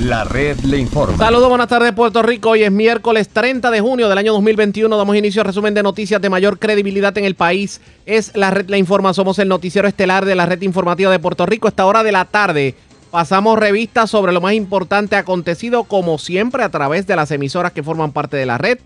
[0.00, 1.18] La red le informa.
[1.18, 2.50] Saludos, buenas tardes Puerto Rico.
[2.50, 4.96] Hoy es miércoles 30 de junio del año 2021.
[4.96, 7.80] Damos inicio al resumen de noticias de mayor credibilidad en el país.
[8.06, 9.12] Es la red le informa.
[9.12, 11.66] Somos el noticiero estelar de la red informativa de Puerto Rico.
[11.66, 12.76] Esta hora de la tarde
[13.10, 17.82] pasamos revistas sobre lo más importante acontecido como siempre a través de las emisoras que
[17.82, 18.78] forman parte de la red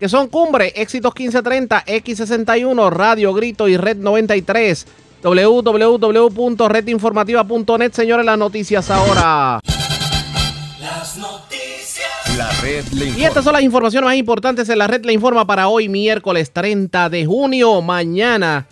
[0.00, 4.84] que son Cumbre, Éxitos 1530, X61, Radio Grito y Red 93
[5.22, 7.92] www.redinformativa.net.
[7.92, 9.60] Señores, las noticias ahora.
[10.96, 12.38] Las noticias.
[12.38, 15.46] La red le Y estas son las informaciones más importantes en la red le informa
[15.46, 17.82] para hoy, miércoles 30 de junio.
[17.82, 18.66] Mañana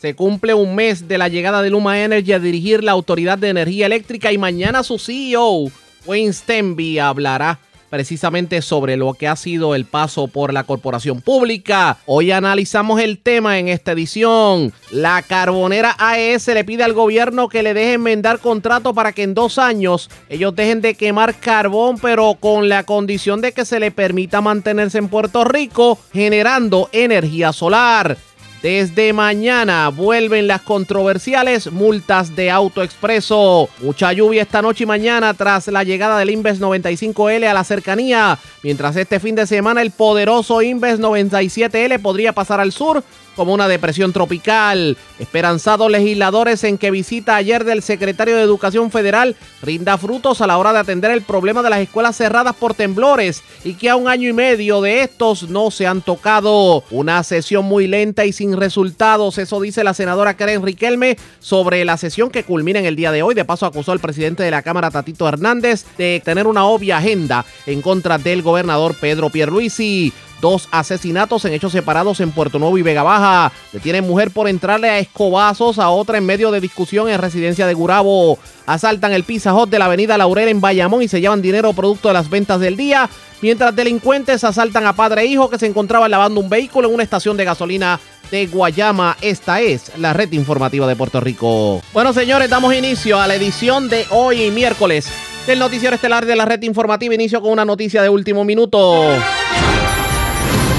[0.00, 3.48] se cumple un mes de la llegada de Luma Energy a dirigir la Autoridad de
[3.48, 5.64] Energía Eléctrica y mañana su CEO,
[6.06, 7.58] Wayne Stenby, hablará
[7.96, 11.96] precisamente sobre lo que ha sido el paso por la corporación pública.
[12.04, 14.74] Hoy analizamos el tema en esta edición.
[14.90, 19.32] La carbonera AES le pide al gobierno que le deje enmendar contrato para que en
[19.32, 23.90] dos años ellos dejen de quemar carbón, pero con la condición de que se le
[23.90, 28.18] permita mantenerse en Puerto Rico generando energía solar.
[28.66, 33.68] Desde mañana vuelven las controversiales multas de AutoExpreso.
[33.80, 38.36] Mucha lluvia esta noche y mañana tras la llegada del Inves 95L a la cercanía.
[38.64, 43.04] Mientras este fin de semana el poderoso Inves 97L podría pasar al sur
[43.36, 44.96] como una depresión tropical.
[45.18, 50.58] Esperanzados legisladores en que visita ayer del secretario de Educación Federal rinda frutos a la
[50.58, 54.08] hora de atender el problema de las escuelas cerradas por temblores y que a un
[54.08, 56.82] año y medio de estos no se han tocado.
[56.90, 61.96] Una sesión muy lenta y sin resultados, eso dice la senadora Karen Riquelme sobre la
[61.96, 63.34] sesión que culmina en el día de hoy.
[63.34, 67.44] De paso acusó al presidente de la Cámara, Tatito Hernández, de tener una obvia agenda
[67.66, 70.12] en contra del gobernador Pedro Pierluisi.
[70.40, 73.52] Dos asesinatos en hechos separados en Puerto Nuevo y Vega Baja.
[73.72, 77.74] Detienen mujer por entrarle a escobazos a otra en medio de discusión en residencia de
[77.74, 78.38] Gurabo.
[78.66, 82.14] Asaltan el Pizza de la avenida Laurel en Bayamón y se llevan dinero producto de
[82.14, 83.08] las ventas del día.
[83.40, 87.02] Mientras delincuentes asaltan a padre e hijo que se encontraban lavando un vehículo en una
[87.02, 88.00] estación de gasolina
[88.30, 89.16] de Guayama.
[89.20, 91.80] Esta es la red informativa de Puerto Rico.
[91.92, 95.08] Bueno, señores, damos inicio a la edición de hoy, miércoles,
[95.46, 97.14] del noticiero estelar de la red informativa.
[97.14, 99.04] Inicio con una noticia de último minuto.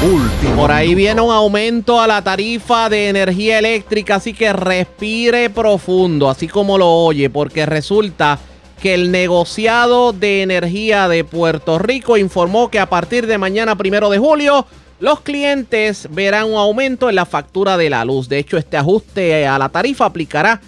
[0.04, 0.56] Último.
[0.56, 6.30] Por ahí viene un aumento a la tarifa de energía eléctrica, así que respire profundo,
[6.30, 8.38] así como lo oye, porque resulta
[8.80, 14.12] que el negociado de energía de Puerto Rico informó que a partir de mañana, primero
[14.12, 14.68] de julio,
[15.00, 18.30] los clientes verán un aumento en la factura de la luz.
[18.30, 20.62] De hecho, este ajuste a la tarifa aplicará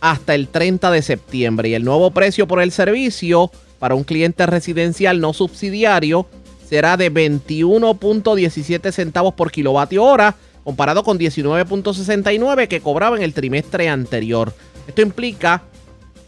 [0.00, 4.44] hasta el 30 de septiembre y el nuevo precio por el servicio para un cliente
[4.46, 6.26] residencial no subsidiario
[6.68, 10.34] será de 21.17 centavos por kilovatio hora,
[10.64, 14.52] comparado con 19.69 que cobraba en el trimestre anterior.
[14.88, 15.62] Esto implica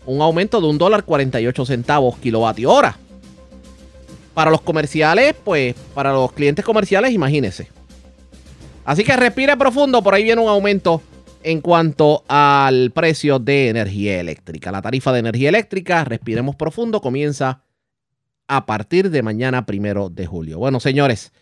[0.06, 2.96] un aumento de un dólar 48 centavos kilovatio hora.
[4.32, 7.68] Para los comerciales, pues para los clientes comerciales, imagínense.
[8.84, 11.02] Así que respire profundo, por ahí viene un aumento
[11.42, 14.70] en cuanto al precio de energía eléctrica.
[14.70, 17.62] La tarifa de energía eléctrica, respiremos profundo, comienza
[18.48, 20.58] a partir de mañana primero de julio.
[20.58, 21.32] Bueno, señores,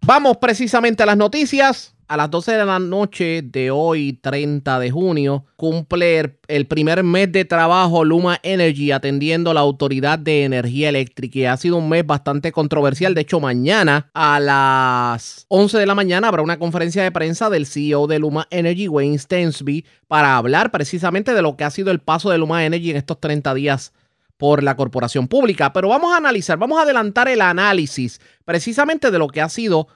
[0.00, 1.94] vamos precisamente a las noticias.
[2.08, 7.30] A las 12 de la noche de hoy, 30 de junio, cumple el primer mes
[7.30, 11.52] de trabajo Luma Energy atendiendo la Autoridad de Energía Eléctrica.
[11.52, 13.14] Ha sido un mes bastante controversial.
[13.14, 17.66] De hecho, mañana a las 11 de la mañana habrá una conferencia de prensa del
[17.66, 21.98] CEO de Luma Energy, Wayne Stensby, para hablar precisamente de lo que ha sido el
[21.98, 23.92] paso de Luma Energy en estos 30 días
[24.38, 25.72] por la corporación pública.
[25.74, 29.88] Pero vamos a analizar, vamos a adelantar el análisis precisamente de lo que ha sido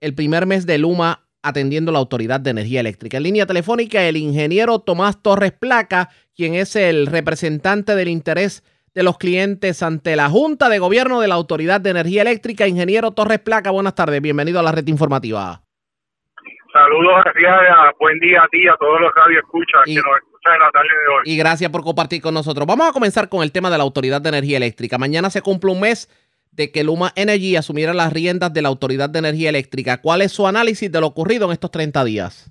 [0.00, 3.16] el primer mes de Luma atendiendo la Autoridad de Energía Eléctrica.
[3.16, 9.02] En línea telefónica, el ingeniero Tomás Torres Placa, quien es el representante del interés de
[9.04, 12.66] los clientes ante la Junta de Gobierno de la Autoridad de Energía Eléctrica.
[12.66, 15.62] Ingeniero Torres Placa, buenas tardes, bienvenido a la red informativa.
[16.72, 20.16] Saludos, gracias, buen día a ti a todos los radio escuchas Y- que nos
[20.54, 21.22] en la tarde de hoy.
[21.24, 22.66] Y gracias por compartir con nosotros.
[22.66, 24.98] Vamos a comenzar con el tema de la Autoridad de Energía Eléctrica.
[24.98, 26.08] Mañana se cumple un mes
[26.52, 30.00] de que Luma Energy asumiera las riendas de la Autoridad de Energía Eléctrica.
[30.00, 32.50] ¿Cuál es su análisis de lo ocurrido en estos 30 días?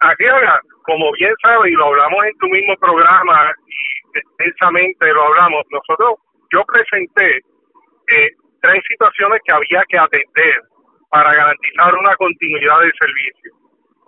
[0.00, 5.24] Aquí ahora, como bien sabes, y lo hablamos en tu mismo programa y extensamente lo
[5.26, 6.18] hablamos, nosotros,
[6.52, 8.30] yo presenté eh,
[8.60, 10.62] tres situaciones que había que atender
[11.10, 13.52] para garantizar una continuidad del servicio.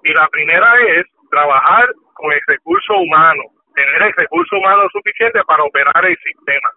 [0.04, 3.42] Y la primera es trabajar con el recurso humano,
[3.74, 6.70] tener el recurso humano suficiente para operar el sistema.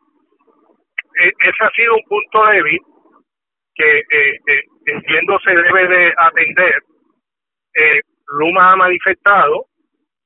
[1.24, 2.80] E- ese ha sido un punto débil
[3.75, 6.84] que eh, eh, entiendo se debe de atender.
[7.75, 8.02] Eh,
[8.40, 9.68] Luma ha manifestado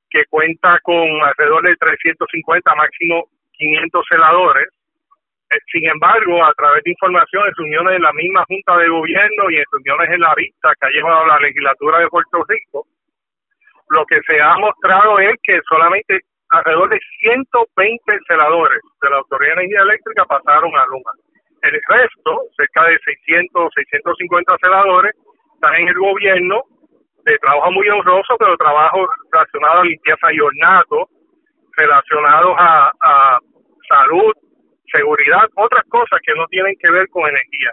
[0.10, 4.68] que cuenta con alrededor de 350, máximo 500 celadores
[5.52, 9.50] Eh, sin embargo, a través de información en reuniones de la misma Junta de Gobierno
[9.52, 12.88] y en reuniones en la vista que ha llevado la legislatura de Puerto Rico,
[13.89, 16.19] lo que se ha mostrado es que solamente
[16.50, 21.12] alrededor de 120 celadores de la Autoridad de Energía Eléctrica pasaron a Luma.
[21.62, 25.13] El resto, cerca de 600, 650 celadores,
[25.53, 26.63] están en el gobierno
[27.25, 31.09] de trabajo muy honroso, pero trabajo relacionado a limpieza y ornato,
[31.77, 33.39] relacionados a, a
[33.89, 34.33] salud,
[34.91, 37.71] seguridad, otras cosas que no tienen que ver con energía.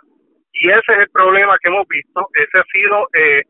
[0.53, 3.43] Y ese es el problema que hemos visto, ese ha sido eh,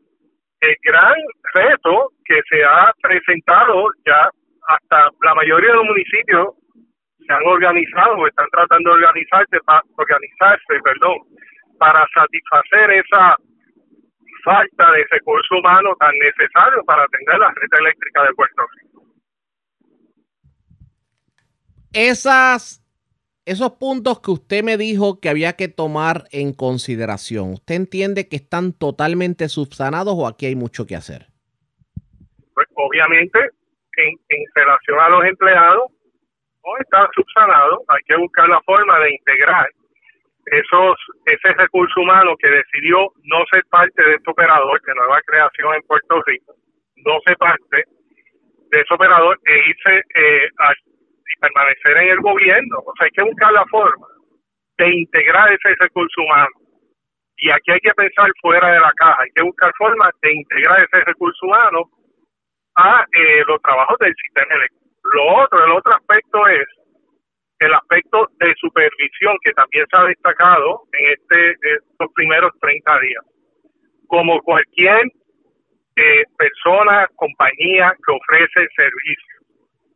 [0.61, 1.15] el gran
[1.53, 4.29] reto que se ha presentado ya
[4.67, 6.47] hasta la mayoría de los municipios
[7.25, 11.17] se han organizado o están tratando de organizarse para organizarse, perdón,
[11.77, 13.35] para satisfacer esa
[14.43, 19.03] falta de recursos humanos tan necesario para atender la red eléctrica de Puerto Rico.
[21.93, 22.81] Esas
[23.47, 28.35] esos puntos que usted me dijo que había que tomar en consideración, ¿usted entiende que
[28.35, 31.27] están totalmente subsanados o aquí hay mucho que hacer?
[32.53, 33.39] Pues obviamente,
[33.95, 34.19] en,
[34.53, 35.87] relación a los empleados,
[36.65, 39.69] no está subsanado, hay que buscar la forma de integrar
[40.47, 40.95] esos
[41.25, 45.81] ese recurso humano que decidió no ser parte de este operador de nueva creación en
[45.83, 46.53] Puerto Rico,
[46.97, 47.83] no ser parte
[48.71, 50.73] de ese operador e irse eh, a
[51.27, 52.77] y permanecer en el gobierno.
[52.79, 54.07] O sea, hay que buscar la forma
[54.77, 56.55] de integrar ese recurso humano.
[57.37, 60.81] Y aquí hay que pensar fuera de la caja, hay que buscar formas de integrar
[60.81, 61.83] ese recurso humano
[62.75, 64.85] a eh, los trabajos del sistema eléctrico.
[65.13, 66.65] Lo otro, el otro aspecto es
[67.59, 73.23] el aspecto de supervisión que también se ha destacado en este estos primeros 30 días.
[74.07, 75.05] Como cualquier
[75.95, 79.36] eh, persona, compañía que ofrece servicio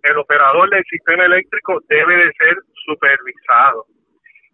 [0.03, 2.55] el operador del sistema eléctrico debe de ser
[2.85, 3.85] supervisado.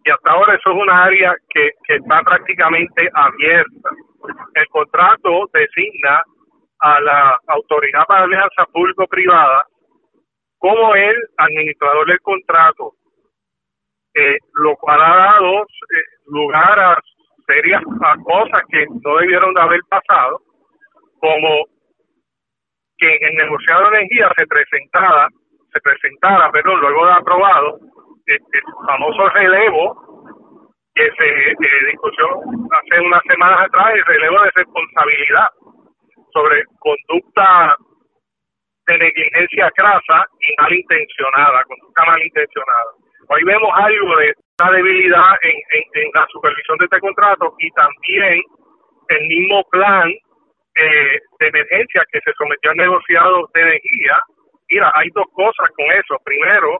[0.04, 3.90] Y hasta ahora eso es una área que, está prácticamente abierta.
[4.54, 6.22] El contrato designa
[6.80, 9.66] a la Autoridad para Alianza Público-Privada
[10.58, 12.94] como el administrador del contrato,
[14.14, 15.66] eh, lo cual ha dado eh,
[16.26, 16.98] lugar a
[17.46, 17.82] serias
[18.24, 20.40] cosas que no debieron de haber pasado,
[21.20, 21.64] como
[22.98, 25.28] que en el negociado de energía se presentara,
[25.72, 27.78] se presentara, perdón, luego de aprobado,
[28.26, 28.38] el,
[28.86, 30.34] famoso relevo
[30.94, 31.54] que se eh,
[31.90, 35.46] discutió hace unas semanas atrás, el relevo de responsabilidad
[36.32, 37.76] sobre conducta
[38.86, 42.90] de negligencia crasa y malintencionada, conducta malintencionada.
[43.28, 48.42] Hoy vemos algo de esta debilidad en, en la supervisión de este contrato y también
[49.08, 50.12] el mismo plan
[50.78, 54.18] eh, de emergencia que se sometió al negociado de energía,
[54.70, 56.16] mira, hay dos cosas con eso.
[56.24, 56.78] Primero,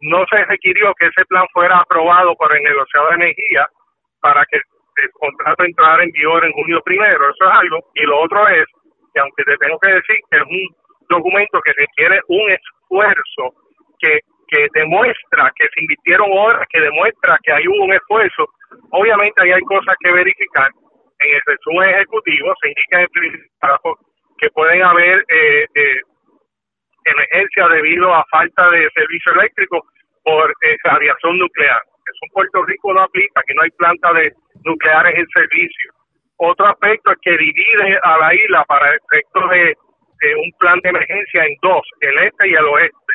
[0.00, 3.66] no se requirió que ese plan fuera aprobado por el negociado de energía
[4.20, 7.78] para que el contrato entrara en vigor en junio primero, eso es algo.
[7.94, 8.64] Y lo otro es
[9.12, 10.76] que aunque te tengo que decir que es un
[11.08, 13.54] documento que requiere un esfuerzo
[13.98, 18.46] que, que demuestra que se invirtieron horas, que demuestra que hay un esfuerzo,
[18.90, 20.70] obviamente ahí hay cosas que verificar
[21.20, 23.08] en el resumen ejecutivo se indica en
[24.38, 26.00] que pueden haber eh, eh,
[27.04, 29.84] emergencias debido a falta de servicio eléctrico
[30.22, 31.80] por eh, radiación nuclear.
[32.06, 34.32] Eso en Puerto Rico no aplica, que no hay planta de
[34.64, 35.92] nucleares en servicio.
[36.36, 39.74] Otro aspecto es que divide a la isla para efectos de,
[40.22, 43.12] de un plan de emergencia en dos, el este y el oeste.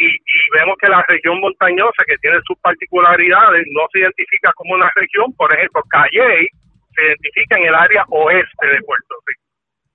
[0.00, 4.74] Y, y, vemos que la región montañosa, que tiene sus particularidades, no se identifica como
[4.74, 5.32] una región.
[5.36, 6.48] Por ejemplo, Calle
[7.00, 9.42] se identifica en el área oeste de Puerto Rico.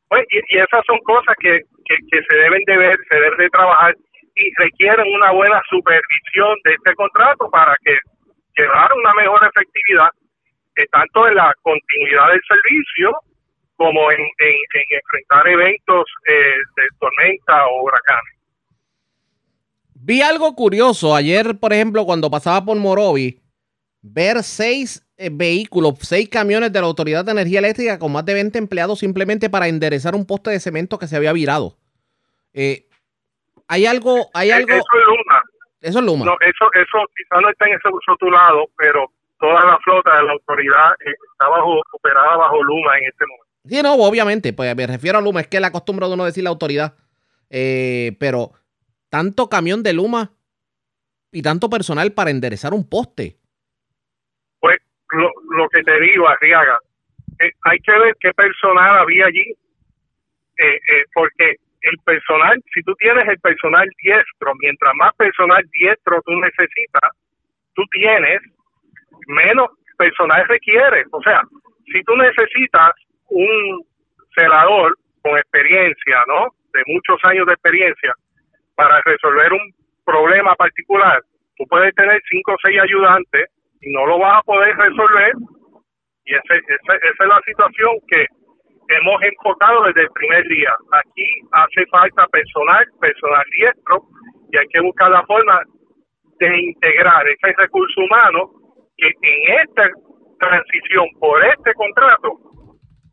[0.09, 3.95] Pues, y, esas son cosas que, que, se deben de ver, se deben de trabajar
[4.35, 7.97] y requieren una buena supervisión de este contrato para que
[8.57, 10.09] llevar una mejor efectividad
[10.77, 13.11] eh, tanto en la continuidad del servicio
[13.77, 14.55] como en, en,
[14.89, 18.35] enfrentar eventos eh, de tormenta o huracanes.
[19.95, 23.41] Vi algo curioso ayer, por ejemplo, cuando pasaba por Morovi,
[24.01, 28.57] ver seis vehículos, seis camiones de la Autoridad de Energía Eléctrica con más de 20
[28.57, 31.77] empleados simplemente para enderezar un poste de cemento que se había virado.
[32.53, 32.87] Eh,
[33.67, 34.69] hay algo, hay algo.
[34.69, 35.43] Eso es Luma.
[35.81, 36.25] Eso es Luma.
[36.25, 40.31] No, eso, eso quizás no está en ese rotulado, pero toda la flota de la
[40.33, 43.45] autoridad eh, está bajo, operada bajo Luma en este momento.
[43.65, 46.43] Sí, no, obviamente, pues me refiero a Luma, es que la costumbre de uno decir
[46.43, 46.95] la autoridad.
[47.49, 48.51] pero
[49.09, 50.31] tanto camión de Luma
[51.31, 53.37] y tanto personal para enderezar un poste
[55.15, 56.77] lo, lo que te digo, Arriaga,
[57.39, 59.51] eh, hay que ver qué personal había allí,
[60.57, 66.21] eh, eh, porque el personal, si tú tienes el personal diestro, mientras más personal diestro
[66.25, 67.11] tú necesitas,
[67.73, 68.41] tú tienes,
[69.27, 71.03] menos personal requiere.
[71.11, 71.41] O sea,
[71.91, 72.91] si tú necesitas
[73.29, 73.85] un
[74.35, 76.47] celador con experiencia, ¿no?
[76.73, 78.13] De muchos años de experiencia
[78.75, 79.73] para resolver un
[80.05, 81.21] problema particular,
[81.57, 83.49] tú puedes tener cinco o seis ayudantes
[83.85, 85.33] no lo vas a poder resolver.
[86.25, 88.25] Y ese, esa es la situación que
[88.89, 90.73] hemos enfocado desde el primer día.
[90.91, 94.03] Aquí hace falta personal, personal diestro,
[94.51, 95.61] y hay que buscar la forma
[96.39, 98.49] de integrar ese recurso humano
[98.97, 99.89] que en esta
[100.39, 102.37] transición por este contrato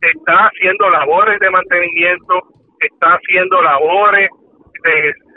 [0.00, 2.42] está haciendo labores de mantenimiento,
[2.80, 4.28] está haciendo labores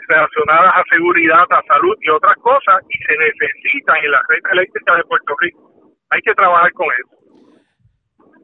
[0.08, 4.96] relacionadas a seguridad, a salud y otras cosas y se necesitan en la red eléctrica
[4.96, 5.92] de Puerto Rico.
[6.10, 7.16] Hay que trabajar con eso.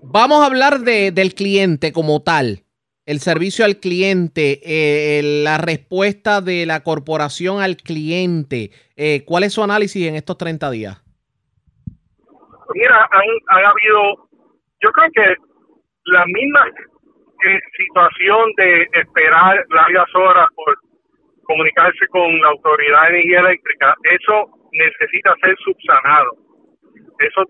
[0.03, 2.65] Vamos a hablar de, del cliente como tal,
[3.07, 8.71] el servicio al cliente, eh, la respuesta de la corporación al cliente.
[8.97, 11.03] Eh, ¿Cuál es su análisis en estos 30 días?
[12.75, 14.29] Mira, han, habido,
[14.81, 15.35] yo creo que
[16.07, 16.67] la misma
[17.45, 20.77] eh, situación de esperar largas horas por
[21.45, 26.37] comunicarse con la Autoridad de Energía Eléctrica, eso necesita ser subsanado.
[27.19, 27.45] Eso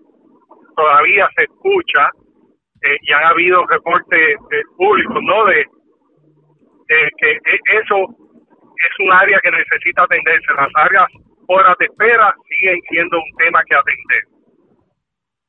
[0.75, 2.09] todavía se escucha
[2.83, 4.37] eh, y han habido reportes
[4.77, 5.45] públicos, ¿no?
[5.45, 5.65] De,
[7.17, 10.53] que e, eso es un área que necesita atenderse.
[10.55, 11.07] Las áreas
[11.47, 14.23] horas de espera siguen siendo un tema que atender.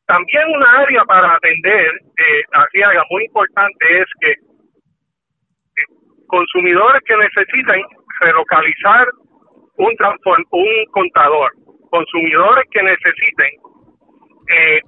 [0.06, 2.42] También una área para atender, eh,
[3.10, 4.36] muy importante, es que eh,
[6.26, 7.80] consumidores que necesitan
[8.20, 9.08] relocalizar
[9.76, 9.94] un,
[10.50, 11.50] un contador,
[11.90, 13.50] consumidores que necesiten
[14.50, 14.80] eh,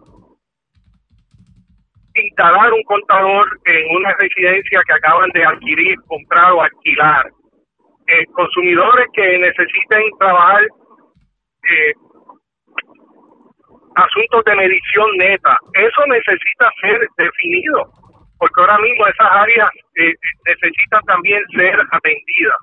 [2.15, 7.27] instalar un contador en una residencia que acaban de adquirir, comprar o alquilar.
[8.09, 11.93] Eh, consumidores que necesiten trabajar eh,
[13.97, 15.59] asuntos de medición neta.
[15.75, 17.85] Eso necesita ser definido,
[18.39, 20.15] porque ahora mismo esas áreas eh,
[20.47, 22.57] necesitan también ser atendidas.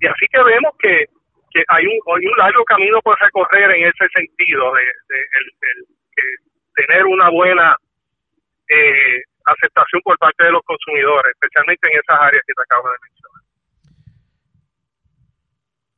[0.00, 1.06] Y así que vemos que,
[1.50, 7.04] que hay, un, hay un largo camino por recorrer en ese sentido, de, de tener
[7.04, 7.76] una buena
[8.68, 12.96] eh, aceptación por parte de los consumidores, especialmente en esas áreas que te acabo de
[13.02, 13.42] mencionar.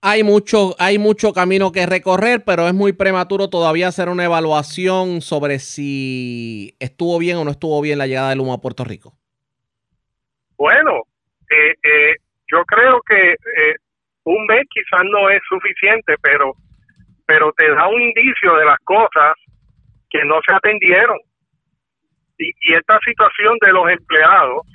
[0.03, 5.21] Hay mucho, hay mucho camino que recorrer, pero es muy prematuro todavía hacer una evaluación
[5.21, 9.13] sobre si estuvo bien o no estuvo bien la llegada del humo a Puerto Rico.
[10.57, 11.03] Bueno,
[11.51, 12.17] eh, eh,
[12.51, 13.35] yo creo que
[14.31, 16.53] un mes quizás no es suficiente, pero,
[17.27, 19.35] pero te da un indicio de las cosas
[20.09, 21.19] que no se atendieron.
[22.39, 24.67] Y, esta situación de los empleados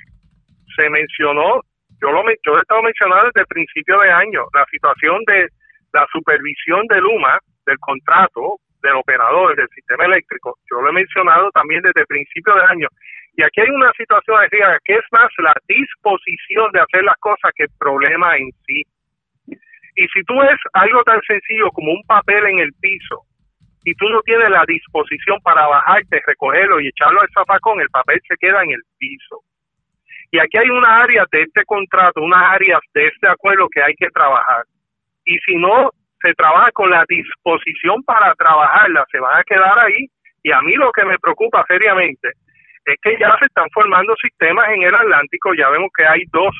[0.76, 1.60] se mencionó,
[2.00, 5.48] yo lo yo he estado mencionando desde el principio de año, la situación de
[5.92, 11.50] la supervisión de Luma, del contrato del operador del sistema eléctrico, yo lo he mencionado
[11.50, 12.88] también desde el principio de año.
[13.36, 14.38] Y aquí hay una situación
[14.84, 18.84] que es más la disposición de hacer las cosas que el problema en sí.
[19.96, 23.22] Y si tú ves algo tan sencillo como un papel en el piso,
[23.84, 28.20] y tú no tienes la disposición para bajarte, recogerlo y echarlo al zafacón, el papel
[28.28, 29.40] se queda en el piso.
[30.32, 33.94] Y aquí hay una área de este contrato, unas áreas de este acuerdo que hay
[33.94, 34.64] que trabajar.
[35.24, 40.06] Y si no se trabaja con la disposición para trabajarla, se van a quedar ahí.
[40.42, 42.32] Y a mí lo que me preocupa seriamente
[42.86, 46.54] es que ya se están formando sistemas en el Atlántico, ya vemos que hay dos,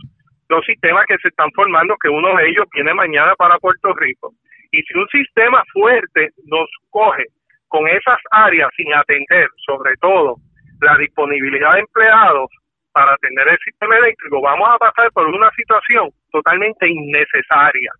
[0.49, 4.33] dos sistemas que se están formando, que uno de ellos viene mañana para Puerto Rico.
[4.71, 7.25] Y si un sistema fuerte nos coge
[7.69, 10.37] con esas áreas sin atender, sobre todo
[10.81, 12.51] la disponibilidad de empleados
[12.93, 17.93] para atender el sistema eléctrico, vamos a pasar por una situación totalmente innecesaria,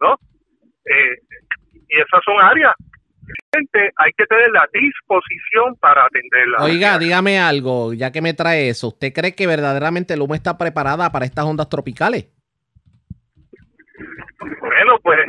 [0.00, 0.14] ¿no?
[0.86, 1.16] Eh,
[1.88, 2.74] y esas son áreas
[3.96, 6.58] hay que tener la disposición para atenderla.
[6.62, 10.58] Oiga, dígame algo, ya que me trae eso, ¿usted cree que verdaderamente el humo está
[10.58, 12.28] preparada para estas ondas tropicales?
[14.60, 15.20] Bueno, pues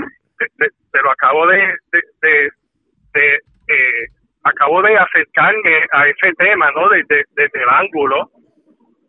[0.92, 1.74] pero acabo de,
[2.22, 3.36] de,
[3.68, 4.08] eh,
[4.44, 6.90] acabo de acercarme a ese tema, ¿no?
[6.90, 8.30] Desde, el ángulo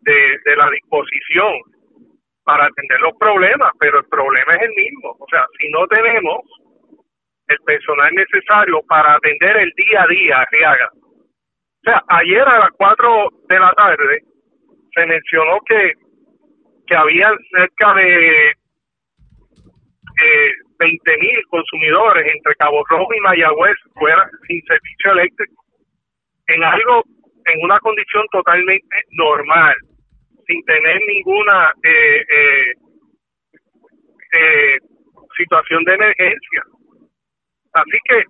[0.01, 1.53] de, de la disposición
[2.43, 5.15] para atender los problemas, pero el problema es el mismo.
[5.19, 6.41] O sea, si no tenemos
[7.47, 10.89] el personal necesario para atender el día a día haga.
[10.93, 14.21] O sea, ayer a las 4 de la tarde
[14.93, 15.93] se mencionó que,
[16.85, 18.53] que había cerca de eh,
[20.79, 25.63] 20 mil consumidores entre Cabo Rojo y Mayagüez fuera sin servicio eléctrico
[26.47, 27.03] en algo,
[27.45, 29.75] en una condición totalmente normal,
[30.45, 32.73] sin tener ninguna eh, eh,
[34.33, 34.77] eh,
[35.37, 36.63] situación de emergencia.
[37.77, 38.23] Así que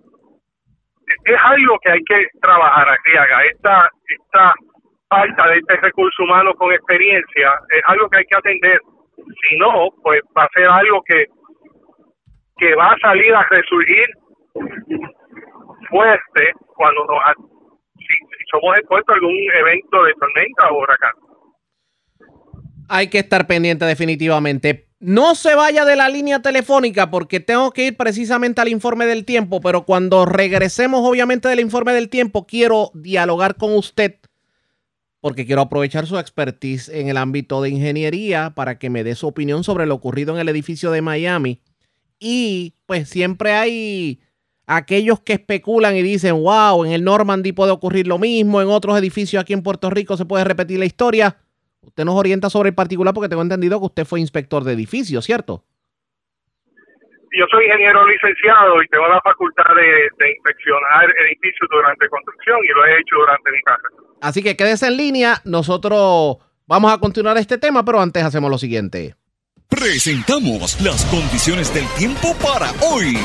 [1.32, 3.10] es algo que hay que trabajar aquí,
[3.50, 4.54] esta, esta
[5.08, 8.80] falta de este recurso humano con experiencia es algo que hay que atender.
[9.16, 11.26] Si no, pues va a ser algo que,
[12.58, 14.06] que va a salir a resurgir
[15.88, 17.06] fuerte cuando
[17.96, 18.14] si,
[18.50, 21.12] somos expuestos a algún evento de tormenta o huracán.
[22.88, 24.87] Hay que estar pendiente definitivamente.
[25.00, 29.24] No se vaya de la línea telefónica porque tengo que ir precisamente al informe del
[29.24, 34.16] tiempo, pero cuando regresemos obviamente del informe del tiempo, quiero dialogar con usted
[35.20, 39.26] porque quiero aprovechar su expertise en el ámbito de ingeniería para que me dé su
[39.26, 41.60] opinión sobre lo ocurrido en el edificio de Miami.
[42.20, 44.20] Y pues siempre hay
[44.66, 48.98] aquellos que especulan y dicen, wow, en el Normandy puede ocurrir lo mismo, en otros
[48.98, 51.36] edificios aquí en Puerto Rico se puede repetir la historia.
[51.82, 55.24] Usted nos orienta sobre el particular porque tengo entendido que usted fue inspector de edificios,
[55.24, 55.64] ¿cierto?
[57.38, 62.84] Yo soy ingeniero licenciado y tengo la facultad de, inspeccionar edificios durante construcción y lo
[62.86, 63.88] he hecho durante mi carrera.
[64.20, 68.58] Así que quédese en línea, nosotros vamos a continuar este tema, pero antes hacemos lo
[68.58, 69.14] siguiente.
[69.68, 73.16] Presentamos las condiciones del tiempo para hoy.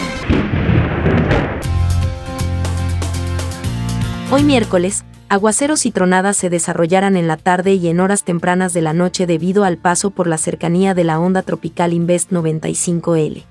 [4.29, 8.83] Hoy miércoles, aguaceros y tronadas se desarrollarán en la tarde y en horas tempranas de
[8.83, 13.43] la noche debido al paso por la cercanía de la onda tropical Invest 95L.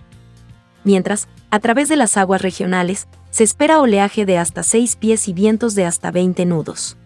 [0.85, 5.33] Mientras, a través de las aguas regionales, se espera oleaje de hasta 6 pies y
[5.33, 6.97] vientos de hasta 20 nudos.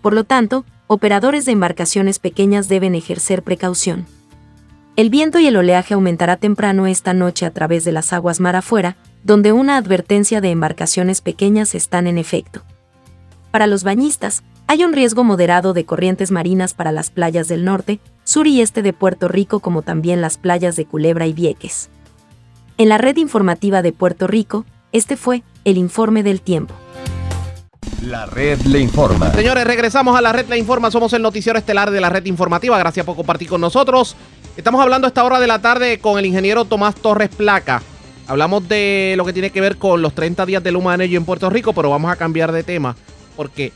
[0.00, 4.06] Por lo tanto, operadores de embarcaciones pequeñas deben ejercer precaución.
[4.96, 8.56] El viento y el oleaje aumentará temprano esta noche a través de las aguas mar
[8.56, 12.62] afuera, donde una advertencia de embarcaciones pequeñas están en efecto.
[13.50, 17.98] Para los bañistas, hay un riesgo moderado de corrientes marinas para las playas del norte,
[18.22, 21.90] sur y este de Puerto Rico como también las playas de Culebra y Vieques.
[22.78, 26.74] En la red informativa de Puerto Rico, este fue el informe del tiempo.
[28.04, 29.32] La red le informa.
[29.32, 30.90] Señores, regresamos a la red le informa.
[30.92, 32.78] Somos el noticiero estelar de la red informativa.
[32.78, 34.14] Gracias por compartir con nosotros.
[34.56, 37.82] Estamos hablando a esta hora de la tarde con el ingeniero Tomás Torres Placa.
[38.28, 41.24] Hablamos de lo que tiene que ver con los 30 días de Luma Energy en
[41.24, 42.94] Puerto Rico, pero vamos a cambiar de tema
[43.40, 43.72] porque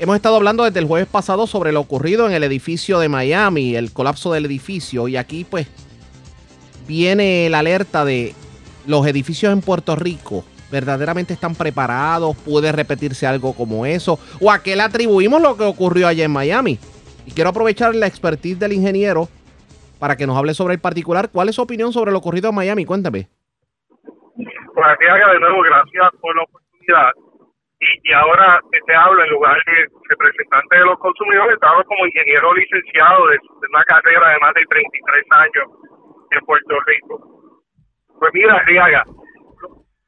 [0.00, 3.76] hemos estado hablando desde el jueves pasado sobre lo ocurrido en el edificio de Miami,
[3.76, 5.68] el colapso del edificio, y aquí pues
[6.88, 8.34] viene la alerta de
[8.88, 10.42] los edificios en Puerto Rico.
[10.72, 12.36] ¿Verdaderamente están preparados?
[12.38, 14.18] ¿Puede repetirse algo como eso?
[14.40, 16.76] ¿O a qué le atribuimos lo que ocurrió allá en Miami?
[17.26, 19.28] Y quiero aprovechar la expertise del ingeniero
[20.00, 21.30] para que nos hable sobre el particular.
[21.30, 22.84] ¿Cuál es su opinión sobre lo ocurrido en Miami?
[22.84, 23.28] Cuéntame.
[24.34, 27.29] Pues aquí haga de nuevo, gracias por la oportunidad
[27.80, 33.26] y, ahora te hablo en lugar de representante de los consumidores, hablo como ingeniero licenciado
[33.28, 33.38] de,
[33.70, 35.64] una carrera de más de 33 años
[36.30, 37.18] en Puerto Rico.
[38.18, 39.04] Pues mira, Riaga,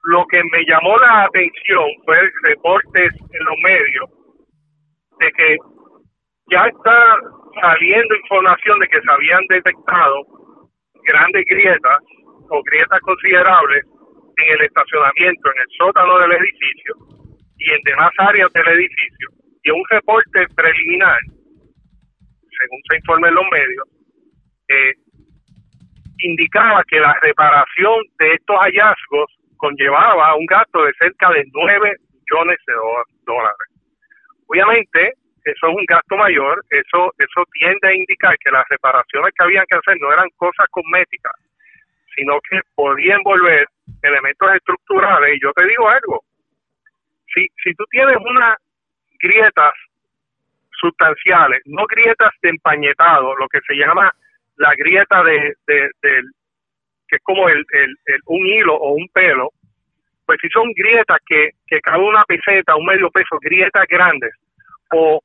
[0.05, 4.11] lo, que me llamó la atención fue reportes en los medios
[5.21, 5.57] de que
[6.51, 7.17] ya está
[7.61, 10.27] saliendo información de que se habían detectado
[11.05, 11.99] grandes grietas
[12.51, 13.83] o grietas considerables
[14.37, 16.95] en el estacionamiento, en el sótano del edificio,
[17.65, 19.29] y en demás áreas del edificio.
[19.63, 23.89] Y un reporte preliminar, según se informa en los medios,
[24.69, 24.95] eh,
[26.19, 32.59] indicaba que la reparación de estos hallazgos conllevaba un gasto de cerca de 9 millones
[32.67, 32.75] de
[33.25, 33.69] dólares.
[34.47, 35.13] Obviamente,
[35.45, 39.65] eso es un gasto mayor, eso, eso tiende a indicar que las reparaciones que habían
[39.69, 41.33] que hacer no eran cosas cosméticas,
[42.17, 43.67] sino que podían envolver
[44.03, 45.37] elementos estructurales.
[45.37, 46.23] Y yo te digo algo,
[47.35, 48.57] si, si tú tienes unas
[49.21, 49.73] grietas
[50.81, 54.13] sustanciales, no grietas de empañetado, lo que se llama
[54.57, 55.91] la grieta de, de,
[57.09, 59.51] que es como el, el, un hilo o un pelo,
[60.27, 64.33] pues si son grietas que, que cada una peseta, un medio peso, grietas grandes,
[64.93, 65.21] o,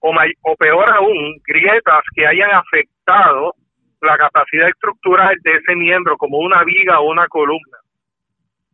[0.00, 3.54] o, o peor aún, grietas que hayan afectado
[4.00, 7.78] la capacidad estructural de ese miembro, como una viga o una columna.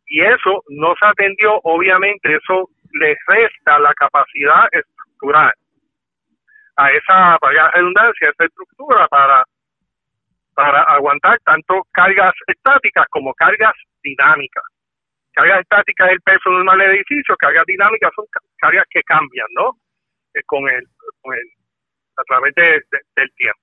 [0.07, 5.53] Y eso no se atendió, obviamente, eso le resta la capacidad estructural
[6.77, 9.45] a esa, para redundancia, esa estructura para,
[10.55, 14.65] para aguantar tanto cargas estáticas como cargas dinámicas.
[15.33, 18.27] Cargas estáticas es el peso normal del edificio, cargas dinámicas son
[18.59, 19.77] cargas que cambian, ¿no?
[20.35, 20.87] Eh, con, el,
[21.23, 21.49] con el,
[22.17, 23.61] a través del tiempo.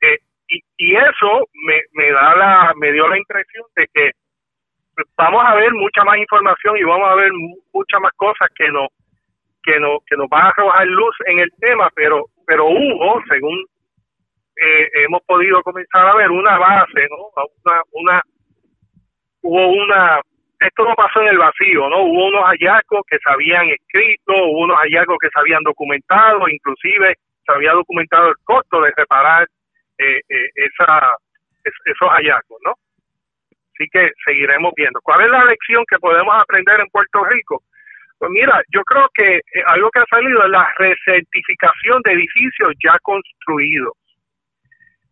[0.00, 4.12] Eh, y, y eso me, me da la, me dio la impresión de que
[5.16, 7.30] vamos a ver mucha más información y vamos a ver
[7.72, 8.88] muchas más cosas que nos
[9.62, 13.64] que nos que nos van a arrojar luz en el tema pero pero hubo según
[14.56, 18.22] eh, hemos podido comenzar a ver una base no una una
[19.42, 20.20] hubo una
[20.60, 22.02] esto no pasó en el vacío, ¿no?
[22.04, 27.16] Hubo unos hallazgos que se habían escrito, hubo unos hallazgos que se habían documentado, inclusive
[27.44, 29.46] se había documentado el costo de reparar
[29.98, 31.16] eh, eh, esa,
[31.64, 32.72] esos hallazgos, ¿no?
[33.74, 35.00] Así que seguiremos viendo.
[35.02, 37.62] ¿Cuál es la lección que podemos aprender en Puerto Rico?
[38.18, 42.72] Pues mira, yo creo que eh, algo que ha salido es la recertificación de edificios
[42.82, 43.94] ya construidos.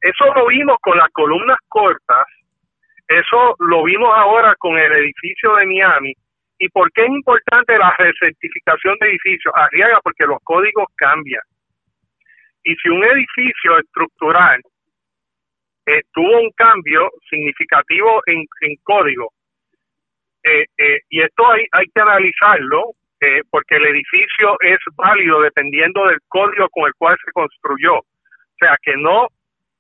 [0.00, 2.26] Eso lo vimos con las columnas cortas,
[3.08, 6.14] eso lo vimos ahora con el edificio de Miami.
[6.58, 9.52] ¿Y por qué es importante la recertificación de edificios?
[9.56, 11.42] Arriaga porque los códigos cambian.
[12.62, 14.60] Y si un edificio estructural
[15.86, 18.44] eh, tuvo un cambio significativo en,
[18.82, 19.32] código,
[20.44, 22.92] eh, eh, y esto hay, hay que analizarlo,
[23.50, 27.98] porque el edificio es válido dependiendo del código con el cual se construyó.
[27.98, 29.28] O sea, que no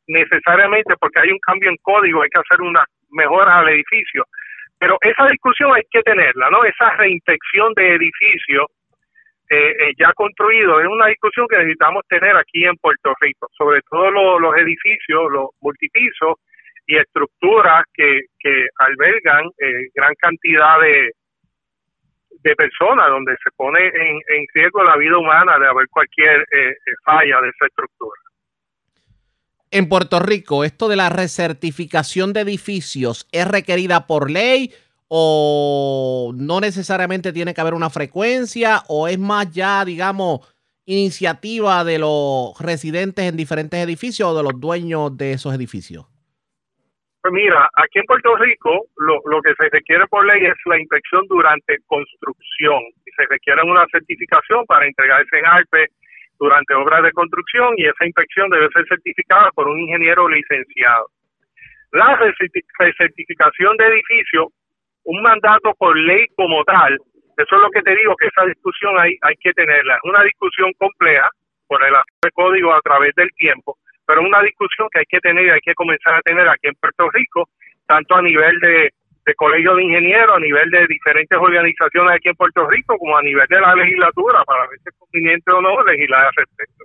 [0.06, 4.24] necesariamente porque hay un cambio en código hay que hacer una mejora al edificio.
[4.78, 6.64] Pero esa discusión hay que tenerla, ¿no?
[6.64, 8.66] Esa reinspección de edificios
[9.52, 13.82] eh, eh, ya construidos es una discusión que necesitamos tener aquí en Puerto Rico, sobre
[13.82, 16.36] todo los edificios, los multipisos
[16.86, 21.12] y estructuras que, que albergan eh, gran cantidad de,
[22.30, 26.46] de personas, donde se pone en, en riesgo la vida humana de haber cualquier
[27.04, 28.18] falla de esa estructura.
[29.70, 34.72] En Puerto Rico, esto de la recertificación de edificios es requerida por ley
[35.14, 40.40] o no necesariamente tiene que haber una frecuencia o es más ya, digamos,
[40.86, 46.06] iniciativa de los residentes en diferentes edificios o de los dueños de esos edificios?
[47.20, 50.80] Pues mira, aquí en Puerto Rico lo, lo que se requiere por ley es la
[50.80, 55.88] inspección durante construcción y se requiere una certificación para entregarse en ARPE
[56.40, 61.08] durante obras de construcción y esa inspección debe ser certificada por un ingeniero licenciado.
[61.92, 64.50] La recertificación de edificio,
[65.04, 66.94] un mandato por ley como tal,
[67.36, 69.96] eso es lo que te digo, que esa discusión hay, hay que tenerla.
[69.96, 71.28] Es una discusión compleja
[71.66, 75.46] por el código a través del tiempo, pero es una discusión que hay que tener
[75.46, 77.48] y hay que comenzar a tener aquí en Puerto Rico,
[77.86, 78.90] tanto a nivel de
[79.24, 83.22] de colegio de ingenieros a nivel de diferentes organizaciones aquí en Puerto Rico como a
[83.22, 86.84] nivel de la legislatura para ver si es conveniente o no legislar al respecto.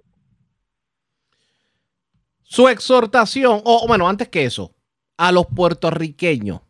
[2.44, 4.72] Su exhortación, o bueno, antes que eso,
[5.18, 6.62] a los puertorriqueños,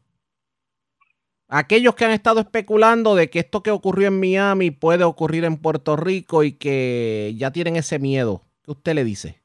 [1.50, 5.62] aquellos que han estado especulando de que esto que ocurrió en Miami puede ocurrir en
[5.62, 9.42] Puerto Rico y que ya tienen ese miedo, ¿qué usted le dice?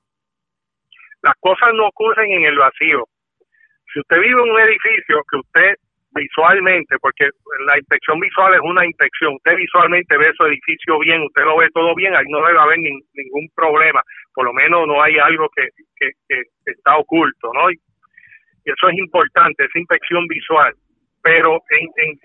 [1.22, 3.06] Las cosas no ocurren en el vacío.
[3.92, 5.74] Si usted vive en un edificio que usted
[6.14, 7.28] visualmente, porque
[7.66, 9.34] la inspección visual es una inspección.
[9.34, 12.78] Usted visualmente ve su edificio bien, usted lo ve todo bien, ahí no debe haber
[12.78, 14.02] ningún problema.
[14.34, 17.70] Por lo menos no hay algo que, que, está oculto, ¿no?
[17.70, 17.80] Y,
[18.64, 20.72] eso es importante, esa inspección visual.
[21.22, 22.18] Pero en, en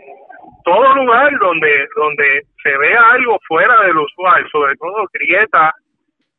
[0.64, 5.72] todo lugar donde donde se vea algo fuera de lo usual, sobre todo grietas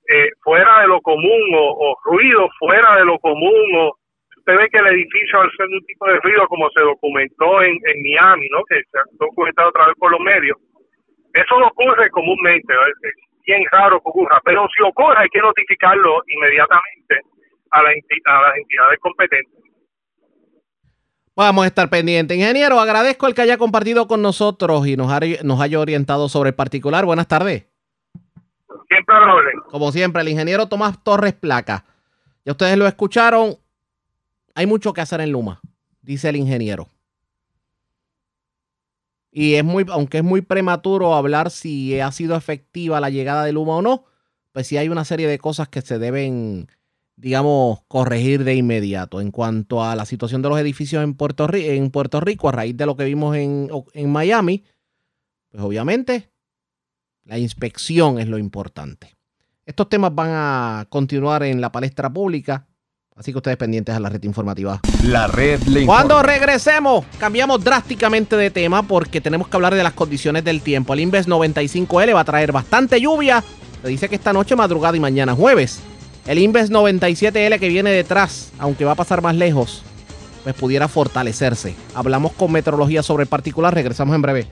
[0.09, 3.93] eh, fuera de lo común o, ruido fuera de lo común o
[4.39, 7.79] usted ve que el edificio al ser un tipo de ruido como se documentó en,
[8.03, 8.65] Miami, ¿no?
[8.65, 10.57] que se ha documentado otra vez por los medios,
[11.35, 12.73] eso no ocurre comúnmente,
[13.05, 13.15] es
[13.47, 17.21] bien raro que ocurra, pero si ocurre hay que notificarlo inmediatamente
[17.73, 19.58] a, la, a las entidades competentes.
[21.39, 22.37] Vamos a estar pendientes.
[22.37, 25.09] Ingeniero, agradezco el que haya compartido con nosotros y nos,
[25.45, 27.05] nos haya orientado sobre el particular.
[27.05, 27.65] Buenas tardes.
[28.89, 29.51] Siempre amable.
[29.71, 31.85] Como siempre, el ingeniero Tomás Torres Placa.
[32.45, 33.57] Ya ustedes lo escucharon,
[34.57, 35.61] hay mucho que hacer en Luma,
[36.03, 36.89] dice el ingeniero.
[39.31, 43.53] Y es muy, aunque es muy prematuro hablar si ha sido efectiva la llegada de
[43.53, 44.07] Luma o no,
[44.51, 46.67] pues sí hay una serie de cosas que se deben,
[47.19, 49.21] digamos, corregir de inmediato.
[49.21, 52.53] En cuanto a la situación de los edificios en Puerto, Rico, en Puerto Rico, a
[52.53, 54.65] raíz de lo que vimos en, en Miami,
[55.51, 56.31] pues obviamente
[57.25, 59.17] la inspección es lo importante.
[59.67, 62.67] Estos temas van a continuar en la palestra pública
[63.19, 64.81] Así que ustedes pendientes a la red informativa.
[65.03, 69.93] La red le Cuando regresemos, cambiamos drásticamente de tema porque tenemos que hablar de las
[69.93, 70.95] condiciones del tiempo.
[70.95, 73.43] El Inves 95L va a traer bastante lluvia.
[73.83, 75.81] Se dice que esta noche, madrugada y mañana jueves.
[76.29, 79.83] El Inves 97L que viene detrás, aunque va a pasar más lejos,
[80.43, 81.75] pues pudiera fortalecerse.
[81.95, 83.73] Hablamos con meteorología sobre el particular.
[83.73, 84.47] Regresamos en breve.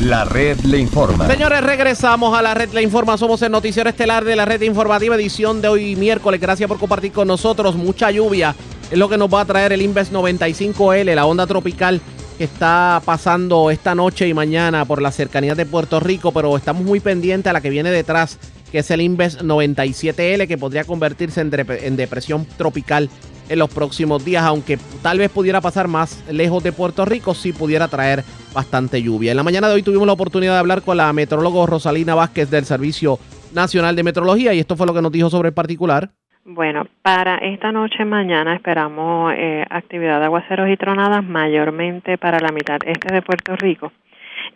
[0.00, 1.26] La red le informa.
[1.28, 3.16] Señores, regresamos a la red le informa.
[3.16, 6.38] Somos el noticiero estelar de la red informativa edición de hoy miércoles.
[6.38, 7.74] Gracias por compartir con nosotros.
[7.74, 8.54] Mucha lluvia
[8.90, 12.02] es lo que nos va a traer el Inves 95L, la onda tropical
[12.36, 16.82] que está pasando esta noche y mañana por la cercanía de Puerto Rico, pero estamos
[16.82, 18.38] muy pendientes a la que viene detrás,
[18.72, 23.10] que es el Inves 97L, que podría convertirse en, depresión tropical
[23.50, 27.52] en los próximos días, aunque tal vez pudiera pasar más lejos de Puerto Rico, sí
[27.52, 29.32] pudiera traer bastante lluvia.
[29.32, 32.50] En la mañana de hoy tuvimos la oportunidad de hablar con la meteoróloga Rosalina Vázquez
[32.50, 33.18] del Servicio
[33.54, 36.08] Nacional de Meteorología y esto fue lo que nos dijo sobre el particular.
[36.44, 42.50] Bueno, para esta noche mañana esperamos eh, actividad de aguaceros y tronadas mayormente para la
[42.52, 43.92] mitad este de Puerto Rico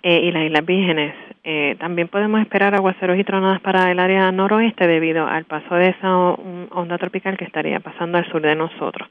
[0.08, 1.14] eh, y las Islas Vírgenes.
[1.42, 5.88] Eh, también podemos esperar aguaceros y tronadas para el área noroeste debido al paso de
[5.88, 9.08] esa onda tropical que estaría pasando al sur de nosotros.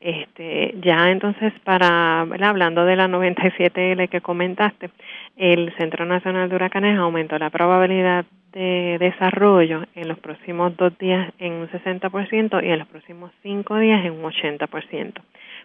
[0.00, 4.88] Este, ya entonces para hablando de la 97L que comentaste,
[5.36, 11.30] el Centro Nacional de Huracanes aumentó la probabilidad de desarrollo en los próximos dos días
[11.40, 15.12] en un 60% y en los próximos cinco días en un 80%.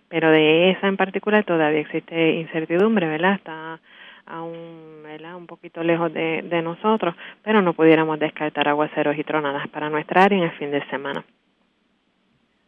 [0.10, 3.36] Pero de esa en particular todavía existe incertidumbre, ¿verdad?
[3.36, 3.80] Está
[4.28, 5.36] aún ¿verdad?
[5.36, 10.24] un poquito lejos de, de nosotros, pero no pudiéramos descartar aguaceros y tronadas para nuestra
[10.24, 11.24] área en el fin de semana.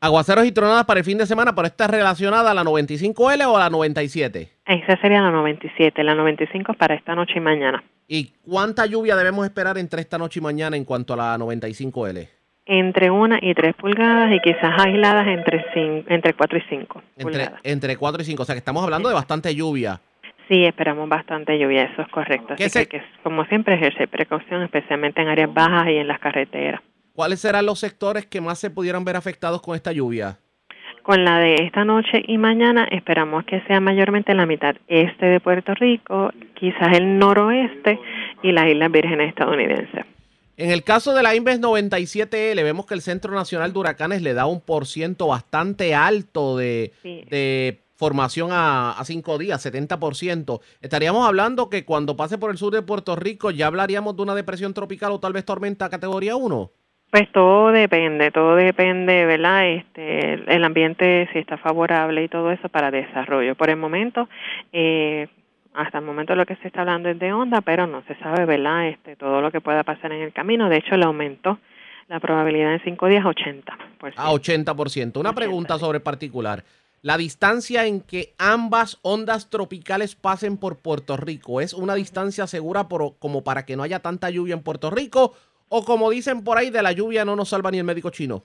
[0.01, 3.45] Aguaceros y tronadas para el fin de semana, pero esta es relacionada a la 95L
[3.45, 4.49] o a la 97?
[4.65, 7.83] Esa sería la 97, la 95 para esta noche y mañana.
[8.07, 12.29] ¿Y cuánta lluvia debemos esperar entre esta noche y mañana en cuanto a la 95L?
[12.65, 15.65] Entre una y tres pulgadas y quizás aisladas entre,
[16.07, 17.59] entre 4 y 5 pulgadas.
[17.63, 19.99] Entre 4 y 5, o sea que estamos hablando de bastante lluvia.
[20.49, 22.55] Sí, esperamos bastante lluvia, eso es correcto.
[22.55, 26.81] Así que, como siempre, ejerce precaución, especialmente en áreas bajas y en las carreteras.
[27.13, 30.39] ¿Cuáles serán los sectores que más se pudieran ver afectados con esta lluvia?
[31.03, 35.39] Con la de esta noche y mañana esperamos que sea mayormente la mitad este de
[35.39, 37.99] Puerto Rico, quizás el noroeste
[38.41, 40.05] y las Islas Vírgenes estadounidenses.
[40.57, 44.33] En el caso de la Inves 97L, vemos que el Centro Nacional de Huracanes le
[44.33, 50.61] da un por ciento bastante alto de, de formación a, a, cinco días, 70%.
[50.79, 54.35] Estaríamos hablando que cuando pase por el sur de Puerto Rico ya hablaríamos de una
[54.35, 56.71] depresión tropical o tal vez tormenta categoría 1.
[57.11, 59.67] Pues todo depende, todo depende, ¿verdad?
[59.67, 63.55] Este, el ambiente si está favorable y todo eso para desarrollo.
[63.55, 64.29] Por el momento,
[64.71, 65.27] eh,
[65.73, 68.45] hasta el momento lo que se está hablando es de onda, pero no se sabe,
[68.45, 68.87] ¿verdad?
[68.87, 70.69] Este, todo lo que pueda pasar en el camino.
[70.69, 71.59] De hecho, le aumentó
[72.07, 74.13] la probabilidad en cinco días a 80%.
[74.15, 75.19] A 80%.
[75.19, 76.63] Una pregunta sobre particular.
[77.01, 82.87] La distancia en que ambas ondas tropicales pasen por Puerto Rico, ¿es una distancia segura
[83.19, 85.33] como para que no haya tanta lluvia en Puerto Rico
[85.69, 88.43] o como dicen por ahí, de la lluvia no nos salva ni el médico chino?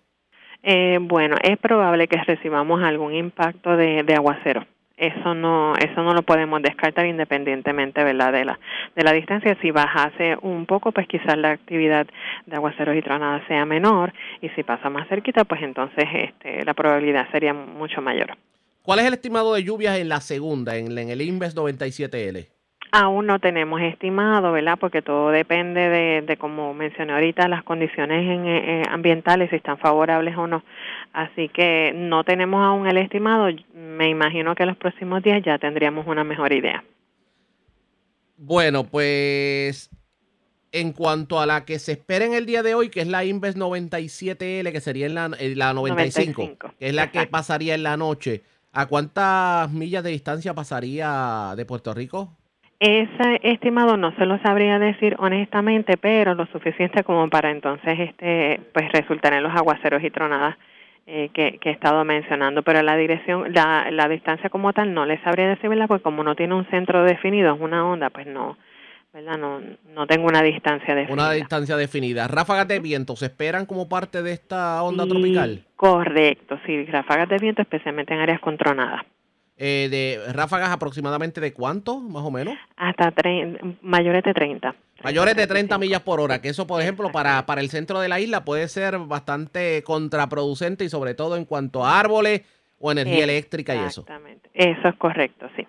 [0.62, 4.66] Eh, bueno, es probable que recibamos algún impacto de, aguacero.
[4.96, 8.32] Eso no, eso no lo podemos descartar independientemente, ¿verdad?
[8.32, 8.58] De la,
[8.94, 9.56] de la distancia.
[9.60, 12.06] Si bajase un poco, pues quizás la actividad
[12.46, 16.74] de aguaceros y tronadas sea menor, y si pasa más cerquita, pues entonces este, la
[16.74, 18.36] probabilidad sería mucho mayor.
[18.82, 22.53] ¿Cuál es el estimado de lluvias en la segunda, en, en el Inves 97L?
[22.96, 24.78] Aún no tenemos estimado, ¿verdad?
[24.78, 29.78] Porque todo depende de, de como mencioné ahorita, las condiciones en, eh, ambientales, si están
[29.78, 30.62] favorables o no.
[31.12, 33.48] Así que no tenemos aún el estimado.
[33.74, 36.84] Me imagino que en los próximos días ya tendríamos una mejor idea.
[38.36, 39.90] Bueno, pues
[40.70, 43.24] en cuanto a la que se espera en el día de hoy, que es la
[43.24, 47.96] Inves 97L, que sería en la, la 95, que es la que pasaría en la
[47.96, 52.36] noche, ¿a cuántas millas de distancia pasaría de Puerto Rico?
[52.84, 58.60] Ese estimado no se lo sabría decir honestamente, pero lo suficiente como para entonces este
[58.74, 60.54] pues resultar en los aguaceros y tronadas
[61.06, 62.62] eh, que, he estado mencionando.
[62.62, 65.88] Pero la dirección, la, la distancia como tal no le sabría decir, ¿verdad?
[65.88, 68.58] Pues como no tiene un centro definido, es una onda, pues no,
[69.14, 69.38] ¿verdad?
[69.38, 69.62] No,
[69.94, 71.24] no tengo una distancia definida.
[71.24, 72.28] Una distancia definida.
[72.28, 75.64] ¿Ráfagas de viento se esperan como parte de esta onda tropical?
[75.76, 79.06] Correcto, sí, ráfagas de viento, especialmente en áreas con tronadas.
[79.56, 82.56] Eh, de ráfagas aproximadamente de cuánto, más o menos?
[82.76, 83.12] Hasta
[83.82, 84.74] mayores de 30.
[85.04, 88.08] Mayores de 30 millas por hora, que eso, por ejemplo, para, para el centro de
[88.08, 92.42] la isla puede ser bastante contraproducente y sobre todo en cuanto a árboles
[92.80, 94.00] o energía eléctrica y eso.
[94.00, 95.66] Exactamente, eso es correcto, sí.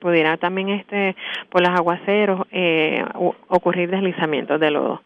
[0.00, 1.14] Pudiera también este
[1.50, 3.04] por los aguaceros eh,
[3.48, 5.02] ocurrir deslizamientos de lodo.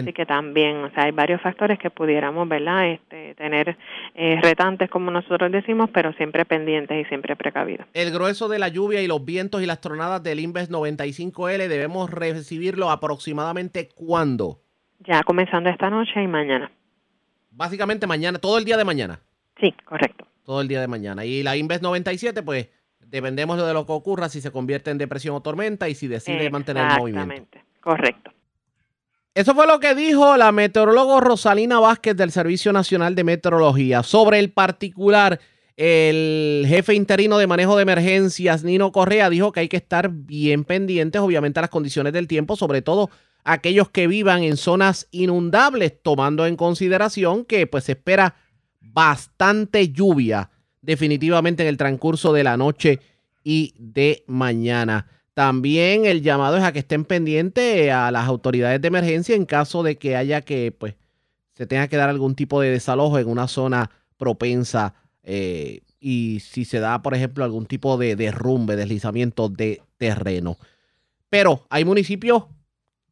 [0.00, 2.88] Así que también, o sea, hay varios factores que pudiéramos, ¿verdad?
[2.90, 3.76] Este, tener
[4.14, 7.86] eh, retantes, como nosotros decimos, pero siempre pendientes y siempre precavidos.
[7.94, 12.10] El grueso de la lluvia y los vientos y las tronadas del Inves 95L debemos
[12.10, 14.60] recibirlo aproximadamente cuándo?
[15.00, 16.70] Ya comenzando esta noche y mañana.
[17.50, 19.20] Básicamente mañana, todo el día de mañana.
[19.60, 20.26] Sí, correcto.
[20.44, 21.24] Todo el día de mañana.
[21.24, 22.68] Y la Inves 97, pues
[23.00, 26.50] dependemos de lo que ocurra, si se convierte en depresión o tormenta y si decide
[26.50, 27.32] mantener el movimiento.
[27.32, 28.32] Exactamente, correcto.
[29.34, 34.04] Eso fue lo que dijo la meteoróloga Rosalina Vázquez del Servicio Nacional de Meteorología.
[34.04, 35.40] Sobre el particular,
[35.76, 40.62] el jefe interino de manejo de emergencias, Nino Correa, dijo que hay que estar bien
[40.62, 43.10] pendientes, obviamente, a las condiciones del tiempo, sobre todo
[43.42, 48.36] aquellos que vivan en zonas inundables, tomando en consideración que pues se espera
[48.80, 53.00] bastante lluvia definitivamente en el transcurso de la noche
[53.42, 55.08] y de mañana.
[55.34, 59.82] También el llamado es a que estén pendientes a las autoridades de emergencia en caso
[59.82, 60.94] de que haya que, pues,
[61.52, 64.94] se tenga que dar algún tipo de desalojo en una zona propensa
[65.24, 70.56] eh, y si se da, por ejemplo, algún tipo de derrumbe, deslizamiento de terreno.
[71.30, 72.44] Pero hay municipios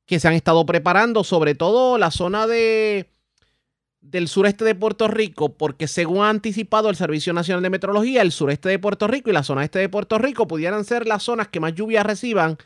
[0.06, 3.08] que se han estado preparando, sobre todo la zona de
[4.02, 8.32] del sureste de Puerto Rico, porque según ha anticipado el Servicio Nacional de Meteorología, el
[8.32, 11.48] sureste de Puerto Rico y la zona este de Puerto Rico pudieran ser las zonas
[11.48, 12.58] que más lluvias reciban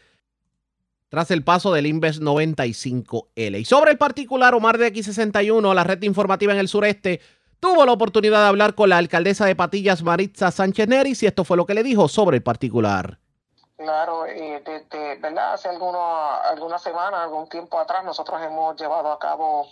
[1.08, 3.60] tras el paso del Inves 95L.
[3.60, 7.20] Y sobre el particular, Omar de X61, la red informativa en el sureste,
[7.60, 11.44] tuvo la oportunidad de hablar con la alcaldesa de Patillas, Maritza Sánchez Neris, y esto
[11.44, 13.18] fue lo que le dijo sobre el particular.
[13.76, 14.62] Claro, eh,
[15.20, 15.52] ¿verdad?
[15.52, 19.68] Hace alguna, alguna semana, algún tiempo atrás, nosotros hemos llevado a cabo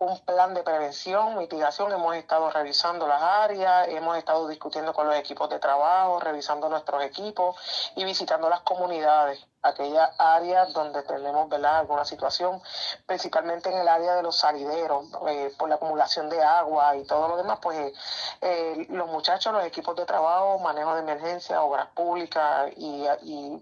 [0.00, 5.14] un plan de prevención, mitigación, hemos estado revisando las áreas, hemos estado discutiendo con los
[5.14, 7.56] equipos de trabajo, revisando nuestros equipos
[7.96, 11.80] y visitando las comunidades aquellas áreas donde tenemos ¿verdad?
[11.80, 12.62] alguna situación,
[13.06, 17.28] principalmente en el área de los salideros, eh, por la acumulación de agua y todo
[17.28, 17.92] lo demás, pues
[18.40, 23.00] eh, los muchachos, los equipos de trabajo, manejo de emergencia, obras públicas y,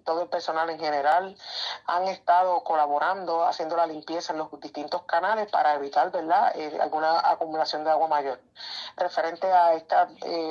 [0.05, 1.37] todo el personal en general
[1.87, 6.53] han estado colaborando, haciendo la limpieza en los distintos canales para evitar ¿verdad?
[6.55, 8.41] Eh, alguna acumulación de agua mayor.
[8.97, 10.09] Referente a esta,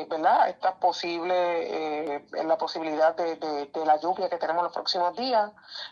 [0.07, 0.49] ¿verdad?
[0.49, 5.36] esta posible, la posibilidad de, de la lluvia que tenemos los próximos días,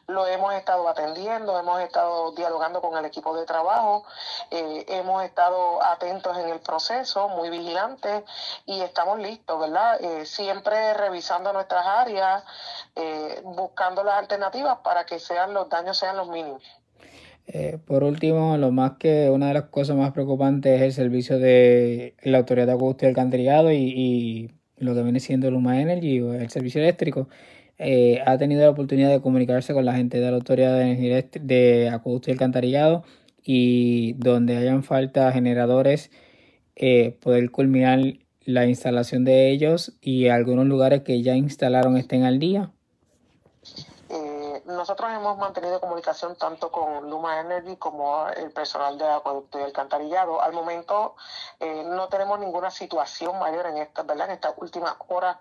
[0.08, 4.06] lo hemos estado atendiendo, hemos estado dialogando con el equipo de trabajo,
[4.52, 8.24] eh, hemos estado atentos en el proceso, muy vigilantes
[8.66, 10.02] y estamos listos, ¿verdad?
[10.02, 12.44] Eh, siempre revisando nuestras áreas,
[12.96, 16.64] eh, buscando las alternativas para que sean los daños sean los mínimos.
[17.88, 22.16] por último, lo más que una de las cosas más preocupantes es el servicio de
[22.24, 26.34] la Autoridad de Acueducto y Alcantarillado y, y lo que viene siendo Luma Energy o
[26.34, 27.28] el servicio eléctrico.
[27.78, 31.26] Eh, ha tenido la oportunidad de comunicarse con la gente de la Autoridad de Energía
[31.42, 33.04] de Acueducto y Alcantarillado
[33.44, 36.12] y donde hayan falta generadores,
[36.76, 38.00] eh, poder culminar
[38.46, 42.72] la instalación de ellos y algunos lugares que ya instalaron estén al día.
[44.66, 49.64] Eh, nosotros hemos mantenido comunicación tanto con Luma Energy como el personal de acueducto y
[49.64, 50.42] alcantarillado.
[50.42, 51.16] Al momento
[51.60, 54.28] no tenemos ninguna situación mayor en esta, ¿verdad?
[54.28, 55.38] En estas últimas horas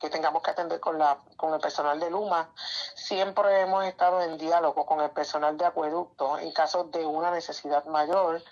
[0.00, 2.50] que tengamos que atender con, la, con el personal de Luma.
[2.94, 7.84] Siempre hemos estado en diálogo con el personal de acueducto en caso de una necesidad
[7.84, 8.42] mayor,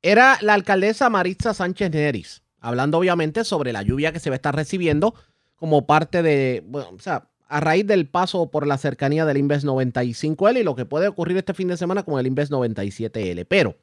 [0.00, 4.36] Era la alcaldesa Maritza Sánchez Neris, hablando obviamente sobre la lluvia que se va a
[4.36, 5.14] estar recibiendo
[5.56, 9.64] como parte de, bueno, o sea, a raíz del paso por la cercanía del Inves
[9.64, 13.46] 95L y lo que puede ocurrir este fin de semana con el Inves 97L.
[13.48, 13.76] Pero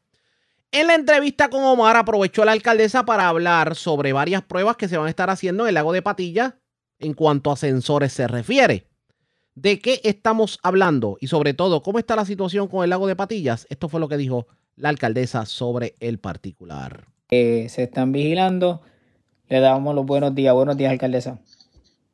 [0.73, 4.97] en la entrevista con Omar aprovechó la alcaldesa para hablar sobre varias pruebas que se
[4.97, 6.59] van a estar haciendo en el lago de Patilla
[6.99, 8.87] en cuanto a sensores se refiere.
[9.55, 11.15] ¿De qué estamos hablando?
[11.21, 13.67] Y sobre todo, ¿cómo está la situación con el lago de Patillas?
[13.69, 17.05] Esto fue lo que dijo la alcaldesa sobre el particular.
[17.29, 18.81] se están vigilando.
[19.47, 20.53] Le damos los buenos días.
[20.53, 21.39] Buenos días, alcaldesa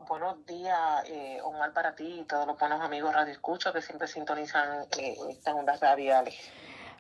[0.07, 1.36] buenos días, eh,
[1.74, 5.80] Para ti y todos los buenos amigos Radio Escucho que siempre sintonizan eh, estas ondas
[5.80, 6.36] radiales.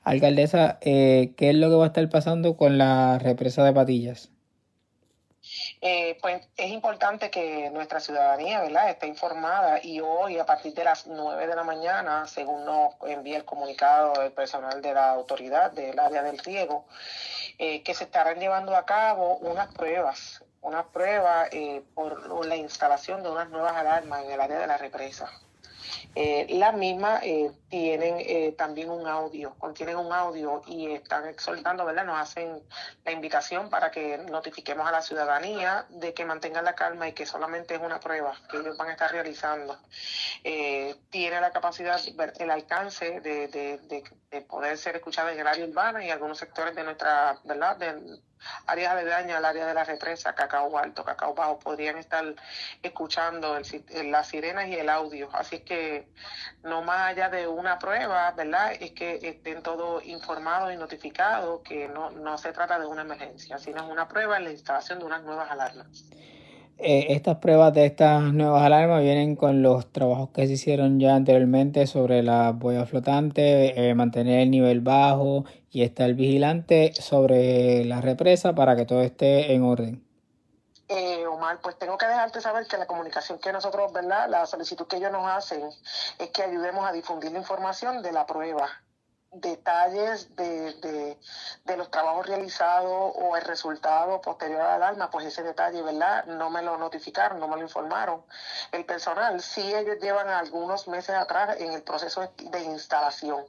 [0.03, 4.29] Alcaldesa, eh, ¿qué es lo que va a estar pasando con la represa de Patillas?
[5.81, 8.89] Eh, pues es importante que nuestra ciudadanía ¿verdad?
[8.89, 13.37] esté informada y hoy a partir de las 9 de la mañana, según nos envía
[13.37, 16.85] el comunicado el personal de la autoridad del área del riego,
[17.59, 23.23] eh, que se estarán llevando a cabo unas pruebas, unas pruebas eh, por la instalación
[23.23, 25.29] de unas nuevas alarmas en el área de la represa.
[26.15, 31.85] Eh, las mismas eh, tienen eh, también un audio, contienen un audio y están exhortando,
[31.85, 32.05] ¿verdad?
[32.05, 32.63] Nos hacen
[33.05, 37.25] la invitación para que notifiquemos a la ciudadanía de que mantengan la calma y que
[37.25, 39.77] solamente es una prueba que ellos van a estar realizando.
[40.43, 41.99] Eh, tiene la capacidad,
[42.39, 46.37] el alcance de, de, de, de, poder ser escuchada en el área urbana y algunos
[46.37, 47.77] sectores de nuestra, ¿verdad?
[47.77, 48.19] De,
[48.65, 52.23] áreas aledañas al área de la represa, Cacao Alto, Cacao Bajo, podrían estar
[52.81, 55.29] escuchando el, las sirenas y el audio.
[55.33, 56.07] Así es que
[56.63, 58.73] no más allá de una prueba, ¿verdad?
[58.79, 63.57] Es que estén todos informados y notificados que no, no se trata de una emergencia,
[63.57, 66.05] sino es una prueba en la instalación de unas nuevas alarmas.
[66.79, 71.15] Eh, estas pruebas de estas nuevas alarmas vienen con los trabajos que se hicieron ya
[71.15, 77.99] anteriormente sobre la boya flotante, eh, mantener el nivel bajo y estar vigilante sobre la
[77.99, 80.03] represa para que todo esté en orden.
[80.87, 84.29] Eh, Omar, pues tengo que dejarte saber que la comunicación que nosotros, ¿verdad?
[84.29, 85.63] La solicitud que ellos nos hacen
[86.19, 88.69] es que ayudemos a difundir la información de la prueba
[89.41, 91.17] detalles de, de,
[91.65, 96.25] de, los trabajos realizados o el resultado posterior al alarma, pues ese detalle, ¿verdad?
[96.25, 98.23] No me lo notificaron, no me lo informaron.
[98.71, 103.45] El personal, sí ellos llevan algunos meses atrás en el proceso de instalación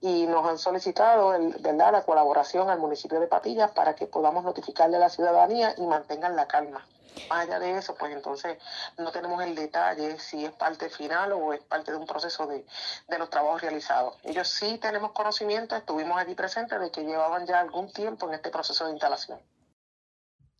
[0.00, 1.92] y nos han solicitado el, ¿verdad?
[1.92, 6.36] la colaboración al municipio de Patillas para que podamos notificarle a la ciudadanía y mantengan
[6.36, 6.86] la calma.
[7.30, 8.58] Allá de eso, pues entonces
[8.96, 12.64] no tenemos el detalle si es parte final o es parte de un proceso de,
[13.08, 14.16] de los trabajos realizados.
[14.24, 18.50] Ellos sí tenemos conocimiento, estuvimos allí presentes de que llevaban ya algún tiempo en este
[18.50, 19.38] proceso de instalación.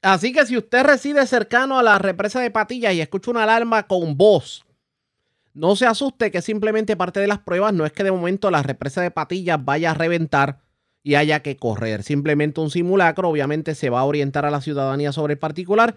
[0.02, 3.88] Así que si usted reside cercano a la represa de Patillas y escucha una alarma
[3.88, 4.64] con voz,
[5.54, 8.62] no se asuste que simplemente parte de las pruebas no es que de momento la
[8.62, 10.60] represa de Patillas vaya a reventar
[11.02, 12.04] y haya que correr.
[12.04, 15.96] Simplemente un simulacro, obviamente se va a orientar a la ciudadanía sobre el particular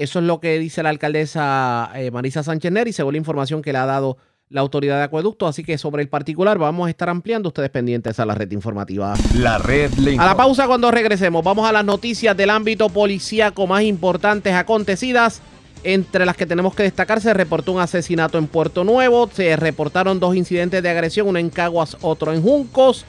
[0.00, 3.70] eso es lo que dice la alcaldesa eh, Marisa Sánchez Neri, según la información que
[3.70, 4.16] le ha dado
[4.48, 5.46] la autoridad de acueducto.
[5.46, 7.50] Así que sobre el particular vamos a estar ampliando.
[7.50, 9.12] Ustedes pendientes a la red informativa.
[9.36, 11.44] La red le A la pausa cuando regresemos.
[11.44, 15.42] Vamos a las noticias del ámbito policíaco más importantes acontecidas.
[15.84, 19.28] Entre las que tenemos que destacar, se reportó un asesinato en Puerto Nuevo.
[19.30, 23.04] Se reportaron dos incidentes de agresión, uno en Caguas, otro en Juncos.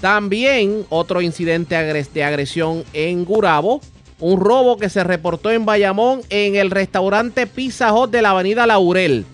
[0.00, 3.80] También otro incidente de agresión en Gurabo
[4.20, 8.66] un robo que se reportó en Bayamón en el restaurante Pizza Hut de la avenida
[8.66, 9.24] Laurel.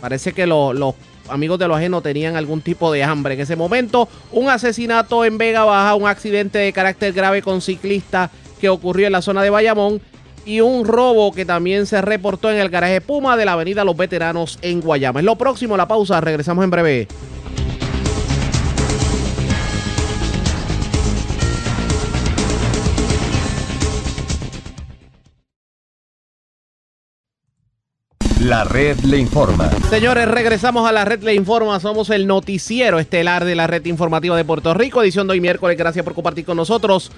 [0.00, 0.94] Parece que los
[1.28, 4.08] amigos de los ajenos tenían algún tipo de hambre en ese momento.
[4.32, 8.30] Un asesinato en Vega Baja, un accidente de carácter grave con ciclista
[8.60, 10.00] que ocurrió en la zona de Bayamón
[10.44, 13.96] y un robo que también se reportó en el garaje Puma de la avenida Los
[13.96, 15.20] Veteranos en Guayama.
[15.20, 17.08] Es lo próximo, la pausa, regresamos en breve.
[28.50, 29.70] La red le informa.
[29.90, 31.78] Señores, regresamos a la red le informa.
[31.78, 35.78] Somos el noticiero estelar de la red informativa de Puerto Rico, edición de hoy miércoles.
[35.78, 37.12] Gracias por compartir con nosotros.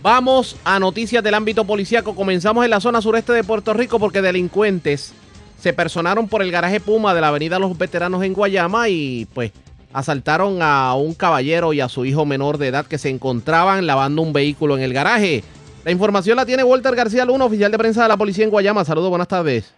[0.00, 2.14] Vamos a noticias del ámbito policíaco.
[2.14, 5.12] Comenzamos en la zona sureste de Puerto Rico porque delincuentes
[5.60, 9.50] se personaron por el garaje Puma de la avenida Los Veteranos en Guayama y pues
[9.92, 14.22] asaltaron a un caballero y a su hijo menor de edad que se encontraban lavando
[14.22, 15.42] un vehículo en el garaje.
[15.84, 18.84] La información la tiene Walter García Luna, oficial de prensa de la policía en Guayama.
[18.84, 19.75] Saludos, buenas tardes.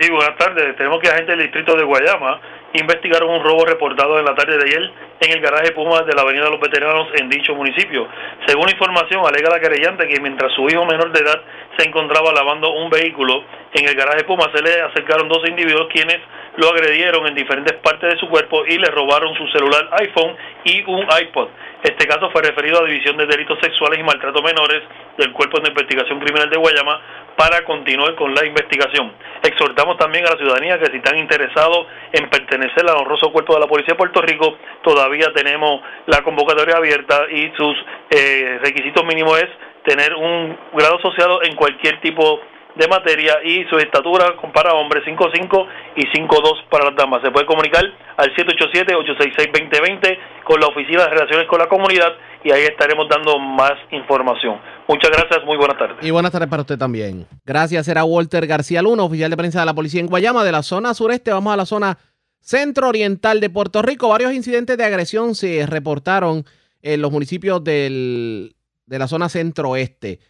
[0.00, 0.74] Sí, buenas tardes.
[0.76, 2.40] Tenemos que agentes del distrito de Guayama
[2.72, 4.90] investigaron un robo reportado en la tarde de ayer
[5.20, 8.08] en el garaje Puma de la Avenida de los Veteranos en dicho municipio.
[8.46, 11.42] Según información, alega la querellante que mientras su hijo menor de edad
[11.76, 13.44] se encontraba lavando un vehículo
[13.74, 16.16] en el garaje Puma, se le acercaron dos individuos quienes
[16.56, 20.34] lo agredieron en diferentes partes de su cuerpo y le robaron su celular iPhone
[20.64, 21.48] y un iPod.
[21.82, 24.82] Este caso fue referido a División de Delitos Sexuales y Maltrato Menores
[25.16, 27.00] del Cuerpo de Investigación Criminal de Guayama
[27.40, 29.14] para continuar con la investigación.
[29.42, 33.60] Exhortamos también a la ciudadanía que si están interesados en pertenecer al honroso cuerpo de
[33.60, 37.74] la Policía de Puerto Rico, todavía tenemos la convocatoria abierta y sus
[38.10, 39.48] eh, requisitos mínimos es
[39.84, 42.42] tener un grado asociado en cualquier tipo
[42.76, 45.66] de materia y su estatura para hombres 5'5
[45.96, 47.20] y 5'2 para las damas.
[47.22, 47.84] Se puede comunicar
[48.16, 52.12] al 787-866-2020 con la Oficina de Relaciones con la Comunidad
[52.44, 54.60] y ahí estaremos dando más información.
[54.88, 55.96] Muchas gracias, muy buenas tardes.
[56.02, 57.26] Y buenas tardes para usted también.
[57.44, 60.62] Gracias, era Walter García Luna, oficial de prensa de la policía en Guayama, de la
[60.62, 61.32] zona sureste.
[61.32, 61.98] Vamos a la zona
[62.40, 64.08] centro-oriental de Puerto Rico.
[64.08, 66.44] Varios incidentes de agresión se reportaron
[66.82, 68.54] en los municipios del,
[68.86, 70.20] de la zona centro-oeste.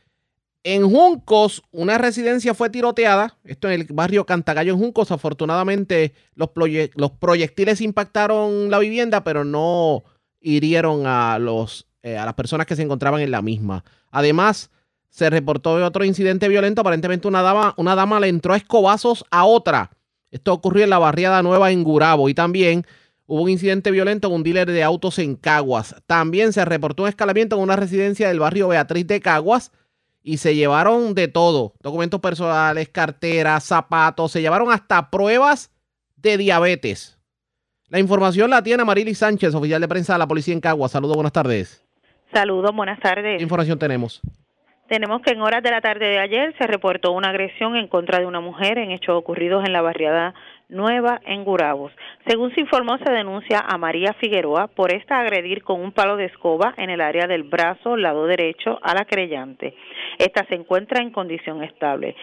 [0.63, 5.11] En Juncos, una residencia fue tiroteada, esto en el barrio Cantagallo en Juncos.
[5.11, 6.51] Afortunadamente, los,
[7.19, 10.05] proyectiles impactaron la vivienda, pero no
[10.39, 13.85] hirieron a, los, eh, a las personas que se encontraban en la misma.
[14.11, 14.71] Además,
[15.09, 16.83] se reportó otro incidente violento.
[16.83, 19.91] Aparentemente, una dama, una dama le entró a escobazos a otra.
[20.31, 22.29] Esto ocurrió en la barriada nueva en Gurabo.
[22.29, 22.85] Y también
[23.25, 25.97] hubo un incidente violento en un dealer de autos en Caguas.
[26.07, 29.73] También se reportó un escalamiento en una residencia del barrio Beatriz de Caguas
[30.23, 35.71] y se llevaron de todo, documentos personales, carteras, zapatos, se llevaron hasta pruebas
[36.17, 37.19] de diabetes.
[37.89, 40.89] La información la tiene Marily Sánchez, oficial de prensa de la policía en Cagua.
[40.89, 41.85] Saludos, buenas tardes.
[42.33, 43.39] Saludos, buenas tardes.
[43.39, 44.21] ¿Qué información tenemos?
[44.89, 48.19] Tenemos que en horas de la tarde de ayer se reportó una agresión en contra
[48.19, 50.35] de una mujer en hechos ocurridos en la barriada
[50.71, 51.93] Nueva en Gurabos.
[52.27, 56.27] Según se informó, se denuncia a María Figueroa por esta agredir con un palo de
[56.27, 59.75] escoba en el área del brazo lado derecho a la creyente.
[60.19, 62.15] Esta se encuentra en condición estable.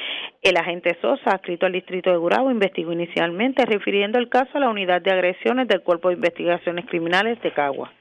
[0.42, 4.70] El agente Sosa, adscrito al distrito de Gurabo, investigó inicialmente refiriendo el caso a la
[4.70, 7.92] unidad de agresiones del Cuerpo de Investigaciones Criminales de Cagua.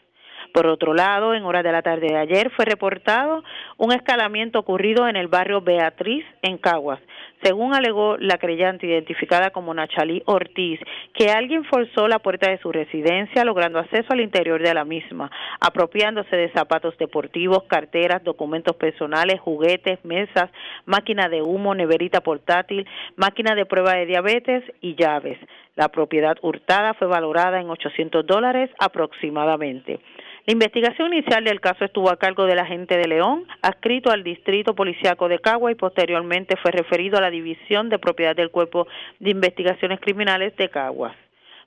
[0.52, 3.42] Por otro lado, en horas de la tarde de ayer fue reportado
[3.76, 7.00] un escalamiento ocurrido en el barrio Beatriz, en Caguas.
[7.42, 10.80] Según alegó la creyente identificada como Nachalí Ortiz,
[11.12, 15.30] que alguien forzó la puerta de su residencia logrando acceso al interior de la misma,
[15.60, 20.50] apropiándose de zapatos deportivos, carteras, documentos personales, juguetes, mesas,
[20.86, 22.86] máquina de humo, neverita portátil,
[23.16, 25.38] máquina de prueba de diabetes y llaves.
[25.76, 30.00] La propiedad hurtada fue valorada en 800 dólares aproximadamente.
[30.46, 34.76] La investigación inicial del caso estuvo a cargo del agente de León, adscrito al Distrito
[34.76, 38.86] Policiaco de Cagua y posteriormente fue referido a la División de Propiedad del Cuerpo
[39.18, 41.16] de Investigaciones Criminales de Caguas.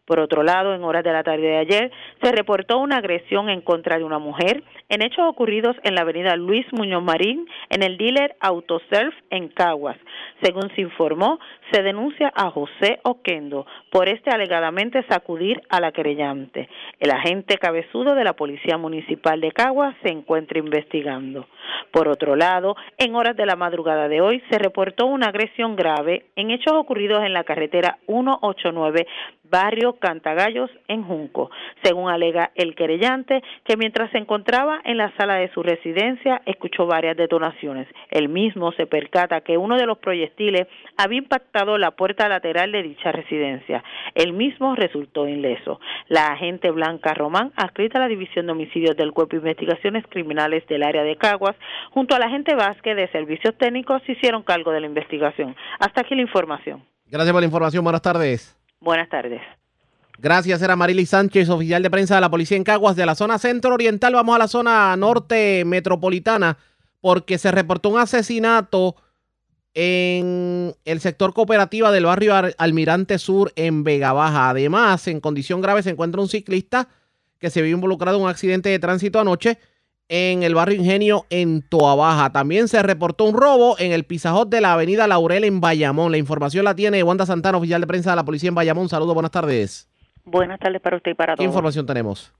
[0.09, 1.91] Por otro lado, en horas de la tarde de ayer,
[2.23, 6.35] se reportó una agresión en contra de una mujer en hechos ocurridos en la avenida
[6.35, 9.97] Luis Muñoz Marín, en el dealer Autoself en Caguas.
[10.41, 11.39] Según se informó,
[11.71, 16.69] se denuncia a José Oquendo por este alegadamente sacudir a la querellante.
[16.99, 21.45] El agente cabezudo de la Policía Municipal de Caguas se encuentra investigando.
[21.91, 26.25] Por otro lado, en horas de la madrugada de hoy se reportó una agresión grave
[26.35, 29.05] en hechos ocurridos en la carretera 189
[29.49, 31.49] barrio Cantagallos en Junco,
[31.83, 36.85] según alega el querellante, que mientras se encontraba en la sala de su residencia escuchó
[36.85, 37.87] varias detonaciones.
[38.09, 42.83] El mismo se percata que uno de los proyectiles había impactado la puerta lateral de
[42.83, 43.83] dicha residencia.
[44.15, 45.79] El mismo resultó ileso.
[46.07, 50.65] La agente Blanca Román, adscrita a la División de Homicidios del Cuerpo de Investigaciones Criminales
[50.67, 51.55] del área de Caguas,
[51.91, 55.55] junto a la agente Vázquez de Servicios Técnicos, hicieron cargo de la investigación.
[55.79, 56.83] Hasta aquí la información.
[57.05, 57.83] Gracias por la información.
[57.83, 58.58] Buenas tardes.
[58.81, 59.41] Buenas tardes.
[60.17, 63.39] Gracias, era Marily Sánchez, oficial de prensa de la policía en Caguas, de la zona
[63.39, 64.13] centro oriental.
[64.13, 66.57] Vamos a la zona norte metropolitana,
[66.99, 68.95] porque se reportó un asesinato
[69.73, 74.49] en el sector cooperativa del barrio Almirante Sur en Vega Baja.
[74.49, 76.89] Además, en condición grave se encuentra un ciclista
[77.37, 79.57] que se vio involucrado en un accidente de tránsito anoche
[80.09, 82.31] en el barrio Ingenio en Toabaja.
[82.31, 86.11] También se reportó un robo en el Pizajot de la avenida Laurel en Bayamón.
[86.11, 88.89] La información la tiene Wanda Santana, oficial de prensa de la policía en Bayamón.
[88.89, 89.87] Saludos, buenas tardes.
[90.25, 91.43] Buenas tardes para usted y para todos.
[91.43, 92.33] ¿Qué información tenemos?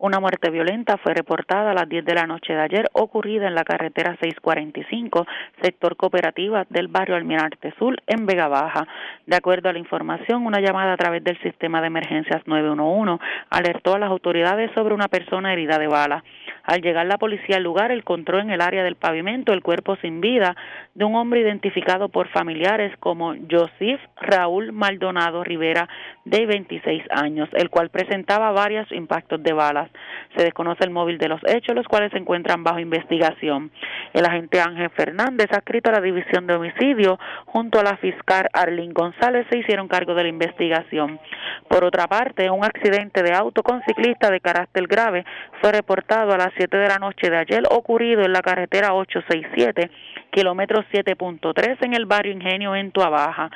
[0.00, 3.56] Una muerte violenta fue reportada a las 10 de la noche de ayer, ocurrida en
[3.56, 5.26] la carretera 645,
[5.60, 8.86] sector cooperativa del barrio Almirante Sur, en Vega Baja.
[9.26, 13.96] De acuerdo a la información, una llamada a través del sistema de emergencias 911 alertó
[13.96, 16.22] a las autoridades sobre una persona herida de bala.
[16.68, 20.20] Al llegar la policía al lugar, encontró en el área del pavimento el cuerpo sin
[20.20, 20.54] vida
[20.94, 25.88] de un hombre identificado por familiares como Joseph Raúl Maldonado Rivera,
[26.26, 29.90] de 26 años, el cual presentaba varios impactos de balas.
[30.36, 33.70] Se desconoce el móvil de los hechos, los cuales se encuentran bajo investigación.
[34.12, 38.92] El agente Ángel Fernández, adscrito a la División de Homicidio, junto a la fiscal Arlene
[38.92, 41.18] González, se hicieron cargo de la investigación.
[41.66, 45.24] Por otra parte, un accidente de auto con ciclista de carácter grave
[45.62, 49.90] fue reportado a las 7 de la noche de ayer, ocurrido en la carretera 867,
[50.32, 53.48] kilómetro 7.3 en el barrio Ingenio en Baja.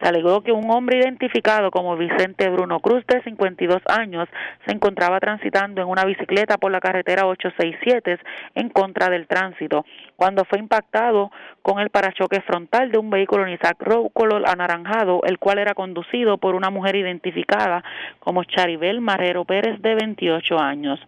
[0.00, 4.28] Se alegó que un hombre identificado como Vicente Bruno Cruz, de 52 años,
[4.66, 8.18] se encontraba transitando en una bicicleta por la carretera 867
[8.56, 9.84] en contra del tránsito,
[10.16, 11.30] cuando fue impactado
[11.62, 16.38] con el parachoque frontal de un vehículo Nissan Rogue color anaranjado, el cual era conducido
[16.38, 17.84] por una mujer identificada
[18.18, 21.00] como Charibel Marrero Pérez, de 28 años.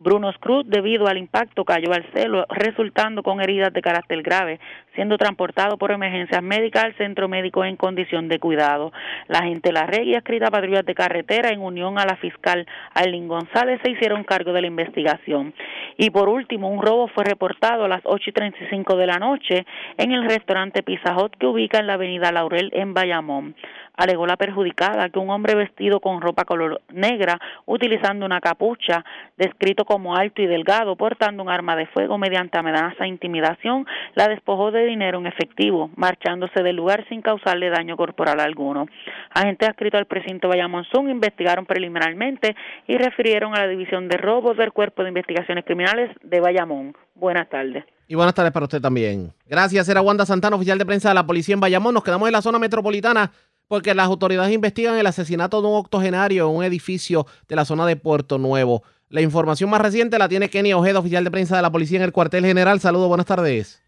[0.00, 4.60] Bruno Cruz, debido al impacto, cayó al cielo, resultando con heridas de carácter grave,
[4.94, 8.92] siendo transportado por emergencias médicas al centro médico en condición de cuidado.
[9.26, 13.26] La gente La Red y escrita patrullas de carretera, en unión a la fiscal Arlene
[13.26, 15.52] González, se hicieron cargo de la investigación.
[15.96, 19.66] Y por último, un robo fue reportado a las 8 y 35 de la noche
[19.96, 23.56] en el restaurante Pizza Hut que ubica en la avenida Laurel en Bayamón
[23.98, 29.04] alegó la perjudicada que un hombre vestido con ropa color negra, utilizando una capucha,
[29.36, 34.28] descrito como alto y delgado, portando un arma de fuego mediante amenaza e intimidación, la
[34.28, 38.86] despojó de dinero en efectivo, marchándose del lugar sin causarle daño corporal alguno.
[39.30, 42.54] Agentes adscritos al precinto Bayamón investigaron preliminarmente
[42.86, 46.94] y refirieron a la División de Robos del Cuerpo de Investigaciones Criminales de Bayamón.
[47.14, 47.82] Buenas tardes.
[48.06, 49.32] Y buenas tardes para usted también.
[49.46, 51.94] Gracias, era Wanda Santana, oficial de prensa de la policía en Bayamón.
[51.94, 53.32] Nos quedamos en la zona metropolitana
[53.68, 57.86] porque las autoridades investigan el asesinato de un octogenario en un edificio de la zona
[57.86, 58.82] de Puerto Nuevo.
[59.10, 62.04] La información más reciente la tiene Kenny Ojeda, oficial de prensa de la policía en
[62.04, 62.78] el cuartel general.
[62.78, 63.82] Saludos, buenas tardes.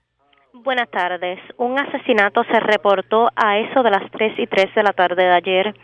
[0.55, 1.39] Buenas tardes.
[1.59, 5.33] Un asesinato se reportó a eso de las 3 y 3 de la tarde de
[5.33, 5.75] ayer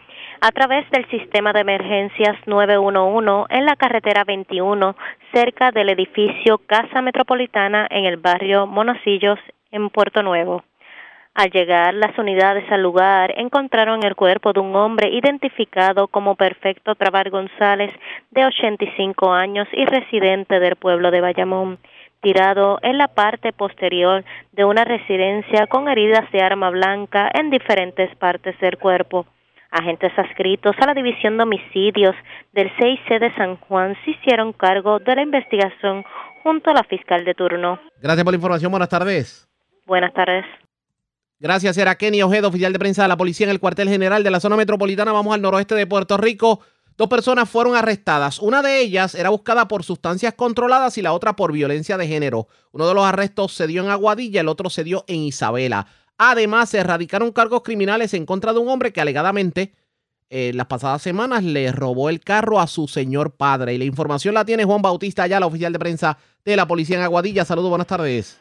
[0.40, 4.96] a través del sistema de emergencias 911 en la carretera 21
[5.34, 9.38] cerca del edificio Casa Metropolitana en el barrio Monacillos
[9.70, 10.64] en Puerto Nuevo.
[11.36, 16.94] Al llegar las unidades al lugar, encontraron el cuerpo de un hombre identificado como Perfecto
[16.94, 17.92] Trabar González,
[18.30, 21.78] de 85 años y residente del pueblo de Bayamón,
[22.22, 28.16] tirado en la parte posterior de una residencia con heridas de arma blanca en diferentes
[28.16, 29.26] partes del cuerpo.
[29.70, 32.16] Agentes adscritos a la División de Homicidios
[32.54, 36.02] del 6C de San Juan se hicieron cargo de la investigación
[36.42, 37.78] junto a la fiscal de turno.
[38.00, 38.70] Gracias por la información.
[38.70, 39.46] Buenas tardes.
[39.84, 40.46] Buenas tardes.
[41.38, 44.30] Gracias, era Kenny Ojeda, oficial de prensa de la policía en el cuartel general de
[44.30, 45.12] la zona metropolitana.
[45.12, 46.60] Vamos al noroeste de Puerto Rico.
[46.96, 48.38] Dos personas fueron arrestadas.
[48.38, 52.48] Una de ellas era buscada por sustancias controladas y la otra por violencia de género.
[52.72, 55.86] Uno de los arrestos se dio en Aguadilla, el otro se dio en Isabela.
[56.16, 59.74] Además, se erradicaron cargos criminales en contra de un hombre que alegadamente
[60.30, 63.74] en eh, las pasadas semanas le robó el carro a su señor padre.
[63.74, 66.16] Y la información la tiene Juan Bautista, ya la oficial de prensa
[66.46, 67.44] de la policía en Aguadilla.
[67.44, 68.38] Saludos, buenas tardes.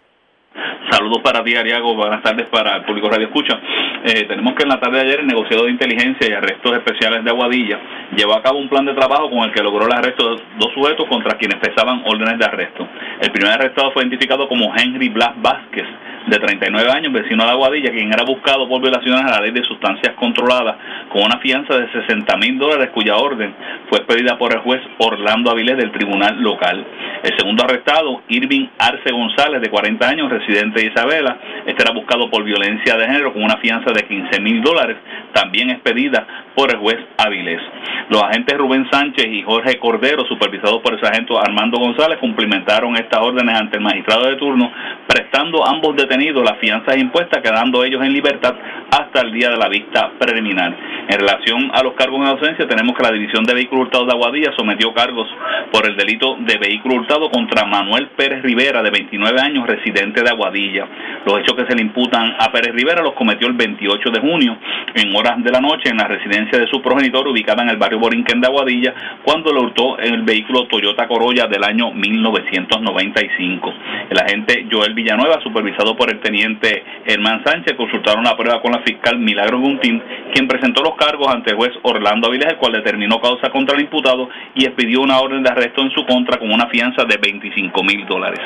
[0.96, 1.94] Saludos para ti, Ariago.
[1.94, 3.60] Buenas tardes para el público Radio Escucha.
[4.06, 7.22] Eh, tenemos que en la tarde de ayer el negociado de inteligencia y arrestos especiales
[7.22, 7.78] de Aguadilla
[8.16, 10.72] llevó a cabo un plan de trabajo con el que logró el arresto de dos
[10.74, 12.88] sujetos contra quienes pesaban órdenes de arresto.
[13.20, 15.86] El primer arrestado fue identificado como Henry Blas Vázquez,
[16.28, 19.64] de 39 años, vecino de Aguadilla, quien era buscado por violaciones a la ley de
[19.64, 20.76] sustancias controladas
[21.10, 23.54] con una fianza de 60 mil dólares cuya orden
[23.90, 26.84] fue expedida por el juez Orlando Avilés del tribunal local.
[27.24, 32.30] El segundo arrestado, Irving Arce González, de 40 años, residente de Isabela, este era buscado
[32.30, 34.98] por violencia de género con una fianza de 15 mil dólares,
[35.34, 37.62] también expedida por el juez Avilés.
[38.10, 43.20] Los agentes Rubén Sánchez y Jorge Cordero, supervisados por el sargento Armando González, cumplimentaron estas
[43.22, 44.72] órdenes ante el magistrado de turno,
[45.08, 48.56] prestando ambos detenidos las fianzas impuestas, quedando ellos en libertad
[48.92, 50.74] hasta el día de la vista preliminar.
[51.08, 54.14] En relación a los cargos en ausencia, tenemos que la División de Vehículos Hurtados de
[54.14, 55.28] Aguadilla sometió cargos
[55.72, 60.30] por el delito de vehículo hurtado contra Manuel Pérez Rivera, de 29 años, residente de
[60.30, 60.88] Aguadilla.
[61.26, 64.58] Los hechos que se le imputan a Pérez Rivera los cometió el 28 de junio,
[64.94, 68.00] en horas de la noche, en la residencia de su progenitor, ubicada en el barrio
[68.00, 68.94] Borinquen de Aguadilla,
[69.24, 73.74] cuando lo hurtó el vehículo Toyota Corolla del año 1995.
[74.10, 78.82] El agente Joel Villanueva, supervisado por el teniente Germán Sánchez, consultaron la prueba con la
[78.82, 80.02] fiscal Milagro Guntín,
[80.34, 83.84] quien presentó los cargos ante el juez Orlando Avilés, el cual determinó causa contra el
[83.84, 87.84] imputado y expidió una orden de arresto en su contra con una fianza de 25
[87.84, 88.40] mil dólares.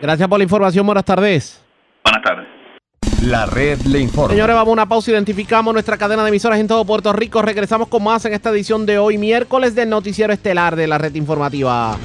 [0.00, 0.86] Gracias por la información.
[0.86, 1.64] Buenas tardes.
[2.04, 2.46] Buenas tardes.
[3.22, 4.30] La red le informa.
[4.30, 5.10] Señores, vamos a una pausa.
[5.10, 7.40] Identificamos nuestra cadena de emisoras en todo Puerto Rico.
[7.42, 11.14] Regresamos con más en esta edición de hoy, miércoles del Noticiero Estelar de la red
[11.14, 11.96] informativa.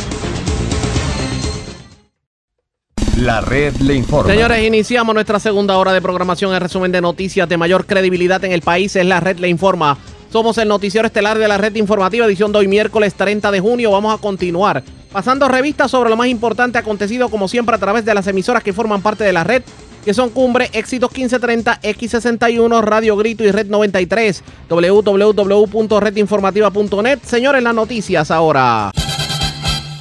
[3.22, 4.34] La red le informa.
[4.34, 6.56] Señores, iniciamos nuestra segunda hora de programación.
[6.56, 10.00] El resumen de noticias de mayor credibilidad en el país es La red le informa.
[10.32, 13.92] Somos el noticiero estelar de la red informativa, edición de hoy miércoles 30 de junio.
[13.92, 18.16] Vamos a continuar pasando revistas sobre lo más importante acontecido, como siempre, a través de
[18.16, 19.62] las emisoras que forman parte de la red,
[20.04, 27.20] que son Cumbre, Éxitos 1530, X61, Radio Grito y Red 93, www.redinformativa.net.
[27.24, 28.92] Señores, las noticias ahora.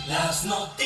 [0.09, 0.80] Las noticias.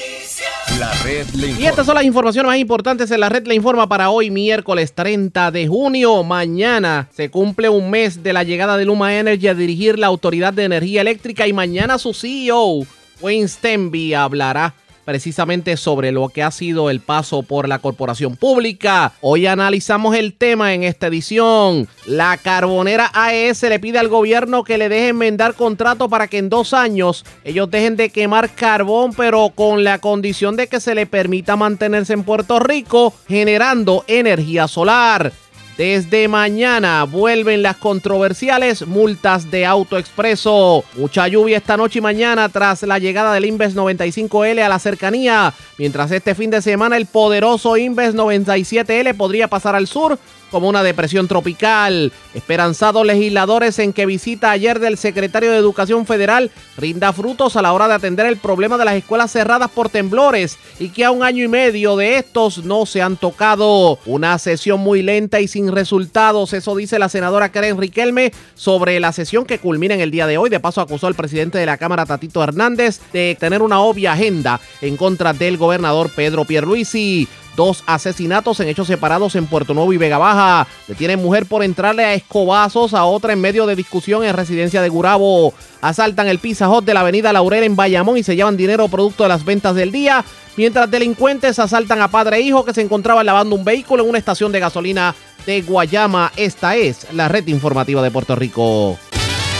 [0.79, 1.61] La red le informa.
[1.61, 4.93] Y estas son las informaciones más importantes en la red le informa para hoy miércoles
[4.93, 6.25] 30 de junio.
[6.25, 10.53] Mañana se cumple un mes de la llegada de Luma Energy a dirigir la Autoridad
[10.53, 12.87] de Energía Eléctrica y mañana su CEO,
[13.20, 19.12] Wayne Stenby, hablará precisamente sobre lo que ha sido el paso por la corporación pública.
[19.20, 21.88] Hoy analizamos el tema en esta edición.
[22.07, 26.48] La carbonera AES le pide al gobierno que le deje enmendar contrato para que en
[26.48, 31.07] dos años ellos dejen de quemar carbón, pero con la condición de que se le
[31.07, 35.32] permita mantenerse en Puerto Rico generando energía solar.
[35.77, 40.85] Desde mañana vuelven las controversiales multas de AutoExpreso.
[40.97, 45.53] Mucha lluvia esta noche y mañana tras la llegada del Inves 95L a la cercanía.
[45.77, 50.16] Mientras este fin de semana el poderoso Inves 97L podría pasar al sur
[50.55, 52.12] como una depresión tropical.
[52.32, 57.72] Esperanzados legisladores en que visita ayer del secretario de Educación Federal rinda frutos a la
[57.72, 61.24] hora de atender el problema de las escuelas cerradas por temblores y que a un
[61.24, 63.98] año y medio de estos no se han tocado.
[64.07, 69.12] Una sesión muy lenta y sin resultados, eso dice la senadora Karen Riquelme sobre la
[69.12, 70.50] sesión que culmina en el día de hoy.
[70.50, 74.61] De paso acusó al presidente de la Cámara, Tatito Hernández, de tener una obvia agenda
[74.80, 77.26] en contra del gobernador Pedro Pierluisi.
[77.57, 80.66] Dos asesinatos en hechos separados en Puerto Nuevo y Vega Baja.
[80.88, 84.88] Detienen mujer por entrarle a escobazos a otra en medio de discusión en residencia de
[84.88, 85.55] Gurabo.
[85.80, 89.28] Asaltan el Pizza de la avenida Laurel en Bayamón y se llevan dinero producto de
[89.28, 90.24] las ventas del día.
[90.57, 94.18] Mientras delincuentes asaltan a padre e hijo que se encontraban lavando un vehículo en una
[94.18, 95.14] estación de gasolina
[95.46, 96.32] de Guayama.
[96.36, 98.98] Esta es la red informativa de Puerto Rico.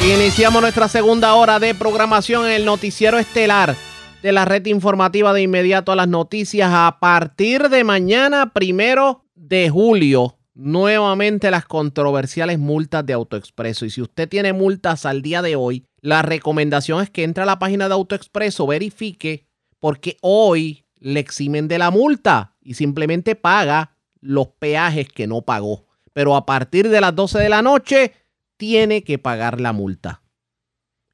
[0.05, 3.77] Iniciamos nuestra segunda hora de programación en el noticiero estelar
[4.25, 6.71] de la red informativa de inmediato a las noticias.
[6.73, 13.85] A partir de mañana, primero de julio, nuevamente las controversiales multas de AutoExpreso.
[13.85, 17.47] Y si usted tiene multas al día de hoy, la recomendación es que entre a
[17.47, 19.47] la página de AutoExpreso, verifique,
[19.79, 25.85] porque hoy le eximen de la multa y simplemente paga los peajes que no pagó.
[26.15, 28.13] Pero a partir de las 12 de la noche,
[28.57, 30.23] tiene que pagar la multa.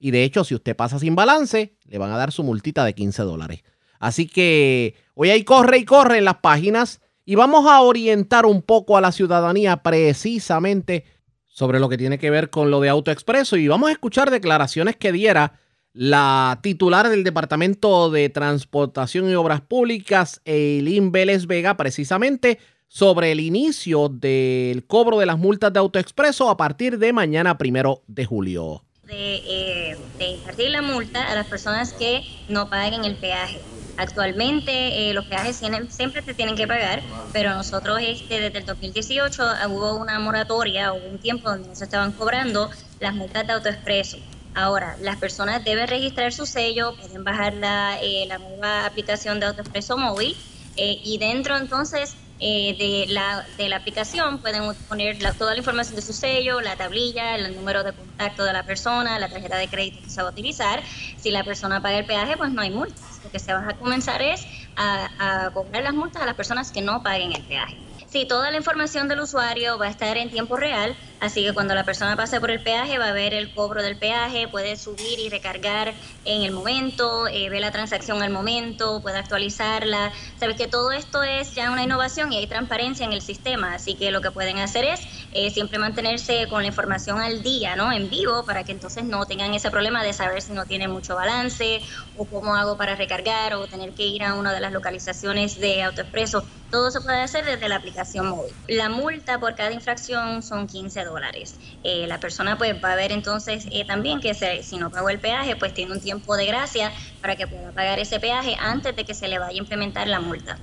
[0.01, 2.95] Y de hecho, si usted pasa sin balance, le van a dar su multita de
[2.95, 3.63] 15 dólares.
[4.01, 8.63] Así que hoy ahí corre y corre en las páginas y vamos a orientar un
[8.63, 11.05] poco a la ciudadanía precisamente
[11.47, 14.97] sobre lo que tiene que ver con lo de AutoExpreso y vamos a escuchar declaraciones
[14.97, 15.61] que diera
[15.93, 23.41] la titular del Departamento de Transportación y Obras Públicas, Eileen Vélez Vega, precisamente sobre el
[23.41, 28.85] inicio del cobro de las multas de AutoExpreso a partir de mañana primero de julio
[29.11, 33.61] de, eh, de impartir la multa a las personas que no paguen el peaje.
[33.97, 37.03] Actualmente eh, los peajes siempre se tienen que pagar,
[37.33, 41.85] pero nosotros este, desde el 2018 hubo una moratoria, hubo un tiempo donde no se
[41.85, 44.19] estaban cobrando las multas de autoexpreso.
[44.55, 49.47] Ahora, las personas deben registrar su sello, pueden bajar la, eh, la nueva aplicación de
[49.47, 50.37] autoexpreso móvil
[50.77, 56.03] y dentro entonces eh, de, la, de la aplicación pueden poner toda la información de
[56.03, 60.01] su sello, la tablilla, el número de contacto de la persona, la tarjeta de crédito
[60.03, 60.83] que se va a utilizar.
[61.19, 63.21] Si la persona paga el peaje, pues no hay multas.
[63.23, 66.73] Lo que se va a comenzar es a, a cobrar las multas a las personas
[66.73, 67.77] que no paguen el peaje.
[68.13, 71.77] Sí, toda la información del usuario va a estar en tiempo real, así que cuando
[71.77, 75.21] la persona pase por el peaje va a ver el cobro del peaje, puede subir
[75.21, 75.95] y recargar
[76.25, 80.13] en el momento, eh, ve la transacción al momento, puede actualizarla.
[80.41, 83.95] Sabes que todo esto es ya una innovación y hay transparencia en el sistema, así
[83.95, 87.93] que lo que pueden hacer es eh, siempre mantenerse con la información al día, ¿no?
[87.93, 91.15] En vivo, para que entonces no tengan ese problema de saber si no tiene mucho
[91.15, 91.81] balance
[92.17, 95.85] o cómo hago para recargar o tener que ir a una de las localizaciones de
[95.85, 96.45] AutoExpreso.
[96.71, 98.53] Todo se puede hacer desde la aplicación móvil.
[98.69, 101.57] La multa por cada infracción son 15 dólares.
[101.83, 105.19] Eh, la persona pues va a ver entonces eh, también que si no pagó el
[105.19, 109.05] peaje, pues tiene un tiempo de gracia para que pueda pagar ese peaje antes de
[109.05, 110.59] que se le vaya a implementar la multa.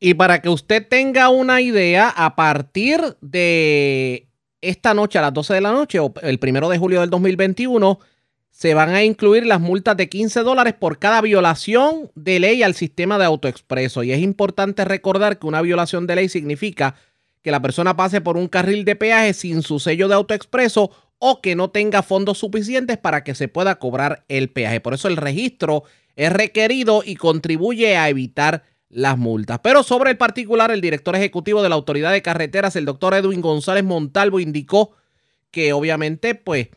[0.00, 4.28] Y para que usted tenga una idea, a partir de
[4.60, 7.98] esta noche a las 12 de la noche o el primero de julio del 2021,
[8.56, 12.72] se van a incluir las multas de 15 dólares por cada violación de ley al
[12.72, 14.02] sistema de autoexpreso.
[14.02, 16.94] Y es importante recordar que una violación de ley significa
[17.42, 21.42] que la persona pase por un carril de peaje sin su sello de autoexpreso o
[21.42, 24.80] que no tenga fondos suficientes para que se pueda cobrar el peaje.
[24.80, 25.84] Por eso el registro
[26.16, 29.58] es requerido y contribuye a evitar las multas.
[29.62, 33.42] Pero sobre el particular, el director ejecutivo de la Autoridad de Carreteras, el doctor Edwin
[33.42, 34.92] González Montalvo, indicó
[35.50, 36.68] que obviamente, pues,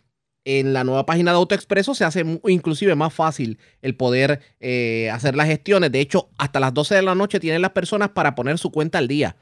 [0.46, 5.36] en la nueva página de AutoExpreso se hace inclusive más fácil el poder eh, hacer
[5.36, 5.92] las gestiones.
[5.92, 8.98] De hecho, hasta las 12 de la noche tienen las personas para poner su cuenta
[8.98, 9.36] al día.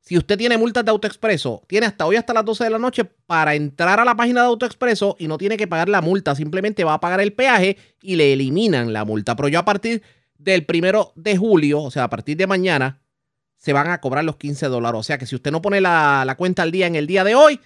[0.00, 3.04] Si usted tiene multas de AutoExpreso, tiene hasta hoy hasta las 12 de la noche
[3.04, 6.34] para entrar a la página de AutoExpreso y no tiene que pagar la multa.
[6.34, 9.36] Simplemente va a pagar el peaje y le eliminan la multa.
[9.36, 10.02] Pero yo a partir
[10.38, 13.02] del primero de julio, o sea, a partir de mañana,
[13.58, 14.98] se van a cobrar los 15 dólares.
[14.98, 17.34] O sea que si usted no pone la, cuenta al día en el día de
[17.34, 17.60] hoy,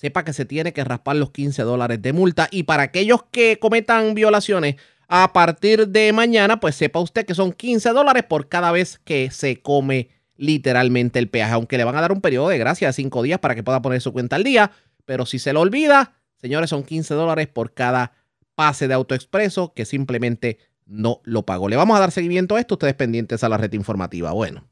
[0.00, 2.48] sepa que se tiene que raspar los 15 dólares de multa.
[2.50, 4.76] Y para aquellos que cometan violaciones
[5.08, 9.30] a partir de mañana, pues sepa usted que son 15 dólares por cada vez que
[9.30, 12.94] se come literalmente el peaje, aunque le van a dar un periodo de gracia de
[12.94, 14.70] 5 días para que pueda poner su cuenta al día,
[15.04, 18.12] pero si se lo olvida, señores, son 15 dólares por cada
[18.54, 21.68] pase de autoexpreso que simplemente no lo pagó.
[21.68, 24.32] Le vamos a dar seguimiento a esto, ustedes pendientes a la red informativa.
[24.32, 24.69] Bueno.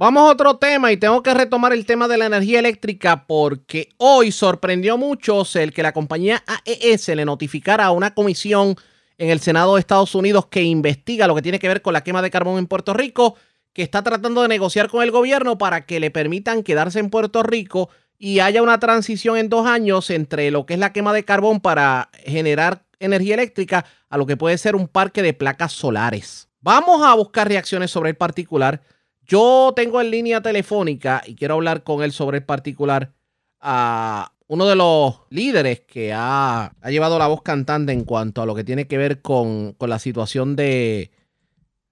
[0.00, 3.88] Vamos a otro tema y tengo que retomar el tema de la energía eléctrica porque
[3.96, 8.76] hoy sorprendió a muchos el que la compañía AES le notificara a una comisión
[9.16, 12.04] en el Senado de Estados Unidos que investiga lo que tiene que ver con la
[12.04, 13.34] quema de carbón en Puerto Rico,
[13.72, 17.42] que está tratando de negociar con el gobierno para que le permitan quedarse en Puerto
[17.42, 21.24] Rico y haya una transición en dos años entre lo que es la quema de
[21.24, 26.48] carbón para generar energía eléctrica a lo que puede ser un parque de placas solares.
[26.60, 28.80] Vamos a buscar reacciones sobre el particular.
[29.28, 33.12] Yo tengo en línea telefónica y quiero hablar con él sobre el particular
[33.60, 38.54] a uno de los líderes que ha, llevado la voz cantante en cuanto a lo
[38.54, 41.10] que tiene que ver con, la situación de,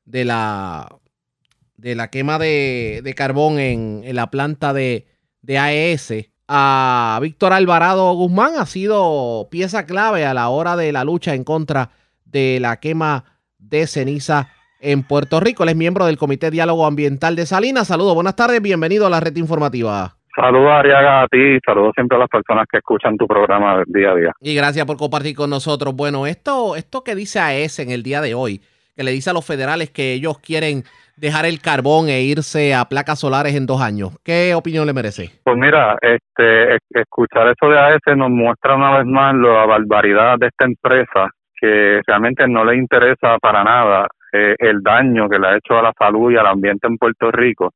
[0.07, 0.89] de, la,
[1.77, 5.07] de la quema de, carbón en, la planta de,
[5.43, 6.31] de AES.
[6.49, 11.45] A Víctor Alvarado Guzmán ha sido pieza clave a la hora de la lucha en
[11.45, 11.91] contra
[12.25, 13.25] de la quema
[13.59, 14.49] de ceniza
[14.87, 15.65] en Puerto Rico.
[15.65, 17.89] Él es miembro del Comité Diálogo Ambiental de Salinas.
[17.89, 20.13] Saludos, buenas tardes, bienvenido a la red informativa.
[20.35, 21.59] Saludos, Ariaga, a ti.
[21.65, 24.33] Saludos siempre a las personas que escuchan tu programa día a día.
[24.41, 25.97] Y gracias por compartir con nosotros.
[25.97, 28.61] Bueno, esto, esto que dice AES en el día de hoy,
[28.95, 30.85] que le dice a los federales que ellos quieren
[31.17, 34.11] dejar el carbón e irse a placas solares en dos años.
[34.25, 35.31] ¿Qué opinión le merece?
[35.43, 40.47] Pues mira, este, escuchar eso de AES nos muestra una vez más la barbaridad de
[40.47, 44.07] esta empresa que realmente no le interesa para nada
[44.37, 47.31] eh, el daño que le ha hecho a la salud y al ambiente en Puerto
[47.31, 47.73] Rico.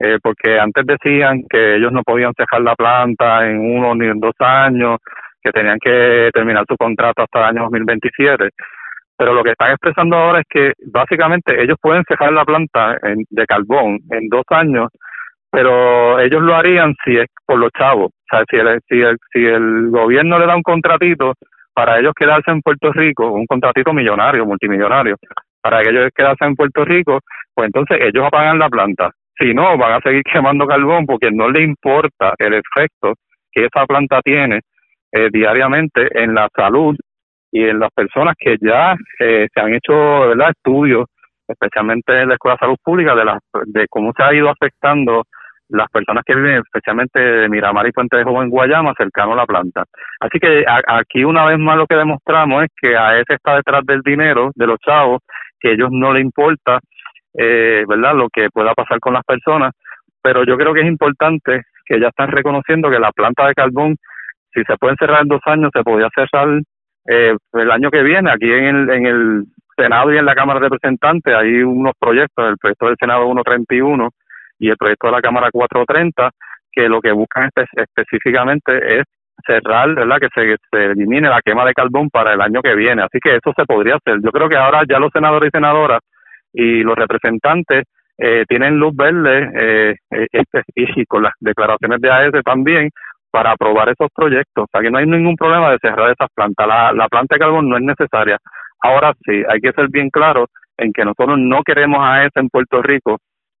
[0.00, 4.20] Eh, porque antes decían que ellos no podían cejar la planta en uno ni en
[4.20, 4.98] dos años,
[5.42, 8.50] que tenían que terminar su contrato hasta el año 2027.
[9.16, 13.46] Pero lo que están expresando ahora es que básicamente ellos pueden cejar la planta de
[13.46, 14.88] carbón en dos años,
[15.50, 18.10] pero ellos lo harían si es por los chavos.
[18.12, 21.34] O sea, si el, si el, si el gobierno le da un contratito
[21.78, 25.16] para ellos quedarse en Puerto Rico, un contratito millonario, multimillonario,
[25.68, 27.20] para que ellos quedarse en Puerto Rico,
[27.54, 29.10] pues entonces ellos apagan la planta.
[29.38, 33.12] Si no, van a seguir quemando carbón porque no le importa el efecto
[33.52, 34.60] que esa planta tiene
[35.12, 36.96] eh, diariamente en la salud
[37.52, 39.92] y en las personas que ya eh, se han hecho
[40.28, 40.52] ¿verdad?
[40.56, 41.04] estudios,
[41.46, 45.24] especialmente en la Escuela de Salud Pública, de, la, de cómo se ha ido afectando
[45.68, 49.46] las personas que viven especialmente de Miramar y Puente de en Guayama, cercano a la
[49.46, 49.84] planta.
[50.20, 53.84] Así que aquí una vez más lo que demostramos es que a ese está detrás
[53.84, 55.20] del dinero de los chavos,
[55.60, 56.80] que a ellos no le importa,
[57.34, 59.72] eh, ¿verdad?, lo que pueda pasar con las personas,
[60.22, 63.96] pero yo creo que es importante que ya están reconociendo que la planta de carbón,
[64.52, 66.60] si se puede cerrar en dos años, se podría cerrar
[67.06, 69.44] eh, el año que viene, aquí en el, en el
[69.76, 74.10] Senado y en la Cámara de Representantes hay unos proyectos, el proyecto del Senado 131
[74.58, 76.30] y el proyecto de la Cámara 430,
[76.72, 79.04] que lo que buscan específicamente es
[79.46, 80.18] cerrar, ¿verdad?
[80.20, 83.02] Que se, se elimine la quema de carbón para el año que viene.
[83.02, 84.20] Así que eso se podría hacer.
[84.22, 86.00] Yo creo que ahora ya los senadores y senadoras
[86.52, 87.84] y los representantes
[88.18, 92.90] eh, tienen luz verde eh, eh este, y con las declaraciones de AES también
[93.30, 94.64] para aprobar esos proyectos.
[94.64, 96.66] O sea que no hay ningún problema de cerrar esas plantas.
[96.66, 98.38] La, la planta de carbón no es necesaria.
[98.80, 102.80] Ahora sí, hay que ser bien claro en que nosotros no queremos AES en Puerto
[102.82, 103.18] Rico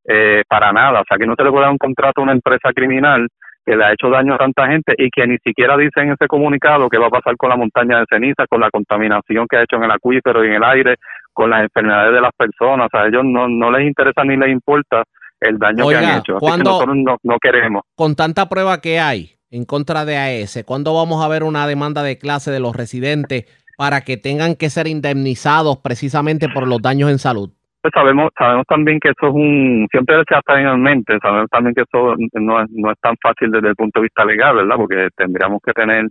[0.08, 1.00] eh, para nada.
[1.00, 3.28] O sea, que no se le puede dar un contrato a una empresa criminal
[3.68, 6.26] que le ha hecho daño a tanta gente y que ni siquiera dice en ese
[6.26, 9.62] comunicado qué va a pasar con la montaña de ceniza, con la contaminación que ha
[9.62, 10.94] hecho en el acuífero y en el aire,
[11.34, 12.88] con las enfermedades de las personas.
[12.94, 15.04] A ellos no, no les interesa ni les importa
[15.40, 16.36] el daño que han hecho.
[16.38, 17.82] Así que nosotros no, no queremos.
[17.94, 22.02] Con tanta prueba que hay en contra de AES, ¿cuándo vamos a ver una demanda
[22.02, 23.44] de clase de los residentes
[23.76, 27.50] para que tengan que ser indemnizados precisamente por los daños en salud?
[27.80, 31.74] Pues sabemos sabemos también que eso es un siempre se estado en mente sabemos también
[31.74, 34.76] que eso no es, no es tan fácil desde el punto de vista legal verdad
[34.76, 36.06] porque tendríamos que tener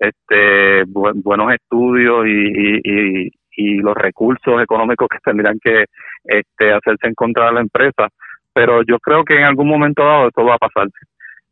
[0.00, 5.84] este buenos estudios y, y, y, los recursos económicos que tendrían que
[6.24, 8.08] este hacerse en contra de la empresa.
[8.52, 10.88] Pero yo creo que en algún momento dado eso va a pasar.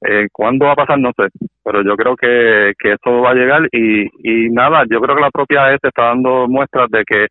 [0.02, 0.98] Eh, ¿Cuándo va a pasar?
[0.98, 1.28] No sé,
[1.64, 5.22] pero yo creo que, que eso va a llegar y, y nada, yo creo que
[5.22, 7.26] la propia ESE está dando muestras de que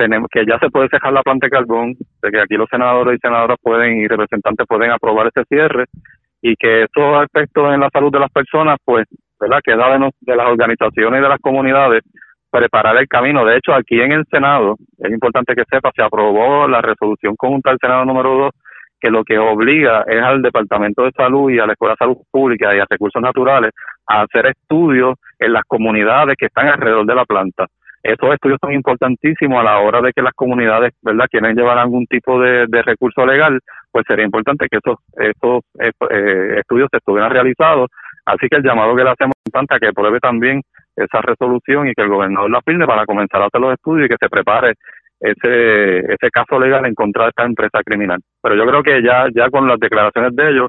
[0.00, 3.16] tenemos que ya se puede cejar la planta de carbón, de que aquí los senadores
[3.16, 5.84] y senadoras pueden y representantes pueden aprobar ese cierre
[6.40, 9.06] y que esos efectos en la salud de las personas, pues,
[9.38, 9.60] ¿verdad?
[9.62, 12.02] Queda de, de las organizaciones y de las comunidades
[12.50, 13.44] preparar el camino.
[13.44, 17.70] De hecho, aquí en el Senado, es importante que sepa, se aprobó la resolución conjunta
[17.70, 18.50] del Senado número 2
[19.00, 22.16] que lo que obliga es al Departamento de Salud y a la Escuela de Salud
[22.30, 23.72] Pública y a Recursos Naturales
[24.06, 27.66] a hacer estudios en las comunidades que están alrededor de la planta
[28.02, 32.06] Estos estudios son importantísimos a la hora de que las comunidades, ¿verdad?, quieren llevar algún
[32.06, 33.60] tipo de, recurso legal,
[33.92, 37.90] pues sería importante que esos, esos eh, estudios se estuvieran realizados.
[38.24, 40.62] Así que el llamado que le hacemos es que pruebe también
[40.96, 44.08] esa resolución y que el gobernador la firme para comenzar a hacer los estudios y
[44.08, 44.74] que se prepare
[45.20, 48.20] ese, ese caso legal en contra de esta empresa criminal.
[48.42, 50.68] Pero yo creo que ya, ya con las declaraciones de ellos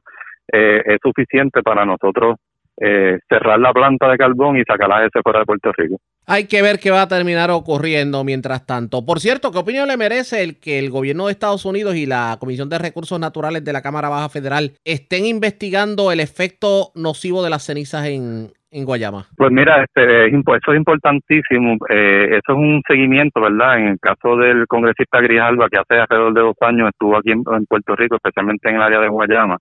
[0.51, 2.35] eh, es suficiente para nosotros
[2.77, 5.97] eh, cerrar la planta de carbón y sacarla ese fuera de Puerto Rico.
[6.27, 9.05] Hay que ver qué va a terminar ocurriendo mientras tanto.
[9.05, 12.37] Por cierto, ¿qué opinión le merece el que el gobierno de Estados Unidos y la
[12.39, 17.49] Comisión de Recursos Naturales de la Cámara Baja Federal estén investigando el efecto nocivo de
[17.49, 19.25] las cenizas en, Guayama?
[19.35, 21.75] Pues mira, este, eso es importantísimo.
[21.89, 23.79] Eh, eso es un seguimiento, ¿verdad?
[23.79, 27.43] En el caso del congresista Grijalva, que hace alrededor de dos años estuvo aquí en,
[27.43, 29.57] Puerto Rico, especialmente en el área de Guayama,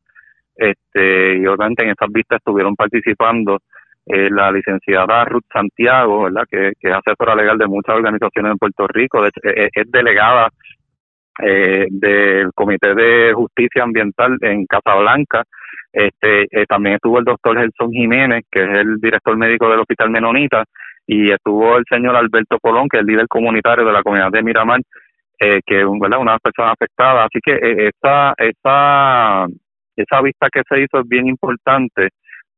[0.54, 3.58] este, y obviamente en estas vistas estuvieron participando
[4.12, 6.44] eh, la licenciada Ruth Santiago, ¿verdad?
[6.50, 9.30] Que, es asesora legal de muchas organizaciones en Puerto Rico, eh,
[9.72, 10.48] es delegada
[11.42, 15.44] eh, del Comité de Justicia Ambiental en Casablanca,
[15.92, 20.64] este, también estuvo el doctor Gelson Jiménez, que es el director médico del Hospital Menonita,
[21.06, 24.42] y estuvo el señor Alberto Colón, que es el líder comunitario de la comunidad de
[24.42, 24.80] Miramar,
[25.38, 27.24] eh, que es una persona afectada.
[27.24, 27.58] Así que
[27.88, 29.46] esa, esa,
[29.96, 32.10] esa vista que se hizo es bien importante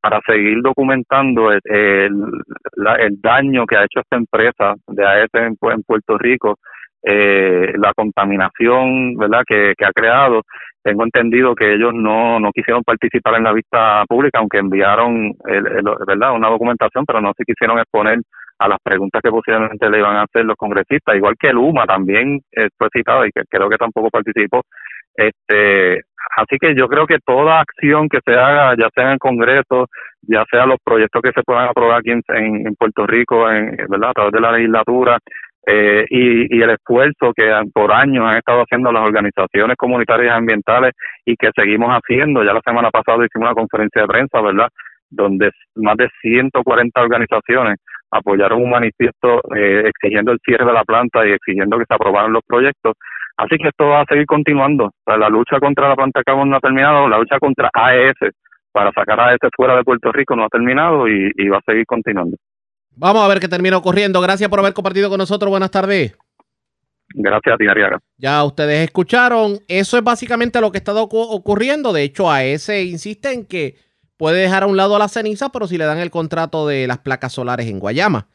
[0.02, 2.10] para seguir documentando el,
[3.22, 6.58] daño que ha hecho esta empresa de AES en, en Puerto Rico,
[7.04, 10.42] eh, la contaminación verdad que, ha creado
[10.84, 15.62] tengo entendido que ellos no, no quisieron participar en la vista pública, aunque enviaron el,
[16.06, 16.34] ¿verdad?
[16.34, 18.18] una documentación, pero no se quisieron exponer
[18.58, 21.86] a las preguntas que posiblemente le iban a hacer los congresistas, igual que el UMA
[21.86, 24.62] también eh, fue citado y que creo que tampoco participó.
[25.14, 26.02] Este,
[26.36, 29.88] así que yo creo que toda acción que se haga, ya sea en el Congreso,
[30.22, 34.10] ya sea los proyectos que se puedan aprobar aquí en, Puerto Rico, en, ¿verdad?
[34.10, 35.18] a través de la legislatura,
[35.64, 40.92] eh, y, y el esfuerzo que por años han estado haciendo las organizaciones comunitarias ambientales
[41.24, 42.42] y que seguimos haciendo.
[42.42, 44.68] Ya la semana pasada hicimos una conferencia de prensa, ¿verdad?
[45.08, 47.78] Donde más de 140 organizaciones
[48.10, 52.32] apoyaron un manifiesto eh, exigiendo el cierre de la planta y exigiendo que se aprobaran
[52.32, 52.94] los proyectos.
[53.36, 54.90] Así que esto va a seguir continuando.
[55.06, 58.32] la lucha contra la planta de carbón no ha terminado, la lucha contra AES
[58.72, 61.86] para sacar a AES fuera de Puerto Rico no ha terminado y va a seguir
[61.86, 62.36] continuando.
[62.96, 64.20] Vamos a ver qué termina ocurriendo.
[64.20, 65.50] Gracias por haber compartido con nosotros.
[65.50, 66.16] Buenas tardes.
[67.14, 67.64] Gracias a ti,
[68.16, 69.58] Ya ustedes escucharon.
[69.68, 71.92] Eso es básicamente lo que está ocurriendo.
[71.92, 73.76] De hecho, a ese insiste en que
[74.16, 76.86] puede dejar a un lado a la ceniza, pero si le dan el contrato de
[76.86, 78.28] las placas solares en Guayama.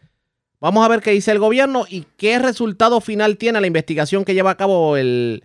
[0.60, 4.34] Vamos a ver qué dice el gobierno y qué resultado final tiene la investigación que
[4.34, 5.44] lleva a cabo el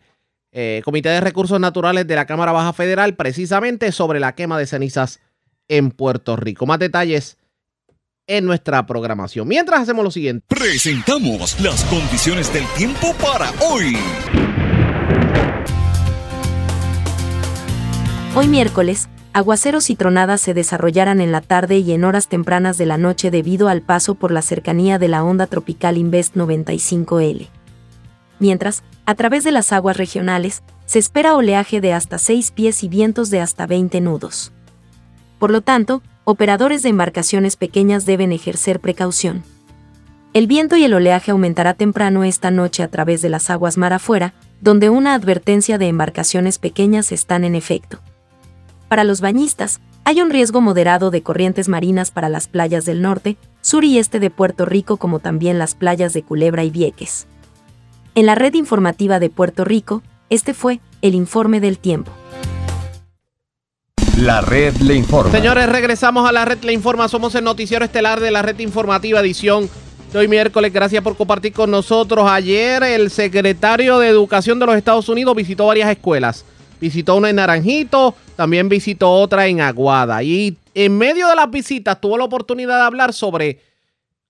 [0.52, 4.66] eh, Comité de Recursos Naturales de la Cámara Baja Federal precisamente sobre la quema de
[4.66, 5.20] cenizas
[5.68, 6.64] en Puerto Rico.
[6.64, 7.36] Más detalles
[8.26, 9.46] en nuestra programación.
[9.48, 10.46] Mientras hacemos lo siguiente.
[10.48, 13.96] Presentamos las condiciones del tiempo para hoy.
[18.34, 22.86] Hoy miércoles, aguaceros y tronadas se desarrollarán en la tarde y en horas tempranas de
[22.86, 27.48] la noche debido al paso por la cercanía de la onda tropical Invest 95L.
[28.38, 32.88] Mientras, a través de las aguas regionales, se espera oleaje de hasta 6 pies y
[32.88, 34.52] vientos de hasta 20 nudos.
[35.38, 39.44] Por lo tanto, operadores de embarcaciones pequeñas deben ejercer precaución.
[40.34, 43.92] El viento y el oleaje aumentará temprano esta noche a través de las aguas mar
[43.92, 48.00] afuera, donde una advertencia de embarcaciones pequeñas están en efecto.
[48.92, 53.38] Para los bañistas, hay un riesgo moderado de corrientes marinas para las playas del norte,
[53.62, 57.26] sur y este de Puerto Rico como también las playas de Culebra y Vieques.
[58.14, 62.12] En la red informativa de Puerto Rico, este fue el informe del tiempo.
[64.18, 65.32] La red le informa.
[65.32, 67.08] Señores, regresamos a la red le informa.
[67.08, 69.70] Somos el noticiero estelar de la red informativa edición
[70.12, 70.70] de hoy miércoles.
[70.70, 72.28] Gracias por compartir con nosotros.
[72.28, 76.44] Ayer el secretario de Educación de los Estados Unidos visitó varias escuelas.
[76.82, 80.20] Visitó una en Naranjito, también visitó otra en Aguada.
[80.24, 83.60] Y en medio de las visitas tuvo la oportunidad de hablar sobre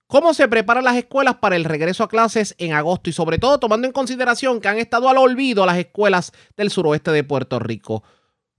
[0.05, 3.57] cómo se preparan las escuelas para el regreso a clases en agosto y sobre todo
[3.57, 8.03] tomando en consideración que han estado al olvido las escuelas del suroeste de Puerto Rico.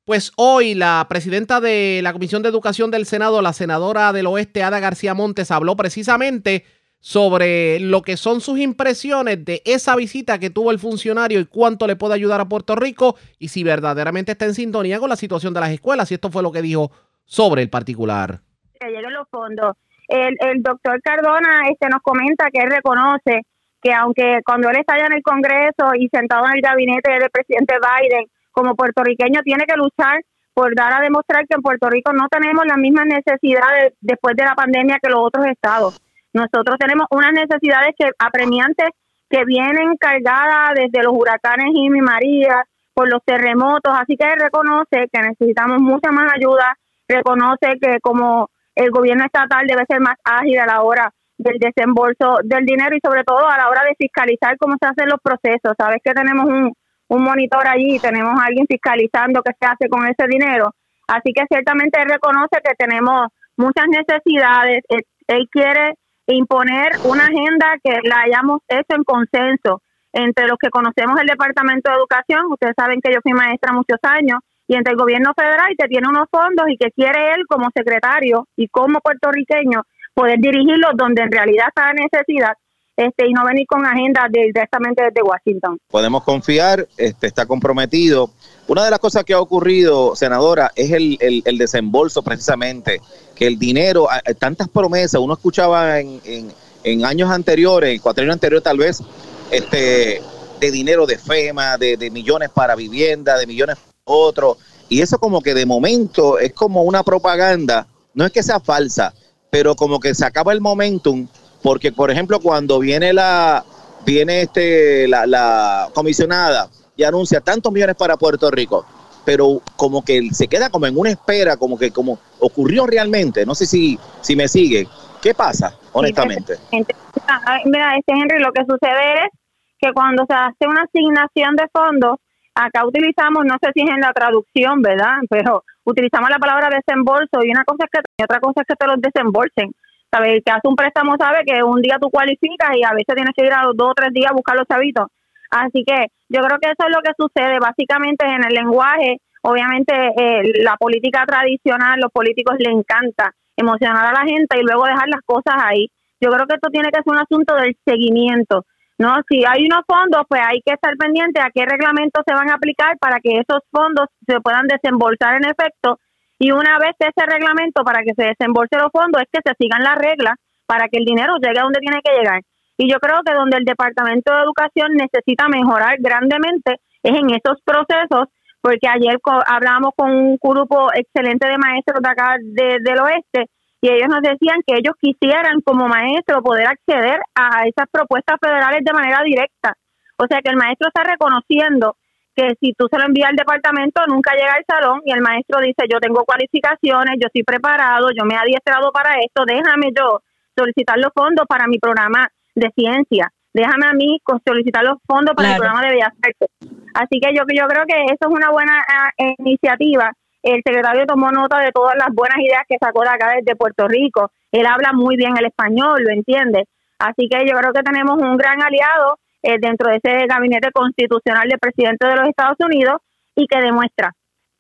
[0.04, 4.64] Pues hoy la presidenta de la Comisión de Educación del Senado, la senadora del Oeste,
[4.64, 6.64] Ada García Montes, habló precisamente
[7.04, 11.86] sobre lo que son sus impresiones de esa visita que tuvo el funcionario y cuánto
[11.86, 15.52] le puede ayudar a Puerto Rico y si verdaderamente está en sintonía con la situación
[15.52, 16.10] de las escuelas.
[16.10, 16.90] Y esto fue lo que dijo
[17.26, 18.40] sobre el particular.
[18.80, 19.76] Que los fondos.
[20.08, 23.42] El, el doctor Cardona este, nos comenta que él reconoce
[23.82, 27.28] que aunque cuando él está allá en el Congreso y sentado en el gabinete del
[27.30, 30.22] presidente Biden, como puertorriqueño tiene que luchar
[30.54, 34.44] por dar a demostrar que en Puerto Rico no tenemos las mismas necesidades después de
[34.44, 36.00] la pandemia que los otros estados.
[36.34, 38.90] Nosotros tenemos unas necesidades que apremiantes
[39.30, 42.64] que vienen cargadas desde los huracanes y María,
[42.94, 46.76] por los terremotos, así que reconoce que necesitamos mucha más ayuda,
[47.08, 52.38] reconoce que como el gobierno estatal debe ser más ágil a la hora del desembolso
[52.44, 55.74] del dinero y sobre todo a la hora de fiscalizar cómo se hacen los procesos.
[55.76, 56.72] Sabes que tenemos un,
[57.08, 60.70] un monitor allí, tenemos a alguien fiscalizando qué se hace con ese dinero.
[61.08, 64.82] Así que ciertamente él reconoce que tenemos muchas necesidades.
[65.26, 65.94] él quiere
[66.26, 69.82] imponer una agenda que la hayamos hecho en consenso.
[70.12, 73.98] Entre los que conocemos el Departamento de Educación, ustedes saben que yo fui maestra muchos
[74.02, 77.68] años, y entre el gobierno federal que tiene unos fondos y que quiere él como
[77.74, 79.82] secretario y como puertorriqueño
[80.14, 82.54] poder dirigirlos donde en realidad está la necesidad
[82.96, 85.78] este, y no venir con agenda directamente desde Washington.
[85.90, 88.30] Podemos confiar, este, está comprometido.
[88.68, 93.00] Una de las cosas que ha ocurrido, senadora, es el, el, desembolso precisamente,
[93.34, 96.52] que el dinero, tantas promesas, uno escuchaba en, en,
[96.84, 99.02] en años anteriores, cuatro años anteriores tal vez,
[99.50, 100.22] este,
[100.60, 104.56] de dinero de FEMA, de, de millones para vivienda, de millones para otro.
[104.88, 109.12] Y eso como que de momento es como una propaganda, no es que sea falsa,
[109.50, 111.26] pero como que se acaba el momentum,
[111.64, 113.64] porque por ejemplo cuando viene la,
[114.04, 118.84] viene este, la, la comisionada y anuncia tantos millones para Puerto Rico,
[119.24, 123.54] pero como que se queda como en una espera, como que como ocurrió realmente, no
[123.54, 124.86] sé si, si me sigue.
[125.22, 126.58] ¿Qué pasa, honestamente?
[126.70, 129.30] Mira, este Henry, lo que sucede es
[129.78, 132.18] que cuando se hace una asignación de fondos,
[132.54, 135.16] acá utilizamos, no sé si es en la traducción, ¿verdad?
[135.30, 138.76] Pero utilizamos la palabra desembolso y una cosa es que y otra cosa es que
[138.76, 139.72] te los desembolsen.
[140.14, 140.34] ¿Sabes?
[140.34, 143.34] El que hace un préstamo sabe que un día tú cualificas y a veces tienes
[143.36, 145.08] que ir a los dos o tres días a buscar los chavitos.
[145.50, 149.18] Así que yo creo que eso es lo que sucede básicamente en el lenguaje.
[149.42, 154.84] Obviamente eh, la política tradicional, los políticos le encanta emocionar a la gente y luego
[154.84, 155.90] dejar las cosas ahí.
[156.20, 158.66] Yo creo que esto tiene que ser un asunto del seguimiento.
[158.98, 162.50] No, si hay unos fondos, pues hay que estar pendiente a qué reglamentos se van
[162.50, 165.98] a aplicar para que esos fondos se puedan desembolsar en efecto.
[166.38, 169.82] Y una vez ese reglamento para que se desembolse los fondos es que se sigan
[169.82, 170.34] las reglas
[170.66, 172.40] para que el dinero llegue a donde tiene que llegar.
[172.76, 177.60] Y yo creo que donde el Departamento de Educación necesita mejorar grandemente es en esos
[177.62, 178.28] procesos,
[178.60, 183.46] porque ayer hablábamos con un grupo excelente de maestros de acá del oeste
[183.84, 188.80] y ellos nos decían que ellos quisieran como maestro poder acceder a esas propuestas federales
[188.82, 189.76] de manera directa.
[190.16, 191.94] O sea que el maestro está reconociendo
[192.34, 195.60] que si tú se lo envías al departamento nunca llega al salón y el maestro
[195.60, 200.20] dice yo tengo cualificaciones, yo estoy preparado, yo me he adiestrado para esto, déjame yo
[200.56, 205.52] solicitar los fondos para mi programa de ciencia, déjame a mí solicitar los fondos para
[205.52, 206.48] el programa de Bellas Artes.
[206.94, 210.12] Así que yo, yo creo que eso es una buena ah, iniciativa
[210.44, 213.88] el secretario tomó nota de todas las buenas ideas que sacó de acá desde Puerto
[213.88, 214.30] Rico.
[214.52, 216.66] Él habla muy bien el español, lo entiende.
[216.98, 221.48] Así que yo creo que tenemos un gran aliado eh, dentro de ese gabinete constitucional
[221.48, 222.96] del presidente de los Estados Unidos
[223.36, 224.12] y que demuestra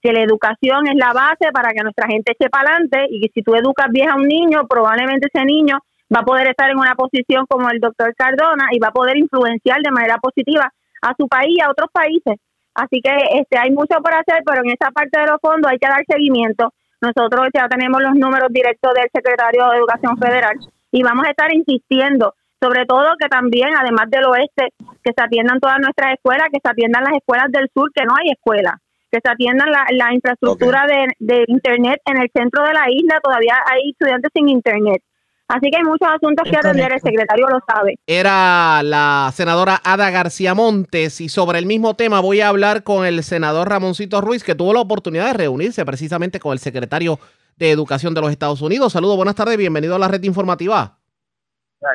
[0.02, 3.32] que la educación es la base para que nuestra gente eche para adelante y que
[3.32, 5.78] si tú educas bien a un niño, probablemente ese niño
[6.14, 9.16] va a poder estar en una posición como el doctor Cardona y va a poder
[9.16, 10.70] influenciar de manera positiva
[11.00, 12.36] a su país y a otros países.
[12.74, 15.78] Así que este hay mucho por hacer, pero en esa parte de los fondos hay
[15.78, 16.74] que dar seguimiento.
[17.00, 20.56] Nosotros ya tenemos los números directos del secretario de Educación Federal
[20.90, 22.34] y vamos a estar insistiendo,
[22.64, 24.72] sobre todo que también, además del oeste,
[25.04, 28.14] que se atiendan todas nuestras escuelas, que se atiendan las escuelas del sur, que no
[28.16, 28.80] hay escuelas,
[29.12, 33.20] que se atiendan la, la infraestructura de, de Internet en el centro de la isla,
[33.22, 35.02] todavía hay estudiantes sin Internet.
[35.46, 37.96] Así que hay muchos asuntos que atender, el secretario lo sabe.
[38.06, 43.04] Era la senadora Ada García Montes y sobre el mismo tema voy a hablar con
[43.04, 47.18] el senador Ramoncito Ruiz, que tuvo la oportunidad de reunirse precisamente con el secretario
[47.58, 48.94] de Educación de los Estados Unidos.
[48.94, 50.96] Saludos, buenas tardes, bienvenido a la red informativa.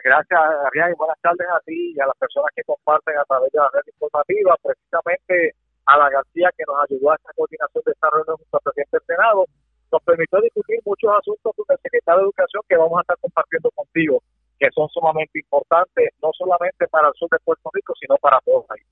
[0.03, 3.51] Gracias, Arián, y buenas tardes a ti y a las personas que comparten a través
[3.51, 4.55] de la red informativa.
[4.61, 8.63] Precisamente a la García que nos ayudó a esta coordinación de esta reunión junto al
[8.69, 9.45] presidente del Senado
[9.91, 13.71] nos permitió discutir muchos asuntos con el secretario de Educación que vamos a estar compartiendo
[13.71, 14.21] contigo,
[14.59, 18.65] que son sumamente importantes, no solamente para el sur de Puerto Rico, sino para todos
[18.77, 18.88] isla.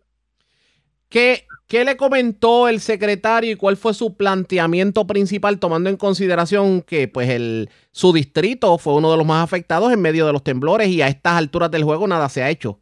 [1.10, 6.82] ¿Qué, ¿Qué, le comentó el secretario y cuál fue su planteamiento principal, tomando en consideración
[6.82, 10.44] que pues el, su distrito fue uno de los más afectados en medio de los
[10.44, 12.80] temblores y a estas alturas del juego nada se ha hecho?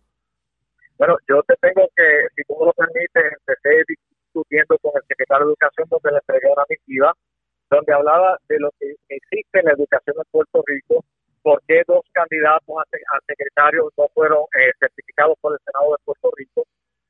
[0.98, 2.04] Bueno, yo te tengo que,
[2.36, 6.54] si tú me lo permites, empecé discutiendo con el secretario de Educación donde le entregué
[6.54, 7.14] una misiva
[7.70, 11.04] donde hablaba de lo que existe en la educación en Puerto Rico,
[11.42, 16.32] por qué dos candidatos a, secretarios no fueron eh, certificados por el Senado de Puerto
[16.36, 16.64] Rico.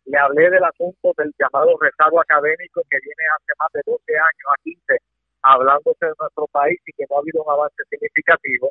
[0.05, 4.47] Le hablé del asunto del llamado rezago académico que viene hace más de 12 años
[4.53, 4.97] a 15
[5.41, 8.69] hablándose de nuestro país y que no ha habido un avance significativo.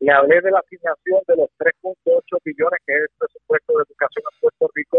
[0.00, 4.24] Le hablé de la asignación de los 3.8 billones que es el presupuesto de educación
[4.28, 4.98] en Puerto Rico,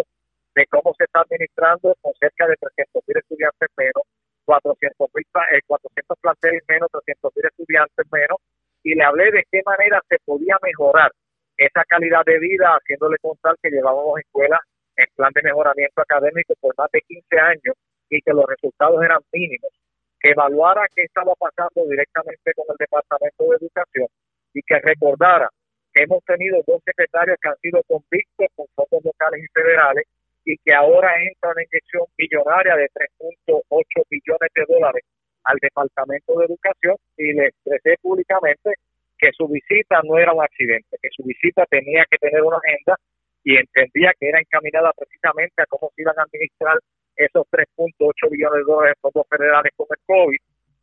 [0.56, 4.04] de cómo se está administrando con cerca de 300 mil estudiantes menos,
[4.46, 5.26] 400 mil
[5.66, 8.38] 400 planteles menos, 300 mil estudiantes menos,
[8.84, 11.12] y le hablé de qué manera se podía mejorar
[11.58, 14.62] esa calidad de vida, haciéndole contar que llevábamos escuelas
[14.98, 17.76] en plan de mejoramiento académico por más de 15 años
[18.10, 19.72] y que los resultados eran mínimos,
[20.20, 24.08] que evaluara qué estaba pasando directamente con el Departamento de Educación
[24.54, 25.50] y que recordara
[25.94, 30.06] que hemos tenido dos secretarios que han sido convictos con fondos locales y federales
[30.46, 32.90] y que ahora entra una inyección millonaria de
[33.20, 35.04] 3.8 billones de dólares
[35.44, 38.74] al Departamento de Educación y le expresé públicamente
[39.18, 42.98] que su visita no era un accidente, que su visita tenía que tener una agenda
[43.46, 46.78] y entendía que era encaminada precisamente a cómo se iban a administrar
[47.16, 50.38] esos 3.8 billones de dólares de fondos federales con el COVID.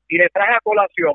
[0.08, 1.14] Y le traje a colación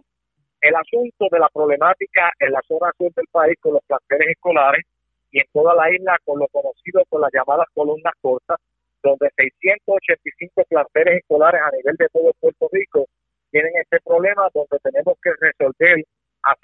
[0.60, 4.84] el asunto de la problemática en la zona sur del país con los planteles escolares
[5.32, 8.60] y en toda la isla con lo conocido con las llamadas columnas cortas,
[9.02, 13.06] donde 685 planteles escolares a nivel de todo Puerto Rico
[13.52, 16.04] tienen este problema, donde tenemos que resolver
[16.44, 16.56] a,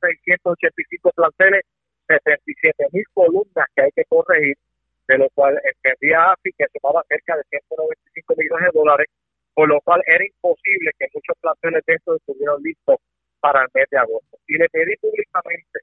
[0.00, 1.64] 685 planteles
[2.06, 4.56] 77 mil columnas que hay que corregir,
[5.08, 9.06] de lo cual entendía AFI que sumaba cerca de 195 millones de dólares,
[9.54, 12.96] por lo cual era imposible que muchos planteles de estos estuvieran listos
[13.40, 14.38] para el mes de agosto.
[14.46, 15.80] Y le pedí públicamente,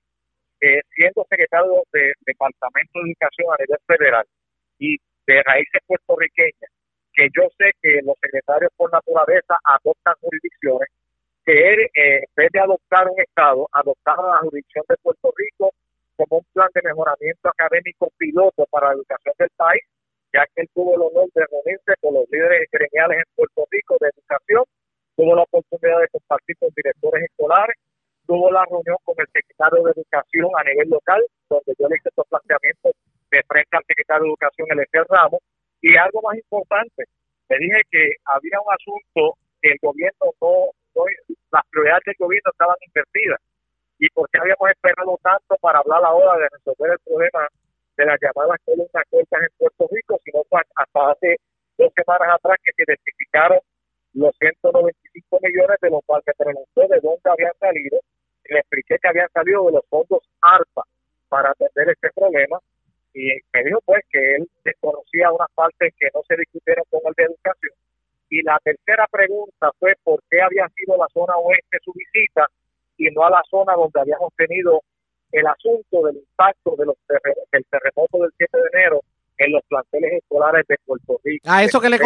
[0.62, 4.26] eh, siendo secretario del Departamento de Educación a nivel federal
[4.80, 4.98] y
[5.28, 6.72] de raíces puertorriqueñas,
[7.14, 10.90] que yo sé que los secretarios por naturaleza adoptan jurisdicciones,
[11.46, 15.74] que él, eh, en vez de adoptar un Estado, adoptara la jurisdicción de Puerto Rico
[16.16, 19.84] como un plan de mejoramiento académico piloto para la educación del país,
[20.34, 23.98] ya que él tuvo el honor de reunirse con los líderes gremiales en Puerto Rico
[24.00, 24.64] de educación,
[25.16, 27.76] tuvo la oportunidad de compartir con directores escolares,
[28.26, 32.10] tuvo la reunión con el secretario de Educación a nivel local, donde yo le hice
[32.10, 32.94] estos planteamientos
[33.30, 35.42] de frente al secretario de Educación, el Ramos,
[35.82, 37.04] y algo más importante,
[37.50, 41.04] le dije que había un asunto que el gobierno no, no
[41.52, 43.40] las prioridades del gobierno estaban invertidas
[44.04, 47.48] y por qué habíamos esperado tanto para hablar ahora de resolver el problema
[47.96, 51.40] de las llamadas columnas cortas en Puerto Rico, sino hasta hace
[51.78, 53.60] dos semanas atrás que se identificaron
[54.12, 57.96] los 195 millones de los cuales me preguntó de dónde habían salido
[58.44, 60.84] y le expliqué que habían salido de los fondos ARPA
[61.30, 62.60] para atender este problema.
[63.16, 67.14] Y me dijo pues que él desconocía unas partes que no se discutieron con el
[67.16, 67.76] de educación.
[68.28, 72.52] Y la tercera pregunta fue por qué había sido la zona oeste su visita
[73.08, 74.82] y no a la zona donde habíamos tenido
[75.32, 76.96] el asunto del impacto de los
[77.52, 79.02] del terremoto del 7 de enero
[79.38, 81.44] en los planteles escolares de Puerto Rico.
[81.50, 81.98] A eso que le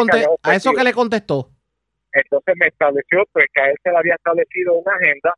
[0.44, 1.49] a eso que le contestó.
[2.14, 5.34] Entonces me estableció pues que a él se le había establecido una agenda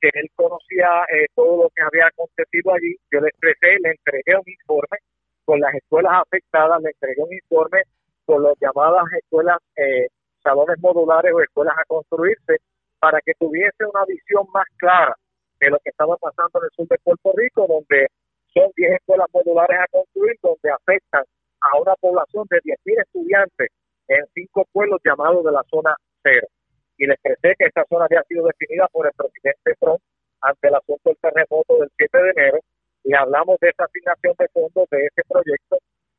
[0.00, 2.96] que él conocía eh, todo lo que había acontecido allí.
[3.12, 4.98] Yo le expresé, le entregué un informe
[5.44, 7.82] con las escuelas afectadas, le entregué un informe
[8.24, 10.08] con las llamadas escuelas, eh,
[10.42, 12.56] salones modulares o escuelas a construirse
[13.04, 15.14] para que tuviese una visión más clara
[15.60, 18.08] de lo que estaba pasando en el sur de Puerto Rico, donde
[18.48, 21.22] son 10 escuelas modulares a construir, donde afectan
[21.60, 23.68] a una población de 10.000 estudiantes
[24.08, 26.48] en cinco pueblos llamados de la zona cero.
[26.96, 30.00] Y les expresé que esta zona había sido definida por el presidente Trump
[30.40, 32.58] ante el asunto del terremoto del 7 de enero
[33.04, 35.76] y hablamos de esa asignación de fondos de ese proyecto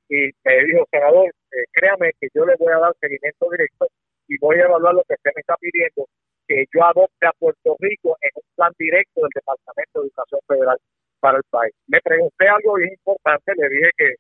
[0.10, 3.88] y me dijo, senador, eh, créame que yo le voy a dar seguimiento directo
[4.28, 6.06] y voy a evaluar lo que usted me está pidiendo
[6.48, 10.78] que yo adopte a Puerto Rico en un plan directo del Departamento de Educación Federal
[11.20, 11.74] para el país.
[11.88, 14.16] Le pregunté algo bien importante, le dije que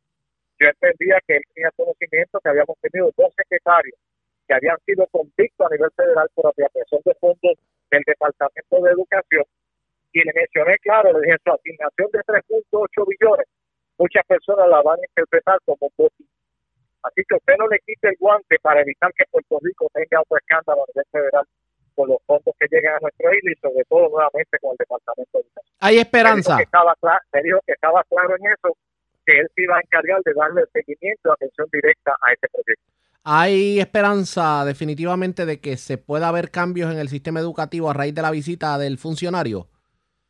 [0.59, 3.97] yo entendía que él tenía conocimiento que habíamos tenido dos secretarios
[4.47, 7.57] que habían sido convictos a nivel federal por apropiación de fondos
[7.89, 9.43] del Departamento de Educación
[10.13, 13.47] y le mencioné, claro, le dije, su asignación de 3.8 billones,
[13.97, 16.09] muchas personas la van a interpretar como un
[17.03, 20.37] Así que usted no le quite el guante para evitar que Puerto Rico tenga otro
[20.37, 21.45] escándalo a nivel federal
[21.95, 25.39] con los fondos que lleguen a nuestro isla y sobre todo nuevamente con el Departamento
[25.39, 25.45] de.
[25.79, 26.55] Hay esperanza.
[26.55, 28.77] Me dijo, que estaba claro, dijo que estaba claro en eso,
[29.25, 32.83] que él se iba a encargar de darle seguimiento y atención directa a este proyecto.
[33.23, 38.13] Hay esperanza definitivamente de que se pueda haber cambios en el sistema educativo a raíz
[38.13, 39.67] de la visita del funcionario.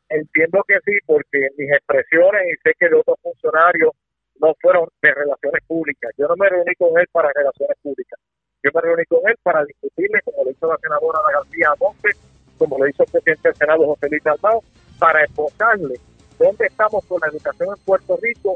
[0.07, 3.91] Entiendo que sí, porque mis expresiones y sé que de otros funcionarios
[4.39, 6.11] no fueron de relaciones públicas.
[6.17, 8.19] Yo no me reuní con él para relaciones públicas.
[8.65, 12.09] Yo me reuní con él para discutirle, como lo hizo la senadora Ana García Monte,
[12.57, 14.63] como lo hizo el presidente del Senado José Luis Almao,
[14.97, 15.99] para explicarle
[16.39, 18.55] dónde estamos con la educación en Puerto Rico,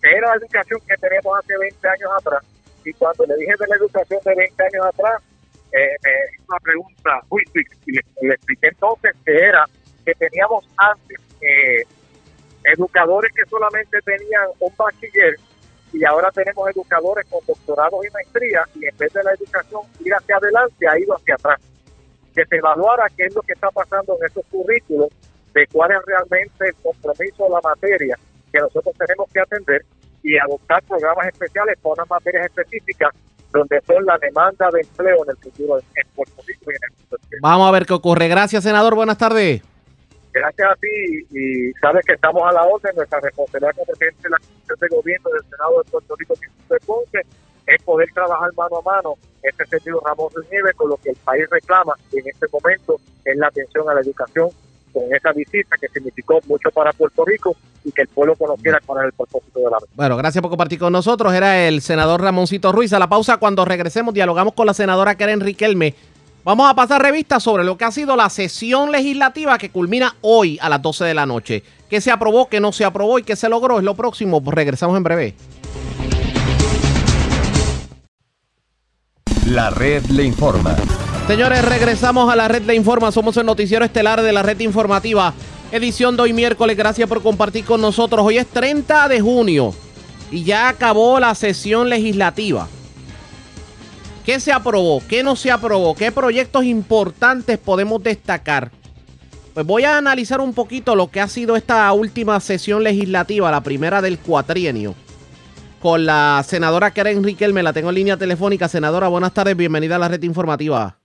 [0.00, 2.42] que era la educación que teníamos hace 20 años atrás.
[2.86, 5.22] Y cuando le dije de la educación de 20 años atrás,
[5.72, 7.42] eh, me hizo una pregunta muy
[7.84, 9.66] y le, expliqué entonces que era
[10.06, 11.84] que teníamos antes eh,
[12.64, 15.36] educadores que solamente tenían un bachiller
[15.92, 20.14] y ahora tenemos educadores con doctorados y maestría y en vez de la educación ir
[20.14, 21.60] hacia adelante ha ido hacia atrás.
[22.34, 25.08] Que se evaluara qué es lo que está pasando en esos currículos,
[25.52, 28.18] de cuál es realmente el compromiso de la materia
[28.52, 29.84] que nosotros tenemos que atender
[30.22, 33.10] y adoptar programas especiales para unas materias específicas
[33.52, 36.96] donde son la demanda de empleo en el futuro en Puerto Rico y en el
[36.96, 37.18] mundo.
[37.42, 38.28] Vamos a ver qué ocurre.
[38.28, 38.94] Gracias, senador.
[38.94, 39.62] Buenas tardes.
[40.32, 42.94] Gracias a ti y sabes que estamos a la orden.
[42.96, 46.34] Nuestra responsabilidad como presidente de la Comisión de Gobierno del Senado de Puerto Rico
[46.68, 47.20] de Ponce
[47.66, 51.10] es poder trabajar mano a mano en este sentido Ramón de Nieve con lo que
[51.10, 54.50] el país reclama en este momento es la atención a la educación
[54.92, 59.06] con esa visita que significó mucho para Puerto Rico y que el pueblo conociera era
[59.06, 61.32] el propósito de la Bueno, gracias por compartir con nosotros.
[61.32, 62.92] Era el senador Ramoncito Ruiz.
[62.92, 65.94] A la pausa, cuando regresemos, dialogamos con la senadora Karen Riquelme.
[66.42, 70.58] Vamos a pasar revista sobre lo que ha sido la sesión legislativa que culmina hoy
[70.62, 71.62] a las 12 de la noche.
[71.90, 73.78] ¿Qué se aprobó, qué no se aprobó y qué se logró?
[73.78, 74.42] Es lo próximo.
[74.42, 75.34] Pues regresamos en breve.
[79.46, 80.76] La red le informa.
[81.26, 83.12] Señores, regresamos a la red Le Informa.
[83.12, 85.34] Somos el noticiero estelar de la red informativa.
[85.70, 86.76] Edición de hoy miércoles.
[86.76, 88.24] Gracias por compartir con nosotros.
[88.24, 89.74] Hoy es 30 de junio
[90.30, 92.66] y ya acabó la sesión legislativa.
[94.24, 95.02] ¿Qué se aprobó?
[95.08, 95.94] ¿Qué no se aprobó?
[95.94, 98.70] ¿Qué proyectos importantes podemos destacar?
[99.54, 103.62] Pues voy a analizar un poquito lo que ha sido esta última sesión legislativa, la
[103.62, 104.94] primera del cuatrienio,
[105.80, 107.62] con la senadora Karen Riquelme.
[107.62, 108.68] La tengo en línea telefónica.
[108.68, 109.56] Senadora, buenas tardes.
[109.56, 110.98] Bienvenida a la red informativa.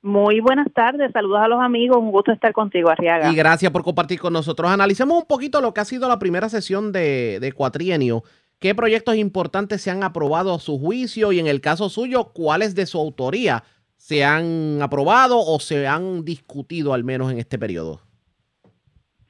[0.00, 3.32] Muy buenas tardes, saludos a los amigos, un gusto estar contigo, Arriaga.
[3.32, 4.70] Y gracias por compartir con nosotros.
[4.70, 8.22] Analicemos un poquito lo que ha sido la primera sesión de, de cuatrienio.
[8.60, 12.74] ¿Qué proyectos importantes se han aprobado a su juicio y en el caso suyo, cuáles
[12.74, 13.62] de su autoría
[13.96, 18.00] se han aprobado o se han discutido al menos en este periodo?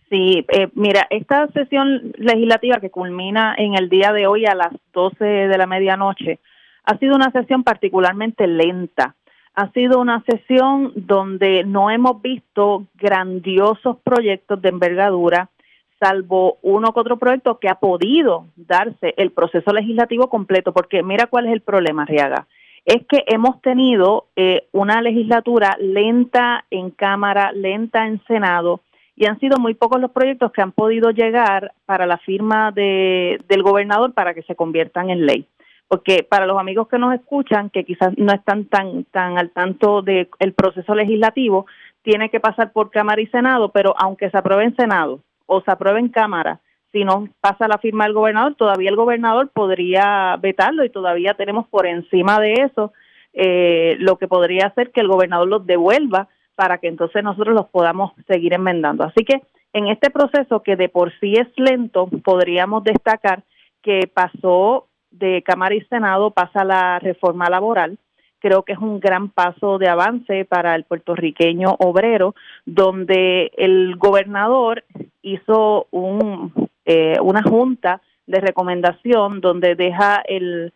[0.08, 4.72] Sí, eh, mira, esta sesión legislativa que culmina en el día de hoy a las
[4.94, 6.38] 12 de la medianoche
[6.84, 9.14] ha sido una sesión particularmente lenta
[9.58, 15.50] ha sido una sesión donde no hemos visto grandiosos proyectos de envergadura,
[15.98, 21.26] salvo uno que otro proyecto que ha podido darse el proceso legislativo completo, porque mira
[21.26, 22.46] cuál es el problema, Riaga.
[22.84, 28.80] Es que hemos tenido eh, una legislatura lenta en Cámara, lenta en Senado,
[29.14, 33.40] y han sido muy pocos los proyectos que han podido llegar para la firma de,
[33.48, 35.46] del gobernador para que se conviertan en ley
[35.88, 40.02] porque para los amigos que nos escuchan, que quizás no están tan, tan al tanto
[40.02, 41.64] del proceso legislativo,
[42.02, 45.72] tiene que pasar por Cámara y Senado, pero aunque se apruebe en Senado o se
[45.72, 46.60] apruebe en Cámara,
[46.92, 51.66] si no pasa la firma del gobernador, todavía el gobernador podría vetarlo y todavía tenemos
[51.68, 52.92] por encima de eso
[53.34, 57.68] eh, lo que podría hacer que el gobernador los devuelva para que entonces nosotros los
[57.68, 59.04] podamos seguir enmendando.
[59.04, 59.42] Así que
[59.72, 63.42] en este proceso que de por sí es lento, podríamos destacar
[63.82, 67.98] que pasó de Cámara y Senado pasa la reforma laboral.
[68.40, 72.34] Creo que es un gran paso de avance para el puertorriqueño obrero,
[72.64, 74.84] donde el gobernador
[75.32, 76.52] hizo un,
[76.84, 80.72] eh, una junta de recomendación donde deja el,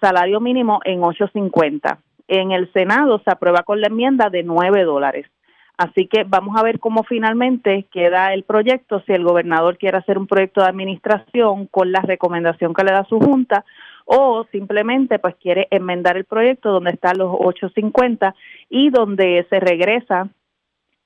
[0.00, 1.98] salario mínimo en 8.50.
[2.28, 5.26] En el Senado se aprueba con la enmienda de 9 dólares.
[5.78, 10.18] Así que vamos a ver cómo finalmente queda el proyecto, si el gobernador quiere hacer
[10.18, 13.64] un proyecto de administración con la recomendación que le da su junta
[14.04, 18.34] o simplemente pues quiere enmendar el proyecto donde están los 850
[18.68, 20.28] y donde se regresa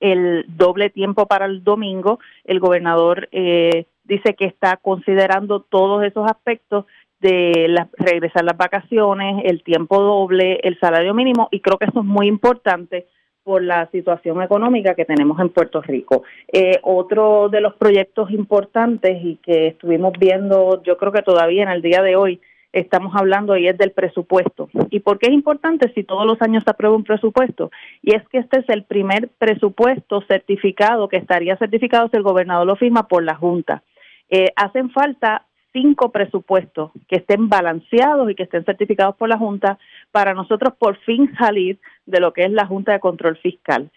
[0.04, 2.18] el doble tiempo para el domingo.
[2.44, 6.84] El gobernador eh, dice que está considerando todos esos aspectos
[7.20, 12.04] de regresar las vacaciones, el tiempo doble, el salario mínimo y creo que eso es
[12.04, 13.06] muy importante
[13.42, 16.24] por la situación económica que tenemos en Puerto Rico.
[16.52, 21.70] Eh, otro de los proyectos importantes y que estuvimos viendo, yo creo que todavía en
[21.70, 22.40] el día de hoy
[22.74, 24.68] estamos hablando y es del presupuesto.
[24.90, 27.70] ¿Y por qué es importante si todos los años se aprueba un presupuesto?
[28.02, 32.66] Y es que este es el primer presupuesto certificado que estaría certificado si el gobernador
[32.66, 33.82] lo firma por la Junta.
[34.28, 39.78] Eh, hacen falta cinco presupuestos que estén balanceados y que estén certificados por la Junta
[40.10, 43.90] para nosotros por fin salir de lo que es la Junta de Control Fiscal.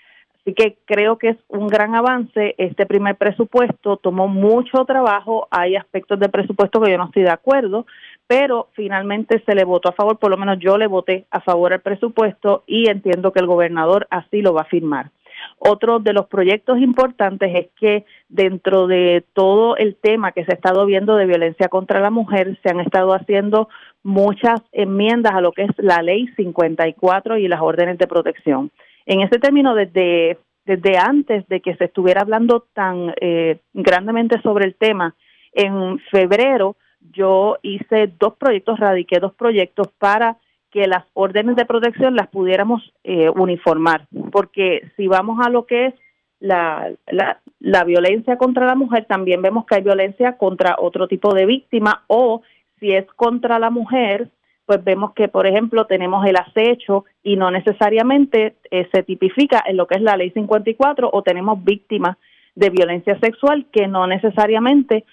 [0.47, 2.55] Así que creo que es un gran avance.
[2.57, 5.45] Este primer presupuesto tomó mucho trabajo.
[5.51, 7.85] Hay aspectos del presupuesto que yo no estoy de acuerdo,
[8.27, 10.17] pero finalmente se le votó a favor.
[10.19, 14.07] Por lo menos yo le voté a favor al presupuesto y entiendo que el gobernador
[14.09, 15.11] así lo va a firmar.
[15.59, 20.55] Otro de los proyectos importantes es que dentro de todo el tema que se ha
[20.55, 23.69] estado viendo de violencia contra la mujer, se han estado haciendo
[24.03, 28.71] muchas enmiendas a lo que es la ley 54 y las órdenes de protección.
[29.05, 30.37] En ese término, desde
[30.67, 35.15] desde antes de que se estuviera hablando tan eh, grandemente sobre el tema,
[35.53, 36.75] en febrero
[37.13, 40.37] yo hice dos proyectos, radiqué dos proyectos para
[40.71, 45.87] que las órdenes de protección las pudiéramos eh, uniformar, porque si vamos a lo que
[45.87, 45.93] es
[46.39, 51.33] la, la, la violencia contra la mujer, también vemos que hay violencia contra otro tipo
[51.33, 52.41] de víctima o
[52.79, 54.29] si es contra la mujer,
[54.65, 59.77] pues vemos que, por ejemplo, tenemos el acecho y no necesariamente eh, se tipifica en
[59.77, 62.17] lo que es la ley 54 o tenemos víctimas
[62.53, 65.05] de violencia sexual que no necesariamente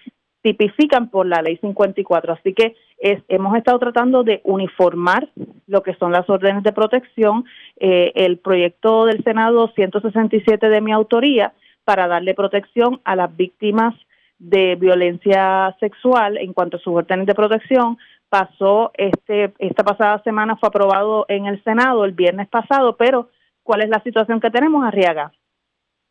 [0.45, 2.35] tipifican por la ley 54.
[2.35, 5.31] Así que es, hemos estado tratando de uniformar
[5.67, 7.47] lo que son las órdenes de protección,
[7.81, 11.55] eh, el proyecto del Senado 167 de mi autoría
[11.85, 13.95] para darle protección a las víctimas
[14.39, 17.97] de violencia sexual en cuanto a sus órdenes de protección
[18.29, 23.31] pasó este esta pasada semana fue aprobado en el Senado el viernes pasado, pero
[23.63, 25.33] ¿cuál es la situación que tenemos, Arriaga?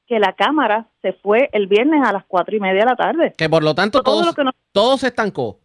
[0.08, 3.34] Que la Cámara se fue el viernes a las cuatro y media de la tarde.
[3.38, 4.34] Que por lo tanto todo,
[4.72, 5.60] todo, se estancó.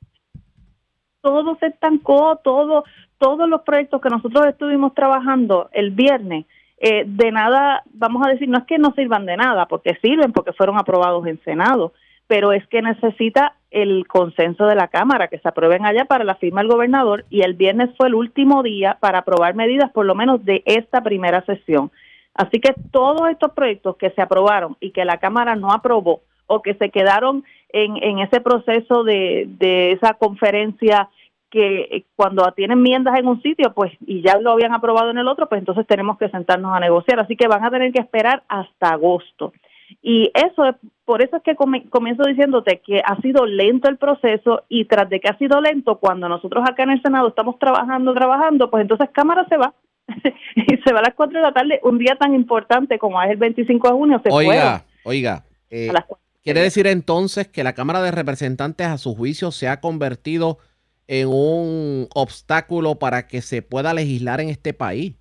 [1.20, 2.84] Todo se estancó, todo,
[3.18, 6.46] todos los proyectos que nosotros estuvimos trabajando el viernes,
[6.80, 10.32] eh, de nada, vamos a decir, no es que no sirvan de nada, porque sirven,
[10.32, 11.92] porque fueron aprobados en Senado,
[12.28, 16.36] pero es que necesita el consenso de la Cámara, que se aprueben allá para la
[16.36, 20.14] firma del gobernador, y el viernes fue el último día para aprobar medidas, por lo
[20.14, 21.90] menos de esta primera sesión.
[22.38, 26.62] Así que todos estos proyectos que se aprobaron y que la Cámara no aprobó o
[26.62, 31.08] que se quedaron en, en ese proceso de, de esa conferencia
[31.50, 35.26] que cuando tienen enmiendas en un sitio, pues, y ya lo habían aprobado en el
[35.26, 37.18] otro, pues entonces tenemos que sentarnos a negociar.
[37.18, 39.52] Así que van a tener que esperar hasta agosto.
[40.00, 44.62] Y eso es, por eso es que comienzo diciéndote que ha sido lento el proceso
[44.68, 48.14] y tras de que ha sido lento, cuando nosotros acá en el Senado estamos trabajando,
[48.14, 49.74] trabajando, pues entonces Cámara se va
[50.56, 53.30] y se va a las 4 de la tarde, un día tan importante como es
[53.30, 54.20] el 25 de junio.
[54.24, 55.90] Se oiga, oiga, eh,
[56.42, 60.58] ¿quiere decir entonces que la Cámara de Representantes a su juicio se ha convertido
[61.06, 65.14] en un obstáculo para que se pueda legislar en este país?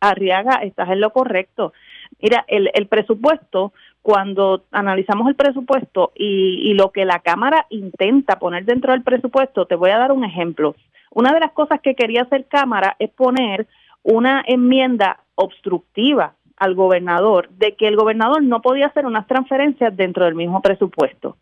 [0.00, 1.72] Arriaga, estás en lo correcto.
[2.20, 8.40] Mira, el, el presupuesto, cuando analizamos el presupuesto y, y, lo que la Cámara intenta
[8.40, 10.74] poner dentro del presupuesto, te voy a dar un ejemplo.
[11.14, 13.66] Una de las cosas que quería hacer Cámara es poner
[14.02, 20.24] una enmienda obstructiva al gobernador de que el gobernador no podía hacer unas transferencias dentro
[20.24, 21.36] del mismo presupuesto.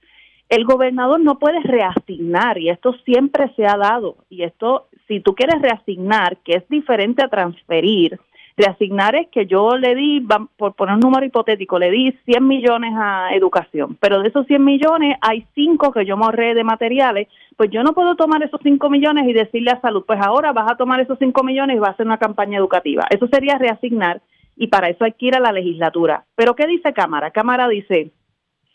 [0.48, 5.34] El gobernador no puede reasignar y esto siempre se ha dado y esto si tú
[5.34, 8.18] quieres reasignar, que es diferente a transferir,
[8.60, 10.20] Reasignar es que yo le di,
[10.58, 14.62] por poner un número hipotético, le di 100 millones a educación, pero de esos 100
[14.62, 18.60] millones hay 5 que yo me ahorré de materiales, pues yo no puedo tomar esos
[18.62, 21.78] 5 millones y decirle a salud, pues ahora vas a tomar esos 5 millones y
[21.78, 23.06] vas a hacer una campaña educativa.
[23.08, 24.20] Eso sería reasignar
[24.56, 26.26] y para eso hay que ir a la legislatura.
[26.34, 27.30] Pero ¿qué dice Cámara?
[27.30, 28.10] Cámara dice,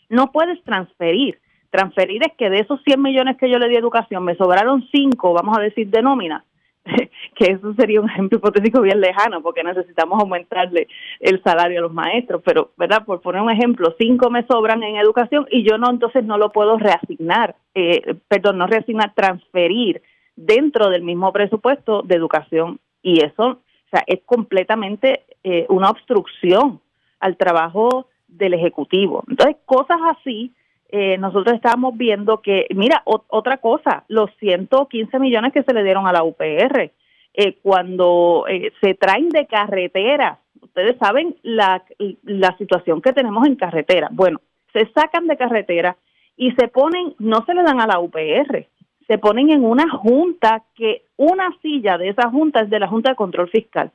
[0.08, 1.38] no puedes transferir.
[1.70, 4.84] Transferir es que de esos 100 millones que yo le di a educación me sobraron
[4.90, 6.44] 5, vamos a decir, de nómina
[7.34, 10.88] que eso sería un ejemplo hipotético bien lejano, porque necesitamos aumentarle
[11.20, 13.04] el salario a los maestros, pero, ¿verdad?
[13.04, 16.50] Por poner un ejemplo, cinco me sobran en educación y yo no, entonces no lo
[16.52, 20.02] puedo reasignar, eh, perdón, no reasignar, transferir
[20.34, 22.78] dentro del mismo presupuesto de educación.
[23.02, 26.80] Y eso, o sea, es completamente eh, una obstrucción
[27.20, 29.24] al trabajo del Ejecutivo.
[29.28, 30.52] Entonces, cosas así
[30.88, 36.06] eh, nosotros estábamos viendo que, mira, otra cosa, los 115 millones que se le dieron
[36.06, 36.90] a la UPR,
[37.34, 41.82] eh, cuando eh, se traen de carretera, ustedes saben la,
[42.22, 44.08] la situación que tenemos en carretera.
[44.12, 44.40] Bueno,
[44.72, 45.96] se sacan de carretera
[46.36, 48.66] y se ponen, no se le dan a la UPR,
[49.06, 53.10] se ponen en una junta que una silla de esa junta es de la Junta
[53.10, 53.90] de Control Fiscal.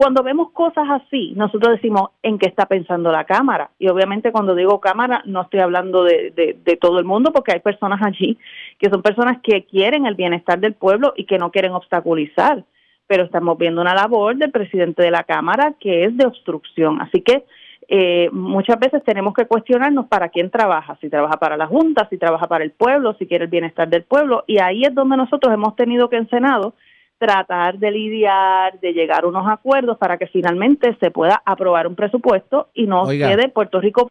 [0.00, 3.72] Cuando vemos cosas así, nosotros decimos en qué está pensando la Cámara.
[3.78, 6.32] Y obviamente cuando digo Cámara no estoy hablando de,
[6.64, 8.38] de, todo el mundo porque hay personas allí
[8.78, 12.64] que son personas que quieren el bienestar del pueblo y que no quieren obstaculizar.
[13.06, 17.02] Pero estamos viendo una labor del presidente de la Cámara que es de obstrucción.
[17.02, 17.44] Así que
[17.86, 22.16] eh, muchas veces tenemos que cuestionarnos para quién trabaja, si trabaja para la Junta, si
[22.16, 24.44] trabaja para el pueblo, si quiere el bienestar del pueblo.
[24.46, 26.72] Y ahí es donde nosotros hemos tenido que en Senado
[27.20, 31.94] tratar de lidiar, de llegar a unos acuerdos para que finalmente se pueda aprobar un
[31.94, 34.08] presupuesto y no quede Puerto Rico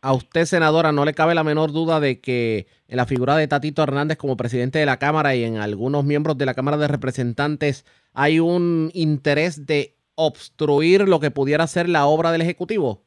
[0.00, 3.46] a usted, senadora, no le cabe la menor duda de que en la figura de
[3.46, 6.88] Tatito Hernández como presidente de la Cámara y en algunos miembros de la Cámara de
[6.88, 7.84] Representantes
[8.14, 13.02] hay un interés de obstruir lo que pudiera ser la obra del Ejecutivo.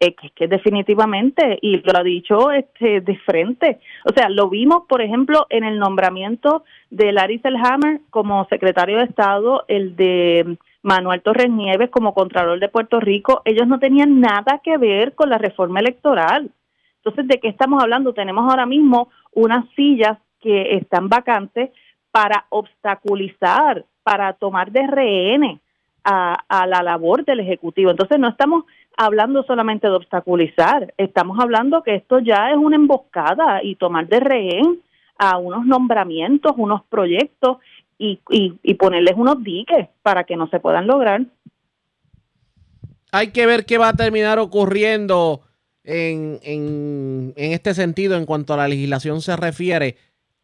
[0.00, 3.80] Es que, definitivamente, y lo ha dicho este, de frente.
[4.06, 9.04] O sea, lo vimos, por ejemplo, en el nombramiento de Larry Selhammer como secretario de
[9.04, 14.62] Estado, el de Manuel Torres Nieves como Contralor de Puerto Rico, ellos no tenían nada
[14.64, 16.50] que ver con la reforma electoral.
[16.96, 18.14] Entonces, ¿de qué estamos hablando?
[18.14, 21.70] Tenemos ahora mismo unas sillas que están vacantes
[22.10, 25.60] para obstaculizar, para tomar de rehenes
[26.04, 27.90] a, a la labor del Ejecutivo.
[27.90, 28.64] Entonces, no estamos
[28.96, 34.20] hablando solamente de obstaculizar, estamos hablando que esto ya es una emboscada y tomar de
[34.20, 34.82] rehén
[35.18, 37.58] a unos nombramientos, unos proyectos
[37.98, 41.22] y, y, ponerles unos diques para que no se puedan lograr.
[43.12, 45.42] Hay que ver qué va a terminar ocurriendo
[45.84, 49.96] en, en, en este sentido en cuanto a la legislación se refiere.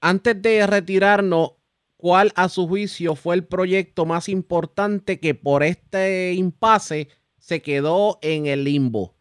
[0.02, 1.52] Antes de retirarnos,
[1.96, 7.08] ¿cuál a su juicio fue el proyecto más importante que por este impasse
[7.46, 9.14] se quedó en el limbo?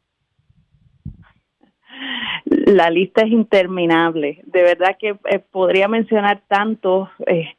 [2.45, 4.41] La lista es interminable.
[4.47, 7.49] De verdad que eh, podría mencionar tantos, eh,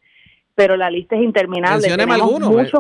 [0.57, 1.87] pero la lista es interminable.
[1.89, 2.73] Algunos.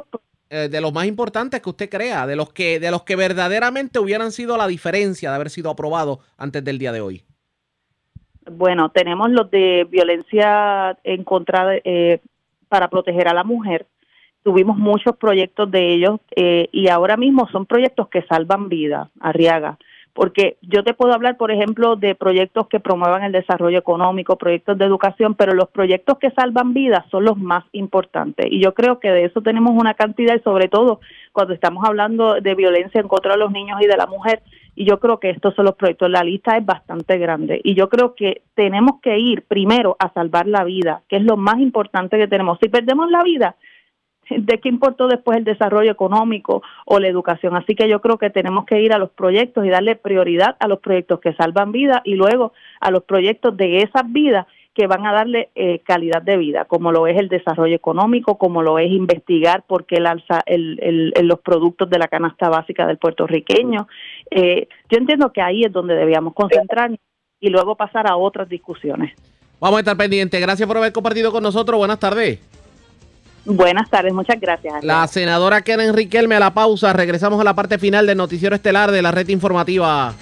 [0.51, 4.01] Eh, de los más importantes que usted crea, de los que, de los que verdaderamente
[4.01, 7.23] hubieran sido la diferencia de haber sido aprobado antes del día de hoy.
[8.51, 12.21] Bueno, tenemos los de violencia en contra de,
[12.69, 13.87] para proteger a la mujer,
[14.47, 19.77] tuvimos muchos proyectos de ellos eh, y ahora mismo son proyectos que salvan vidas, Arriaga.
[20.13, 24.79] Porque yo te puedo hablar, por ejemplo, de proyectos que promuevan el desarrollo económico, proyectos
[24.79, 28.47] de educación, pero los proyectos que salvan vidas son los más importantes.
[28.49, 31.01] Y yo creo que de eso tenemos una cantidad y sobre todo
[31.33, 34.43] cuando estamos hablando de violencia en contra de los niños y de la mujer,
[34.77, 36.09] y yo creo que estos son los proyectos.
[36.09, 40.47] La lista es bastante grande y yo creo que tenemos que ir primero a salvar
[40.47, 42.59] la vida, que es lo más importante que tenemos.
[42.63, 43.57] Si perdemos la vida,
[44.31, 47.57] de qué importó después el desarrollo económico o la educación.
[47.57, 50.69] Así que yo creo que tenemos que ir a los proyectos y darle prioridad a
[50.69, 54.47] los proyectos que salvan vidas y luego a los proyectos de esas vidas
[54.77, 58.63] que van a darle eh, calidad de vida, como lo es el desarrollo económico, como
[58.63, 62.99] lo es investigar por qué el alza el, los productos de la canasta básica del
[62.99, 63.89] puertorriqueño.
[64.31, 66.99] Eh, yo entiendo que ahí es donde debíamos concentrarnos
[67.41, 69.15] y luego pasar a otras discusiones.
[69.59, 70.39] Vamos a estar pendientes.
[70.41, 71.79] Gracias por haber compartido con nosotros.
[71.79, 72.66] Buenas tardes.
[73.47, 74.83] Buenas tardes, muchas gracias.
[74.83, 76.93] La senadora Karen Riquelme a la pausa.
[76.93, 80.15] Regresamos a la parte final del noticiero estelar de la red informativa.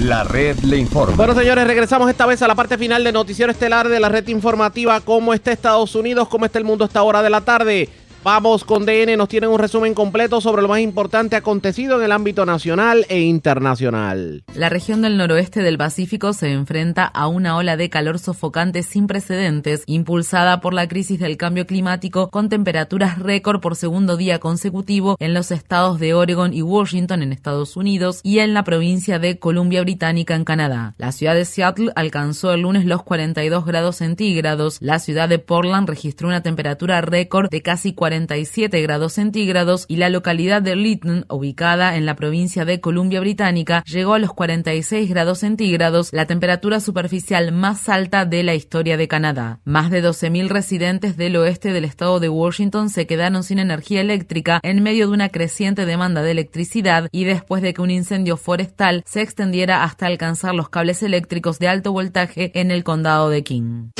[0.00, 1.14] La red le informa.
[1.16, 4.26] Bueno, señores, regresamos esta vez a la parte final del noticiero estelar de la red
[4.28, 5.00] informativa.
[5.00, 6.28] ¿Cómo está Estados Unidos?
[6.28, 7.88] ¿Cómo está el mundo a esta hora de la tarde?
[8.22, 12.12] Vamos con DN, nos tienen un resumen completo sobre lo más importante acontecido en el
[12.12, 14.44] ámbito nacional e internacional.
[14.54, 19.06] La región del noroeste del Pacífico se enfrenta a una ola de calor sofocante sin
[19.06, 25.16] precedentes, impulsada por la crisis del cambio climático, con temperaturas récord por segundo día consecutivo
[25.18, 29.38] en los estados de Oregon y Washington en Estados Unidos y en la provincia de
[29.38, 30.94] Columbia Británica en Canadá.
[30.98, 35.88] La ciudad de Seattle alcanzó el lunes los 42 grados centígrados, la ciudad de Portland
[35.88, 41.26] registró una temperatura récord de casi 40 47 grados centígrados y la localidad de Lytton,
[41.28, 46.80] ubicada en la provincia de Columbia Británica, llegó a los 46 grados centígrados, la temperatura
[46.80, 49.60] superficial más alta de la historia de Canadá.
[49.64, 54.58] Más de 12.000 residentes del oeste del estado de Washington se quedaron sin energía eléctrica
[54.64, 59.04] en medio de una creciente demanda de electricidad y después de que un incendio forestal
[59.06, 63.90] se extendiera hasta alcanzar los cables eléctricos de alto voltaje en el condado de King.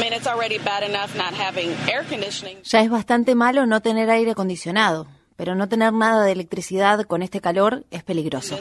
[2.64, 5.06] Ya es bastante malo no tener aire acondicionado,
[5.36, 8.58] pero no tener nada de electricidad con este calor es peligroso.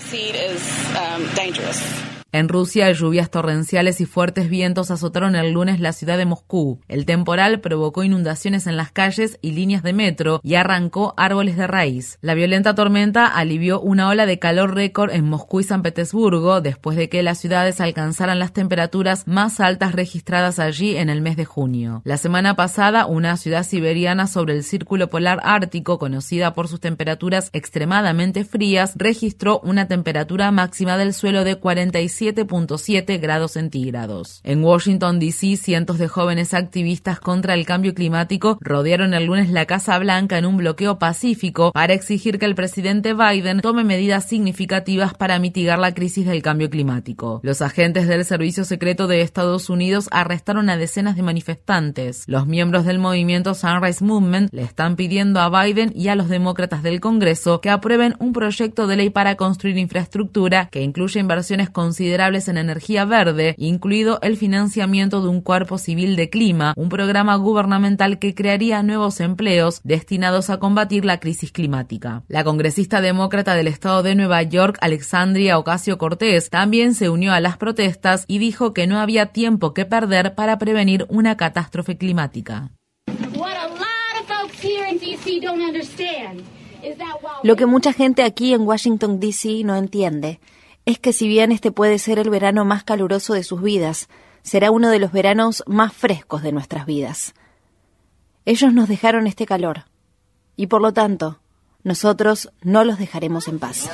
[2.32, 6.80] En Rusia, lluvias torrenciales y fuertes vientos azotaron el lunes la ciudad de Moscú.
[6.88, 11.66] El temporal provocó inundaciones en las calles y líneas de metro y arrancó árboles de
[11.66, 12.20] raíz.
[12.22, 16.98] La violenta tormenta alivió una ola de calor récord en Moscú y San Petersburgo después
[16.98, 21.46] de que las ciudades alcanzaran las temperaturas más altas registradas allí en el mes de
[21.46, 22.04] junio.
[22.06, 27.50] La semana pasada, una ciudad siberiana sobre el círculo polar ártico, conocida por sus temperaturas
[27.54, 34.42] extremadamente frías, registró una temperatura máxima del suelo de 45 7.7 grados centígrados.
[34.44, 39.66] En Washington, D.C., cientos de jóvenes activistas contra el cambio climático rodearon el lunes la
[39.66, 45.14] Casa Blanca en un bloqueo pacífico para exigir que el presidente Biden tome medidas significativas
[45.14, 47.40] para mitigar la crisis del cambio climático.
[47.44, 52.24] Los agentes del Servicio Secreto de Estados Unidos arrestaron a decenas de manifestantes.
[52.28, 56.84] Los miembros del movimiento Sunrise Movement le están pidiendo a Biden y a los demócratas
[56.84, 62.09] del Congreso que aprueben un proyecto de ley para construir infraestructura que incluya inversiones consideradas
[62.10, 67.36] considerables en energía verde, incluido el financiamiento de un cuerpo civil de clima, un programa
[67.36, 72.24] gubernamental que crearía nuevos empleos destinados a combatir la crisis climática.
[72.28, 77.42] La congresista demócrata del estado de Nueva York, Alexandria Ocasio Cortés, también se unió a
[77.42, 82.72] las protestas y dijo que no había tiempo que perder para prevenir una catástrofe climática.
[87.44, 89.64] Lo que mucha gente aquí en Washington, D.C.
[89.64, 90.40] no entiende
[90.90, 94.10] es que si bien este puede ser el verano más caluroso de sus vidas,
[94.42, 97.36] será uno de los veranos más frescos de nuestras vidas.
[98.46, 99.86] Ellos nos dejaron este calor
[100.56, 101.42] y por lo tanto,
[101.84, 103.88] nosotros no los dejaremos en paz.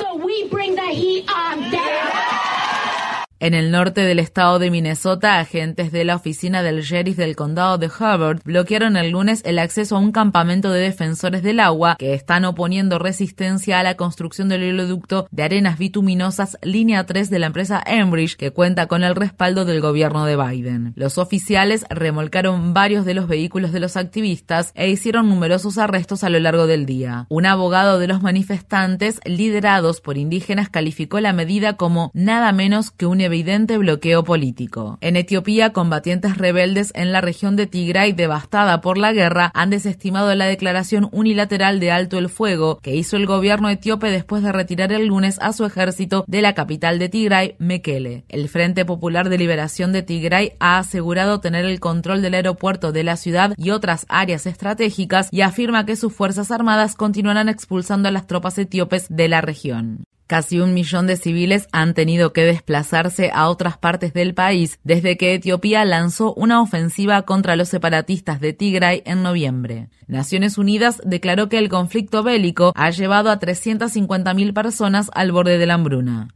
[3.41, 7.77] En el norte del estado de Minnesota, agentes de la oficina del sheriff del condado
[7.77, 12.13] de Hubbard bloquearon el lunes el acceso a un campamento de defensores del agua que
[12.13, 17.47] están oponiendo resistencia a la construcción del oleoducto de arenas bituminosas línea 3 de la
[17.47, 20.93] empresa Enbridge, que cuenta con el respaldo del gobierno de Biden.
[20.95, 26.29] Los oficiales remolcaron varios de los vehículos de los activistas e hicieron numerosos arrestos a
[26.29, 27.25] lo largo del día.
[27.27, 33.05] Un abogado de los manifestantes, liderados por indígenas, calificó la medida como nada menos que
[33.05, 34.97] un evidente bloqueo político.
[35.01, 40.33] En Etiopía, combatientes rebeldes en la región de Tigray devastada por la guerra han desestimado
[40.35, 44.91] la declaración unilateral de alto el fuego que hizo el gobierno etíope después de retirar
[44.91, 48.23] el lunes a su ejército de la capital de Tigray, Mekele.
[48.29, 53.03] El Frente Popular de Liberación de Tigray ha asegurado tener el control del aeropuerto de
[53.03, 58.11] la ciudad y otras áreas estratégicas y afirma que sus fuerzas armadas continuarán expulsando a
[58.11, 60.05] las tropas etíopes de la región.
[60.27, 65.17] Casi un millón de civiles han tenido que desplazarse a otras partes del país desde
[65.17, 69.89] que Etiopía lanzó una ofensiva contra los separatistas de Tigray en noviembre.
[70.07, 75.65] Naciones Unidas declaró que el conflicto bélico ha llevado a 350.000 personas al borde de
[75.67, 76.29] la hambruna.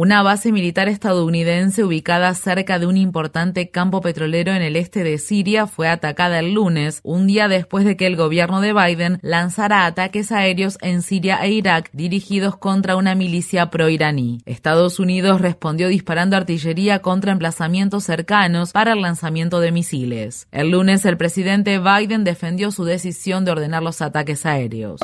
[0.00, 5.18] Una base militar estadounidense ubicada cerca de un importante campo petrolero en el este de
[5.18, 9.86] Siria fue atacada el lunes, un día después de que el gobierno de Biden lanzara
[9.86, 14.40] ataques aéreos en Siria e Irak dirigidos contra una milicia pro-iraní.
[14.46, 20.46] Estados Unidos respondió disparando artillería contra emplazamientos cercanos para el lanzamiento de misiles.
[20.52, 25.00] El lunes el presidente Biden defendió su decisión de ordenar los ataques aéreos.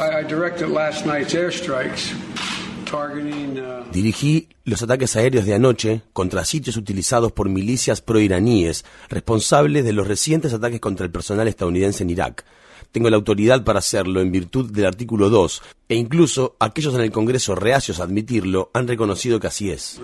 [3.93, 10.09] Dirigí los ataques aéreos de anoche contra sitios utilizados por milicias proiraníes responsables de los
[10.09, 12.45] recientes ataques contra el personal estadounidense en Irak.
[12.91, 17.11] Tengo la autoridad para hacerlo en virtud del artículo 2 e incluso aquellos en el
[17.11, 20.01] Congreso reacios a admitirlo han reconocido que así es.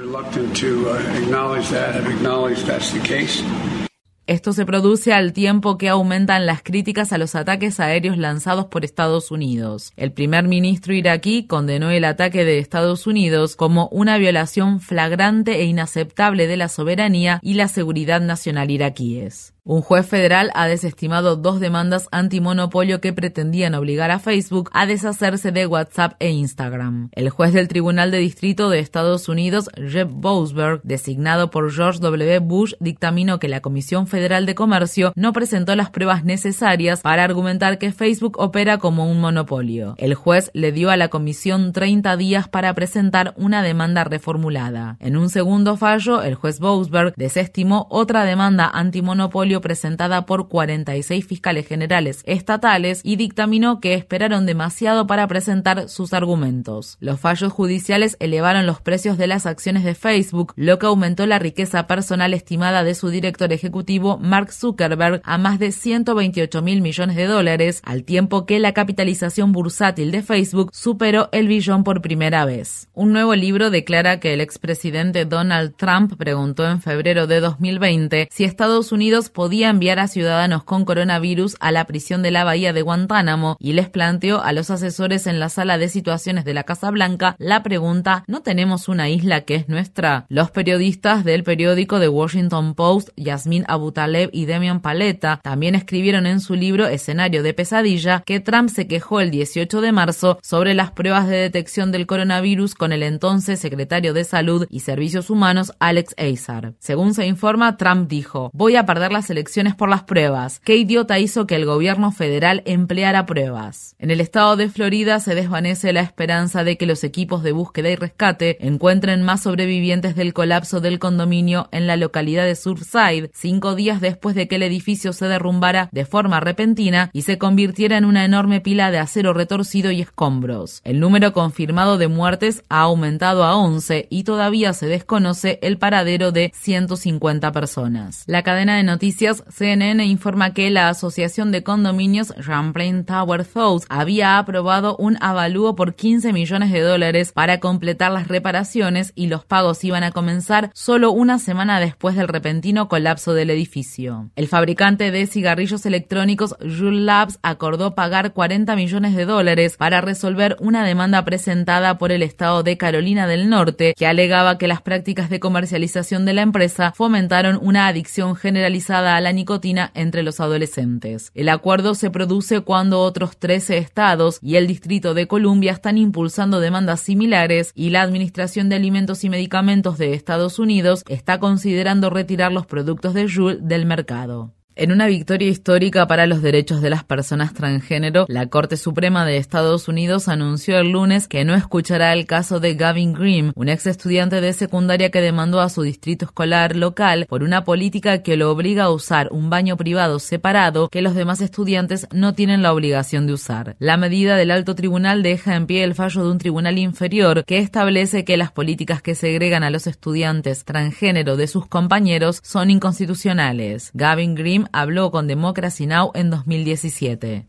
[4.26, 8.84] Esto se produce al tiempo que aumentan las críticas a los ataques aéreos lanzados por
[8.84, 9.92] Estados Unidos.
[9.97, 15.64] El primer ministro iraquí condenó el ataque de Estados Unidos como una violación flagrante e
[15.64, 19.55] inaceptable de la soberanía y la seguridad nacional iraquíes.
[19.62, 25.53] Un juez federal ha desestimado dos demandas antimonopolio que pretendían obligar a Facebook a deshacerse
[25.53, 27.11] de WhatsApp e Instagram.
[27.12, 32.39] El juez del Tribunal de Distrito de Estados Unidos, Jeb Boasberg, designado por George W.
[32.39, 37.78] Bush, dictaminó que la Comisión Federal de Comercio no presentó las pruebas necesarias para argumentar
[37.78, 39.95] que Facebook opera como un monopolio.
[39.99, 44.97] El juez le dio a la comisión 30 días para presentar una demanda reformulada.
[45.01, 51.66] En un segundo fallo, el juez Boasberg desestimó otra demanda antimonopolio presentada por 46 fiscales
[51.66, 56.97] generales estatales y dictaminó que esperaron demasiado para presentar sus argumentos.
[57.01, 61.39] Los fallos judiciales elevaron los precios de las acciones de Facebook, lo que aumentó la
[61.39, 67.16] riqueza personal estimada de su director ejecutivo Mark Zuckerberg a más de 128 mil millones
[67.16, 72.44] de dólares, al tiempo que la capitalización bursátil de Facebook superó el billón por primera
[72.44, 72.89] vez.
[72.94, 78.44] Un nuevo libro declara que el expresidente Donald Trump preguntó en febrero de 2020 si
[78.44, 82.82] Estados Unidos podía enviar a ciudadanos con coronavirus a la prisión de la bahía de
[82.82, 86.90] Guantánamo y les planteó a los asesores en la sala de situaciones de la Casa
[86.90, 90.26] Blanca la pregunta ¿no tenemos una isla que es nuestra?
[90.28, 96.40] Los periodistas del periódico The Washington Post, Yasmin Abutaleb y Demian Paleta, también escribieron en
[96.40, 100.90] su libro Escenario de pesadilla que Trump se quejó el 18 de marzo sobre las
[100.90, 106.14] pruebas de detección del coronavirus con el entonces secretario de Salud y Servicios Humanos Alex
[106.18, 106.74] Azar.
[106.78, 110.61] Según se informa, Trump dijo, voy a perder las elecciones por las pruebas.
[110.61, 113.94] ¿Qué idiota hizo que el gobierno federal empleara pruebas?
[113.98, 117.90] En el estado de Florida se desvanece la esperanza de que los equipos de búsqueda
[117.90, 123.74] y rescate encuentren más sobrevivientes del colapso del condominio en la localidad de Surfside, cinco
[123.74, 128.05] días después de que el edificio se derrumbara de forma repentina y se convirtiera en
[128.05, 130.81] una enorme pila de acero retorcido y escombros.
[130.85, 136.32] El número confirmado de muertes ha aumentado a 11 y todavía se desconoce el paradero
[136.32, 138.24] de 150 personas.
[138.27, 144.38] La cadena de noticias CNN informa que la Asociación de Condominios Champlain Tower Thoughts había
[144.38, 149.84] aprobado un avalúo por 15 millones de dólares para completar las reparaciones y los pagos
[149.84, 154.30] iban a comenzar solo una semana después del repentino colapso del edificio.
[154.36, 160.56] El fabricante de cigarrillos electrónicos Juul Labs acordó pagar 40 millones de dólares para resolver
[160.60, 165.28] una demanda presentada por el estado de Carolina del Norte que alegaba que las prácticas
[165.28, 171.31] de comercialización de la empresa fomentaron una adicción generalizada a la nicotina entre los adolescentes.
[171.35, 176.61] El acuerdo se produce cuando otros 13 estados y el Distrito de Columbia están impulsando
[176.61, 182.53] demandas similares y la Administración de Alimentos y Medicamentos de Estados Unidos está considerando retirar
[182.53, 184.53] los productos de Juul del mercado.
[184.81, 189.36] En una victoria histórica para los derechos de las personas transgénero, la Corte Suprema de
[189.36, 193.86] Estados Unidos anunció el lunes que no escuchará el caso de Gavin Grimm, un ex
[193.86, 198.51] estudiante de secundaria que demandó a su distrito escolar local por una política que lo
[198.51, 203.27] obliga a usar un baño privado separado que los demás estudiantes no tienen la obligación
[203.27, 203.77] de usar.
[203.81, 207.59] La medida del alto tribunal deja en pie el fallo de un tribunal inferior que
[207.59, 213.90] establece que las políticas que segregan a los estudiantes transgénero de sus compañeros son inconstitucionales.
[213.93, 216.10] Gavin Grimm habló con Democracy Now!
[216.14, 217.47] en 2017.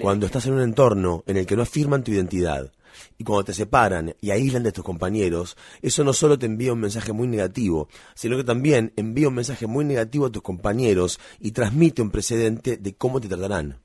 [0.00, 2.72] Cuando estás en un entorno en el que no afirman tu identidad
[3.16, 6.80] y cuando te separan y aíslan de tus compañeros, eso no solo te envía un
[6.80, 11.52] mensaje muy negativo, sino que también envía un mensaje muy negativo a tus compañeros y
[11.52, 13.80] transmite un precedente de cómo te tratarán.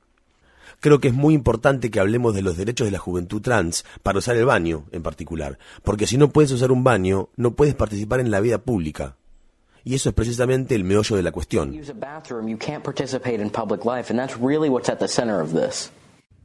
[0.84, 4.20] Creo que es muy importante que hablemos de los derechos de la juventud trans para
[4.20, 8.20] usar el baño en particular, porque si no puedes usar un baño, no puedes participar
[8.20, 9.16] en la vida pública.
[9.86, 11.74] Y eso es precisamente el meollo de la cuestión.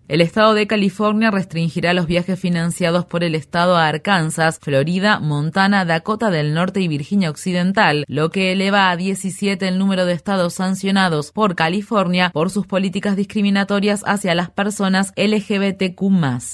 [0.09, 5.85] El estado de California restringirá los viajes financiados por el estado a Arkansas, Florida, Montana,
[5.85, 10.55] Dakota del Norte y Virginia Occidental, lo que eleva a 17 el número de estados
[10.55, 16.01] sancionados por California por sus políticas discriminatorias hacia las personas LGBTQ+.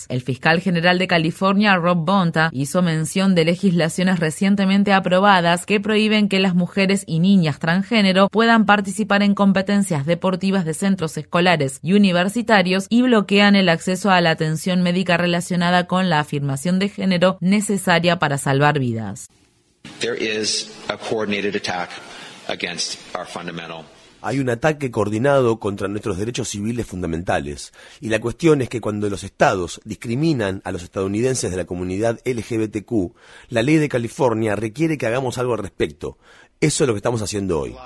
[0.09, 6.29] El fiscal general de California, Rob Bonta, hizo mención de legislaciones recientemente aprobadas que prohíben
[6.29, 11.93] que las mujeres y niñas transgénero puedan participar en competencias deportivas de centros escolares y
[11.93, 17.37] universitarios y bloquean el acceso a la atención médica relacionada con la afirmación de género
[17.41, 19.29] necesaria para salvar vidas.
[24.27, 27.75] Hay un ataque coordinado contra nuestros derechos civiles fundamentales.
[28.01, 32.21] Y la cuestión es que cuando los estados discriminan a los estadounidenses de la comunidad
[32.25, 33.15] LGBTQ,
[33.51, 36.17] la ley de California requiere que hagamos algo al respecto.
[36.59, 37.77] Eso es lo que estamos haciendo hoy.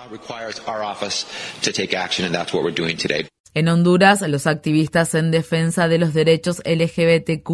[3.54, 7.48] En Honduras, los activistas en defensa de los derechos LGBTQ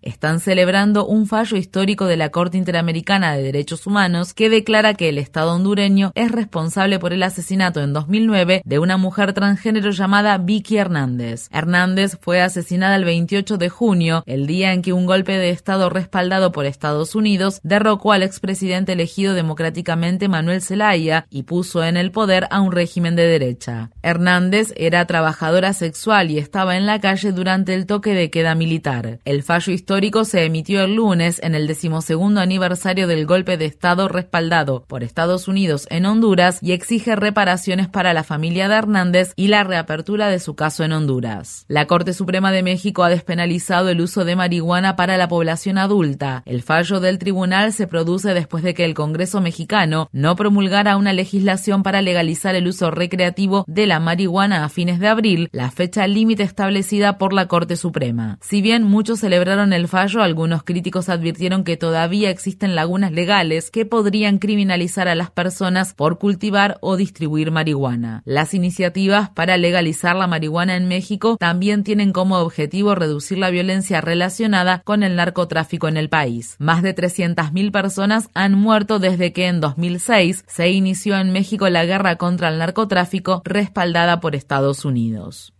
[0.00, 5.10] están celebrando un fallo histórico de la Corte Interamericana de Derechos Humanos que declara que
[5.10, 10.38] el Estado hondureño es responsable por el asesinato en 2009 de una mujer transgénero llamada
[10.38, 11.48] Vicky Hernández.
[11.52, 15.90] Hernández fue asesinada el 28 de junio, el día en que un golpe de Estado
[15.90, 22.12] respaldado por Estados Unidos derrocó al expresidente elegido democráticamente Manuel Zelaya y puso en el
[22.12, 23.90] poder a un régimen de derecha.
[24.02, 28.54] Hernández era trabajador trabajadora sexual y estaba en la calle durante el toque de queda
[28.54, 29.18] militar.
[29.24, 34.06] El fallo histórico se emitió el lunes en el decimosegundo aniversario del golpe de Estado
[34.06, 39.48] respaldado por Estados Unidos en Honduras y exige reparaciones para la familia de Hernández y
[39.48, 41.64] la reapertura de su caso en Honduras.
[41.66, 46.44] La Corte Suprema de México ha despenalizado el uso de marihuana para la población adulta.
[46.46, 51.12] El fallo del tribunal se produce después de que el Congreso mexicano no promulgara una
[51.12, 56.06] legislación para legalizar el uso recreativo de la marihuana a fines de abril la fecha
[56.06, 58.36] límite establecida por la Corte Suprema.
[58.42, 63.86] Si bien muchos celebraron el fallo, algunos críticos advirtieron que todavía existen lagunas legales que
[63.86, 68.20] podrían criminalizar a las personas por cultivar o distribuir marihuana.
[68.26, 74.02] Las iniciativas para legalizar la marihuana en México también tienen como objetivo reducir la violencia
[74.02, 76.56] relacionada con el narcotráfico en el país.
[76.58, 81.86] Más de 300.000 personas han muerto desde que en 2006 se inició en México la
[81.86, 85.13] guerra contra el narcotráfico respaldada por Estados Unidos.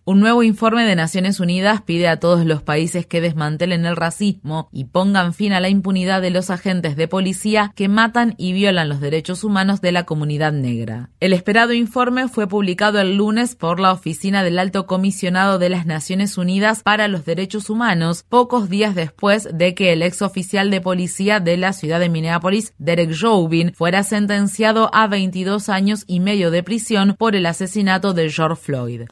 [0.06, 4.68] Un nuevo informe de Naciones Unidas pide a todos los países que desmantelen el racismo
[4.70, 8.90] y pongan fin a la impunidad de los agentes de policía que matan y violan
[8.90, 11.08] los derechos humanos de la comunidad negra.
[11.20, 15.86] El esperado informe fue publicado el lunes por la Oficina del Alto Comisionado de las
[15.86, 20.82] Naciones Unidas para los Derechos Humanos, pocos días después de que el ex oficial de
[20.82, 26.50] policía de la ciudad de Minneapolis, Derek Chauvin, fuera sentenciado a 22 años y medio
[26.50, 29.02] de prisión por el asesinato de George Floyd.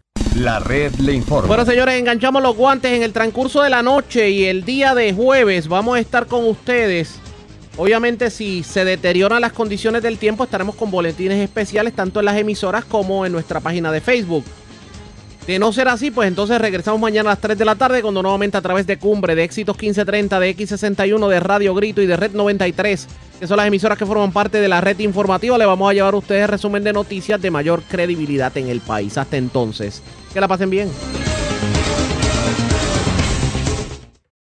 [0.43, 1.47] La red le informa.
[1.47, 5.13] Bueno, señores, enganchamos los guantes en el transcurso de la noche y el día de
[5.13, 7.21] jueves vamos a estar con ustedes.
[7.77, 12.37] Obviamente, si se deterioran las condiciones del tiempo, estaremos con boletines especiales tanto en las
[12.37, 14.45] emisoras como en nuestra página de Facebook.
[15.47, 18.21] De no ser así, pues entonces regresamos mañana a las 3 de la tarde cuando
[18.21, 22.17] nuevamente a través de Cumbre, de Éxitos 1530, de X61, de Radio Grito y de
[22.17, 23.07] Red 93,
[23.39, 26.15] que son las emisoras que forman parte de la red informativa, le vamos a llevar
[26.15, 29.19] a ustedes resumen de noticias de mayor credibilidad en el país.
[29.19, 30.03] Hasta entonces,
[30.33, 30.89] que la pasen bien.